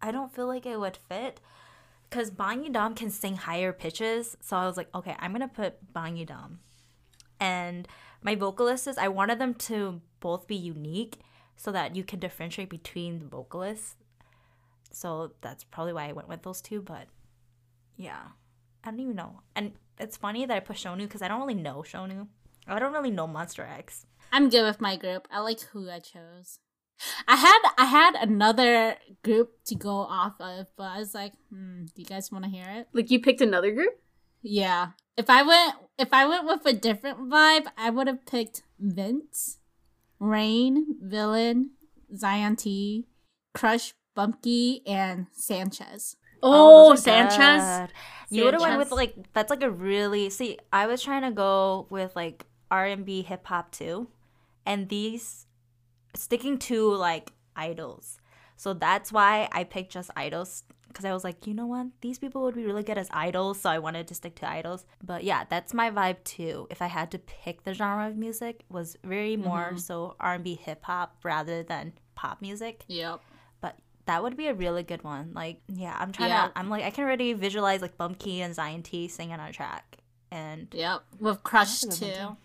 I 0.00 0.12
don't 0.12 0.34
feel 0.34 0.46
like 0.46 0.64
it 0.64 0.80
would 0.80 0.98
fit. 1.08 1.40
Because 2.08 2.30
Bang 2.30 2.62
Ye-dam 2.64 2.94
can 2.94 3.10
sing 3.10 3.36
higher 3.36 3.72
pitches. 3.72 4.36
So 4.40 4.56
I 4.56 4.64
was 4.64 4.78
like, 4.78 4.88
okay, 4.94 5.14
I'm 5.18 5.32
going 5.32 5.42
to 5.42 5.54
put 5.54 5.92
Bang 5.92 6.16
Ye-dam. 6.16 6.60
And 7.38 7.86
my 8.22 8.34
vocalists, 8.34 8.96
I 8.96 9.08
wanted 9.08 9.38
them 9.38 9.54
to 9.54 10.00
both 10.20 10.46
be 10.46 10.56
unique 10.56 11.18
so 11.58 11.72
that 11.72 11.94
you 11.94 12.04
can 12.04 12.20
differentiate 12.20 12.70
between 12.70 13.18
the 13.18 13.26
vocalists. 13.26 13.96
So 14.90 15.32
that's 15.42 15.64
probably 15.64 15.92
why 15.92 16.08
I 16.08 16.12
went 16.12 16.28
with 16.28 16.42
those 16.42 16.62
two. 16.62 16.80
But 16.80 17.08
yeah, 17.96 18.28
I 18.82 18.90
don't 18.90 19.00
even 19.00 19.16
know. 19.16 19.40
And 19.54 19.72
it's 19.98 20.16
funny 20.16 20.46
that 20.46 20.56
I 20.56 20.60
put 20.60 20.76
Shonu 20.76 21.00
because 21.00 21.20
I 21.20 21.28
don't 21.28 21.40
really 21.40 21.54
know 21.54 21.82
Shonu. 21.86 22.28
I 22.66 22.78
don't 22.78 22.92
really 22.92 23.10
know 23.10 23.26
Monsta 23.26 23.68
X. 23.68 24.06
I'm 24.32 24.48
good 24.48 24.62
with 24.62 24.80
my 24.80 24.96
group. 24.96 25.26
I 25.30 25.40
like 25.40 25.60
who 25.60 25.90
I 25.90 25.98
chose. 25.98 26.60
I 27.26 27.36
had 27.36 27.58
I 27.76 27.84
had 27.84 28.14
another 28.14 28.96
group 29.22 29.64
to 29.66 29.74
go 29.74 29.90
off 29.90 30.34
of, 30.40 30.66
but 30.76 30.84
I 30.84 30.98
was 30.98 31.14
like, 31.14 31.32
hmm, 31.50 31.84
do 31.84 32.02
you 32.02 32.06
guys 32.06 32.30
want 32.30 32.44
to 32.44 32.50
hear 32.50 32.66
it? 32.68 32.88
Like 32.92 33.10
you 33.10 33.20
picked 33.20 33.40
another 33.40 33.72
group? 33.72 34.00
Yeah. 34.42 34.90
If 35.16 35.28
I 35.28 35.42
went 35.42 35.74
if 35.98 36.12
I 36.12 36.26
went 36.26 36.46
with 36.46 36.66
a 36.66 36.72
different 36.72 37.30
vibe, 37.30 37.66
I 37.76 37.90
would 37.90 38.06
have 38.06 38.26
picked 38.26 38.62
Vince, 38.78 39.58
Rain, 40.20 40.96
Villain, 41.00 41.70
Zion 42.16 42.56
T, 42.56 43.06
Crush, 43.54 43.94
Bumkey, 44.16 44.80
and 44.86 45.26
Sanchez. 45.32 46.16
Oh, 46.42 46.86
oh, 46.86 46.90
those 46.90 47.06
are 47.06 47.30
Sanchez. 47.30 47.90
You 48.30 48.44
would 48.44 48.54
have 48.54 48.62
went 48.62 48.78
with 48.78 48.92
like 48.92 49.14
that's 49.32 49.50
like 49.50 49.62
a 49.62 49.70
really 49.70 50.30
see. 50.30 50.58
I 50.72 50.86
was 50.86 51.02
trying 51.02 51.22
to 51.22 51.30
go 51.30 51.86
with 51.90 52.14
like 52.14 52.46
R 52.70 52.86
and 52.86 53.04
B, 53.04 53.22
hip 53.22 53.46
hop 53.46 53.72
too, 53.72 54.08
and 54.66 54.88
these 54.88 55.46
sticking 56.14 56.58
to 56.58 56.92
like 56.94 57.32
idols. 57.56 58.18
So 58.56 58.74
that's 58.74 59.12
why 59.12 59.48
I 59.52 59.64
picked 59.64 59.92
just 59.92 60.10
idols 60.16 60.64
because 60.88 61.04
I 61.04 61.12
was 61.12 61.24
like, 61.24 61.46
you 61.46 61.54
know 61.54 61.66
what, 61.66 61.86
these 62.00 62.18
people 62.18 62.42
would 62.42 62.54
be 62.54 62.64
really 62.64 62.82
good 62.82 62.98
as 62.98 63.08
idols. 63.12 63.60
So 63.60 63.70
I 63.70 63.78
wanted 63.78 64.08
to 64.08 64.14
stick 64.14 64.34
to 64.36 64.48
idols. 64.48 64.84
But 65.02 65.24
yeah, 65.24 65.44
that's 65.48 65.72
my 65.74 65.90
vibe 65.90 66.22
too. 66.24 66.66
If 66.70 66.82
I 66.82 66.86
had 66.86 67.10
to 67.12 67.18
pick 67.18 67.64
the 67.64 67.74
genre 67.74 68.08
of 68.08 68.16
music, 68.16 68.64
was 68.68 68.96
very 69.04 69.36
more 69.36 69.68
mm-hmm. 69.68 69.76
so 69.78 70.16
R 70.18 70.34
and 70.34 70.44
B, 70.44 70.54
hip 70.54 70.84
hop 70.84 71.16
rather 71.22 71.62
than 71.62 71.92
pop 72.14 72.42
music 72.42 72.82
Yep. 72.88 73.20
but 73.60 73.76
that 74.06 74.22
would 74.22 74.36
be 74.36 74.48
a 74.48 74.54
really 74.54 74.82
good 74.82 75.04
one. 75.04 75.32
Like, 75.34 75.60
yeah, 75.68 75.96
I'm 75.98 76.10
trying 76.12 76.30
Yeah. 76.30 76.48
to. 76.48 76.58
I'm 76.58 76.68
like, 76.68 76.82
I 76.84 76.90
can 76.90 77.04
already 77.04 77.32
visualize 77.32 77.80
like 77.82 77.96
Bumkey 77.96 78.38
and 78.38 78.54
Zion 78.54 78.82
T 78.82 79.06
singing 79.08 79.34
on 79.34 79.48
a 79.48 79.52
track, 79.52 79.98
and 80.30 80.66
Yep. 80.72 81.02
With 81.20 81.42
Crush 81.44 81.80
That's 81.82 82.00
a 82.00 82.04
good 82.04 82.18
one, 82.18 82.28
too. 82.28 82.36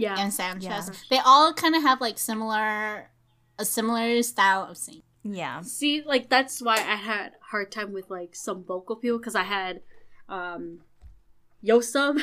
Yeah. 0.00 0.16
And 0.18 0.32
Sanchez. 0.32 0.64
Yeah. 0.68 0.94
They 1.10 1.18
all 1.24 1.54
kind 1.54 1.74
of 1.76 1.82
have 1.82 2.00
like 2.00 2.18
similar 2.18 3.10
a 3.58 3.64
similar 3.64 4.22
style 4.22 4.64
of 4.64 4.76
singing. 4.76 5.02
Yeah, 5.24 5.62
See, 5.62 6.02
like 6.04 6.28
that's 6.28 6.60
why 6.60 6.76
I 6.76 6.96
had 6.96 7.32
a 7.40 7.44
hard 7.50 7.72
time 7.72 7.92
with 7.94 8.10
like 8.10 8.34
some 8.34 8.62
vocal 8.62 8.96
people 8.96 9.18
because 9.18 9.34
I 9.34 9.44
had 9.44 9.80
um 10.28 10.80
Yoseob, 11.64 12.20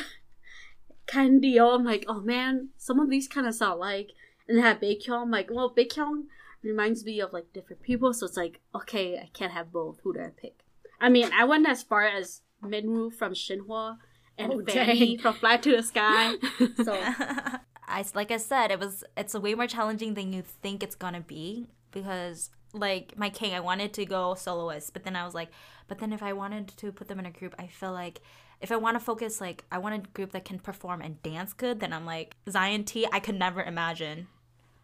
Candio. 1.08 1.74
I'm 1.74 1.84
like, 1.84 2.04
oh 2.06 2.20
man, 2.20 2.68
some 2.76 3.00
of 3.00 3.10
these 3.10 3.26
kind 3.26 3.46
of 3.46 3.54
sound 3.56 3.80
like, 3.80 4.10
and 4.46 4.56
then 4.56 4.64
I 4.64 4.68
had 4.68 4.80
Baekhyun. 4.80 5.22
I'm 5.22 5.30
like, 5.32 5.50
well, 5.50 5.74
Baekhyun 5.74 6.26
reminds 6.62 7.04
me 7.04 7.20
of 7.20 7.32
like 7.32 7.52
different 7.52 7.82
people, 7.82 8.14
so 8.14 8.26
it's 8.26 8.36
like, 8.36 8.60
okay, 8.74 9.18
I 9.18 9.30
can't 9.32 9.52
have 9.52 9.72
both. 9.72 9.98
Who 10.04 10.14
do 10.14 10.20
I 10.20 10.28
pick? 10.28 10.60
I 11.00 11.08
mean, 11.08 11.28
I 11.34 11.44
went 11.44 11.68
as 11.68 11.82
far 11.82 12.06
as 12.06 12.42
Minwoo 12.64 13.12
from 13.12 13.32
Shinhwa 13.34 13.96
and 14.38 14.52
Oh, 14.52 14.58
Hwanhee 14.58 15.20
from 15.22 15.34
Fly 15.34 15.56
to 15.56 15.76
the 15.76 15.82
Sky. 15.82 16.36
So 16.84 16.94
I 17.88 18.04
like 18.14 18.30
I 18.30 18.36
said, 18.36 18.70
it 18.70 18.78
was 18.78 19.02
it's 19.16 19.34
way 19.34 19.54
more 19.54 19.66
challenging 19.66 20.14
than 20.14 20.32
you 20.32 20.42
think 20.42 20.82
it's 20.82 20.94
gonna 20.94 21.20
be 21.20 21.66
because 21.90 22.50
like 22.72 23.16
my 23.16 23.30
king, 23.30 23.54
I 23.54 23.60
wanted 23.60 23.92
to 23.94 24.04
go 24.04 24.34
soloist, 24.34 24.92
but 24.92 25.04
then 25.04 25.16
I 25.16 25.24
was 25.24 25.34
like, 25.34 25.50
but 25.88 25.98
then 25.98 26.12
if 26.12 26.22
I 26.22 26.32
wanted 26.32 26.68
to 26.68 26.92
put 26.92 27.08
them 27.08 27.18
in 27.18 27.26
a 27.26 27.30
group, 27.30 27.54
I 27.58 27.66
feel 27.66 27.92
like 27.92 28.20
if 28.60 28.70
I 28.72 28.76
want 28.76 28.96
to 28.96 29.00
focus 29.00 29.40
like 29.40 29.64
I 29.70 29.78
want 29.78 29.94
a 29.94 30.10
group 30.10 30.32
that 30.32 30.44
can 30.44 30.58
perform 30.58 31.02
and 31.02 31.22
dance 31.22 31.52
good, 31.52 31.80
then 31.80 31.92
I'm 31.92 32.06
like 32.06 32.36
Zion 32.48 32.84
T. 32.84 33.06
I 33.12 33.20
could 33.20 33.38
never 33.38 33.62
imagine. 33.62 34.28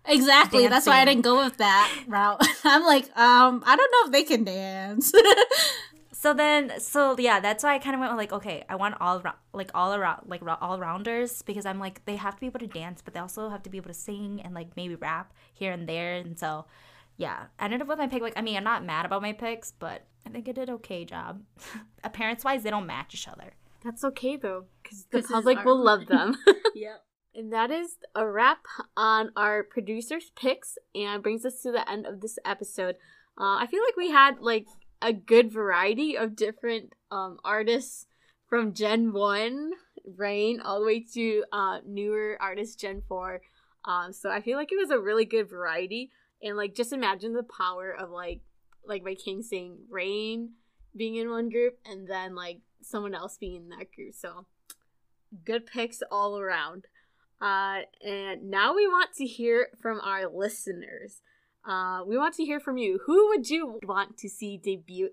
Exactly. 0.04 0.66
That's 0.68 0.86
why 0.86 1.00
I 1.00 1.04
didn't 1.04 1.22
go 1.22 1.44
with 1.44 1.58
that 1.58 2.04
route. 2.06 2.40
I'm 2.64 2.82
like, 2.84 3.04
um, 3.16 3.62
I 3.66 3.76
don't 3.76 3.92
know 3.92 4.06
if 4.06 4.12
they 4.12 4.22
can 4.24 4.44
dance. 4.44 5.12
So 6.20 6.34
then, 6.34 6.80
so 6.80 7.14
yeah, 7.16 7.38
that's 7.38 7.62
why 7.62 7.76
I 7.76 7.78
kind 7.78 7.94
of 7.94 8.00
went 8.00 8.10
with 8.10 8.18
like, 8.18 8.32
okay, 8.32 8.64
I 8.68 8.74
want 8.74 8.96
all 9.00 9.22
like 9.52 9.70
all 9.72 9.94
around, 9.94 10.22
like 10.26 10.42
all 10.60 10.76
rounders 10.80 11.42
because 11.42 11.64
I'm 11.64 11.78
like 11.78 12.04
they 12.06 12.16
have 12.16 12.34
to 12.34 12.40
be 12.40 12.48
able 12.48 12.58
to 12.58 12.66
dance, 12.66 13.00
but 13.00 13.14
they 13.14 13.20
also 13.20 13.48
have 13.50 13.62
to 13.62 13.70
be 13.70 13.76
able 13.76 13.86
to 13.86 13.94
sing 13.94 14.40
and 14.42 14.52
like 14.52 14.74
maybe 14.74 14.96
rap 14.96 15.32
here 15.54 15.70
and 15.70 15.88
there, 15.88 16.14
and 16.14 16.36
so 16.36 16.64
yeah, 17.18 17.46
I 17.58 17.64
ended 17.66 17.82
up 17.82 17.88
with 17.88 17.98
my 17.98 18.06
pick. 18.06 18.22
Like, 18.22 18.32
I 18.36 18.42
mean, 18.42 18.56
I'm 18.56 18.64
not 18.64 18.84
mad 18.84 19.04
about 19.04 19.20
my 19.22 19.32
picks, 19.34 19.72
but 19.72 20.06
I 20.26 20.30
think 20.30 20.48
I 20.48 20.52
did 20.52 20.70
okay 20.70 21.04
job. 21.04 21.42
Appearance 22.04 22.44
wise, 22.44 22.62
they 22.62 22.70
don't 22.70 22.86
match 22.86 23.14
each 23.14 23.28
other. 23.28 23.52
That's 23.84 24.02
okay 24.04 24.36
though, 24.36 24.64
because 24.82 25.04
the 25.10 25.20
This 25.20 25.30
public 25.30 25.64
will 25.64 25.82
love 25.82 26.06
them. 26.08 26.36
yeah. 26.74 26.96
And 27.34 27.52
that 27.52 27.70
is 27.70 27.98
a 28.16 28.26
wrap 28.26 28.64
on 28.96 29.30
our 29.36 29.62
producers' 29.62 30.32
picks 30.34 30.76
and 30.92 31.22
brings 31.22 31.44
us 31.44 31.60
to 31.62 31.70
the 31.70 31.88
end 31.88 32.04
of 32.04 32.20
this 32.20 32.36
episode. 32.44 32.96
Uh, 33.38 33.58
I 33.62 33.68
feel 33.70 33.80
like 33.84 33.96
we 33.96 34.10
had 34.10 34.40
like 34.40 34.66
a 35.00 35.12
good 35.12 35.52
variety 35.52 36.16
of 36.18 36.34
different 36.34 36.94
um, 37.12 37.38
artists 37.44 38.06
from 38.48 38.72
Gen 38.72 39.12
1, 39.12 39.70
Rain, 40.16 40.60
all 40.60 40.80
the 40.80 40.86
way 40.86 41.04
to 41.14 41.44
uh, 41.52 41.78
newer 41.86 42.36
artists, 42.40 42.74
Gen 42.74 43.02
4. 43.06 43.40
Um, 43.84 44.12
so 44.12 44.30
I 44.30 44.40
feel 44.40 44.56
like 44.58 44.72
it 44.72 44.78
was 44.78 44.90
a 44.90 44.98
really 44.98 45.26
good 45.26 45.48
variety. 45.48 46.10
And 46.42 46.56
like 46.56 46.74
just 46.74 46.92
imagine 46.92 47.32
the 47.32 47.42
power 47.42 47.90
of 47.90 48.10
like 48.10 48.40
like 48.86 49.02
my 49.04 49.14
king 49.14 49.42
saying 49.42 49.78
Rain 49.90 50.50
being 50.96 51.16
in 51.16 51.30
one 51.30 51.48
group 51.48 51.78
and 51.84 52.08
then 52.08 52.34
like 52.34 52.60
someone 52.82 53.14
else 53.14 53.36
being 53.38 53.56
in 53.56 53.68
that 53.70 53.92
group. 53.92 54.14
So 54.14 54.46
good 55.44 55.66
picks 55.66 56.02
all 56.10 56.38
around. 56.38 56.86
Uh, 57.40 57.82
and 58.04 58.50
now 58.50 58.74
we 58.74 58.86
want 58.86 59.12
to 59.14 59.24
hear 59.24 59.68
from 59.80 60.00
our 60.00 60.28
listeners. 60.28 61.22
Uh, 61.64 62.02
we 62.06 62.16
want 62.16 62.34
to 62.34 62.44
hear 62.44 62.58
from 62.58 62.78
you. 62.78 63.00
Who 63.06 63.28
would 63.28 63.48
you 63.48 63.78
want 63.84 64.16
to 64.18 64.28
see 64.28 64.56
debut 64.56 65.10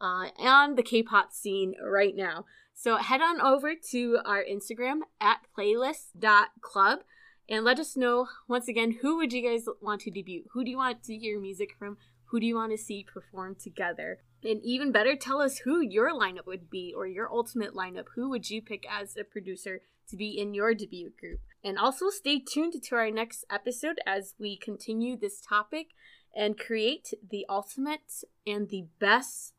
uh, 0.00 0.28
on 0.38 0.74
the 0.74 0.82
K-pop 0.82 1.32
scene 1.32 1.74
right 1.82 2.16
now? 2.16 2.46
So 2.74 2.96
head 2.96 3.20
on 3.20 3.40
over 3.40 3.74
to 3.90 4.18
our 4.24 4.44
Instagram 4.44 5.00
at 5.20 5.40
playlist.club 5.56 7.00
and 7.48 7.64
let 7.64 7.78
us 7.78 7.96
know 7.96 8.28
once 8.46 8.68
again 8.68 8.98
who 9.00 9.16
would 9.16 9.32
you 9.32 9.42
guys 9.42 9.66
want 9.80 10.02
to 10.02 10.10
debut? 10.10 10.44
Who 10.52 10.64
do 10.64 10.70
you 10.70 10.76
want 10.76 11.02
to 11.04 11.16
hear 11.16 11.40
music 11.40 11.70
from? 11.78 11.96
Who 12.26 12.40
do 12.40 12.46
you 12.46 12.56
want 12.56 12.72
to 12.72 12.78
see 12.78 13.06
perform 13.10 13.56
together? 13.56 14.18
And 14.44 14.60
even 14.62 14.92
better, 14.92 15.16
tell 15.16 15.40
us 15.40 15.58
who 15.58 15.80
your 15.80 16.12
lineup 16.12 16.46
would 16.46 16.70
be 16.70 16.92
or 16.94 17.06
your 17.06 17.32
ultimate 17.32 17.74
lineup. 17.74 18.04
Who 18.14 18.28
would 18.30 18.50
you 18.50 18.60
pick 18.60 18.84
as 18.88 19.16
a 19.16 19.24
producer 19.24 19.80
to 20.10 20.16
be 20.16 20.38
in 20.38 20.54
your 20.54 20.74
debut 20.74 21.10
group? 21.18 21.40
And 21.64 21.78
also 21.78 22.10
stay 22.10 22.38
tuned 22.38 22.74
to 22.82 22.94
our 22.94 23.10
next 23.10 23.44
episode 23.50 23.98
as 24.06 24.34
we 24.38 24.56
continue 24.56 25.16
this 25.16 25.40
topic 25.40 25.88
and 26.36 26.58
create 26.58 27.14
the 27.30 27.46
ultimate 27.48 28.22
and 28.46 28.68
the 28.68 28.86
best, 29.00 29.54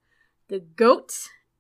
the 0.48 0.60
GOAT, 0.60 1.12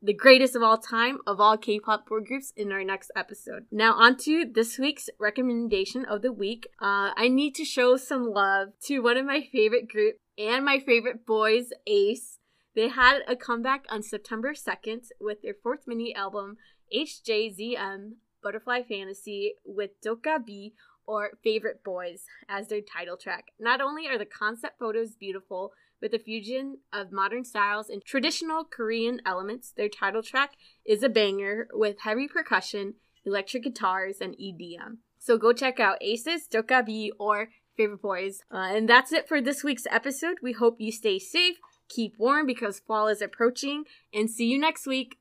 the 0.02 0.14
greatest 0.14 0.56
of 0.56 0.64
all 0.64 0.78
time 0.78 1.20
of 1.28 1.40
all 1.40 1.58
K 1.58 1.80
pop 1.80 2.08
boy 2.08 2.22
groups 2.22 2.54
in 2.56 2.72
our 2.72 2.84
next 2.84 3.12
episode. 3.16 3.66
Now, 3.72 3.94
on 3.94 4.18
to 4.18 4.46
this 4.46 4.80
week's 4.80 5.10
recommendation 5.20 6.06
of 6.06 6.22
the 6.22 6.32
week. 6.32 6.68
Uh, 6.82 7.12
I 7.16 7.28
need 7.28 7.56
to 7.56 7.66
show 7.66 7.98
some 7.98 8.32
love 8.32 8.70
to 8.86 9.00
one 9.00 9.18
of 9.18 9.26
my 9.26 9.48
favorite 9.52 9.90
group 9.90 10.16
and 10.38 10.64
my 10.64 10.80
favorite 10.80 11.26
boys, 11.26 11.72
A.C.E. 11.86 12.40
They 12.76 12.88
had 12.88 13.22
a 13.28 13.36
comeback 13.36 13.86
on 13.90 14.04
September 14.04 14.54
2nd 14.54 15.08
with 15.20 15.42
their 15.42 15.56
fourth 15.62 15.82
mini 15.86 16.16
album, 16.16 16.58
HJZM 16.96 18.14
Butterfly 18.42 18.84
Phantasy, 18.88 19.56
with 19.66 19.92
Dokkaebi 20.06 20.74
or 21.06 21.32
Favorite 21.44 21.84
Boys 21.84 22.26
as 22.48 22.68
their 22.68 22.82
title 22.82 23.18
track. 23.18 23.48
Not 23.60 23.82
only 23.82 24.08
are 24.08 24.18
the 24.18 24.26
concept 24.26 24.80
photos 24.80 25.16
beautiful, 25.16 25.74
with 26.02 26.14
a 26.14 26.20
fusion 26.20 26.78
of 26.94 27.12
modern 27.12 27.44
styles 27.44 27.90
and 27.90 28.04
traditional 28.04 28.64
Korean 28.64 29.22
elements, 29.26 29.74
their 29.76 29.90
title 29.90 30.24
track 30.24 30.54
is 30.86 31.04
a 31.04 31.10
banger 31.10 31.68
with 31.74 32.02
heavy 32.02 32.28
percussion, 32.28 32.96
electric 33.26 33.64
guitars, 33.64 34.18
and 34.22 34.36
EDM. 34.36 34.98
So 35.18 35.38
go 35.38 35.52
check 35.54 35.80
out 35.80 35.98
A.C.E's, 36.02 36.48
Doka 36.48 36.84
B, 36.86 37.12
or 37.20 37.50
Favorite 37.76 38.02
Boys. 38.02 38.42
Uh, 38.52 38.58
and 38.58 38.90
that's 38.90 39.12
it 39.12 39.28
for 39.28 39.42
this 39.42 39.64
week's 39.64 39.88
episode. 39.92 40.38
We 40.42 40.54
hope 40.54 40.78
you 40.80 40.92
stay 40.92 41.20
safe, 41.20 41.58
keep 41.88 42.18
warm 42.18 42.46
because 42.46 42.80
fall 42.80 43.08
is 43.08 43.22
approaching, 43.22 43.84
and 44.14 44.30
see 44.30 44.48
you 44.48 44.60
next 44.60 44.88
week. 44.88 45.18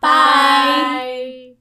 Bye. 0.00 0.08
Bye. 0.08 1.53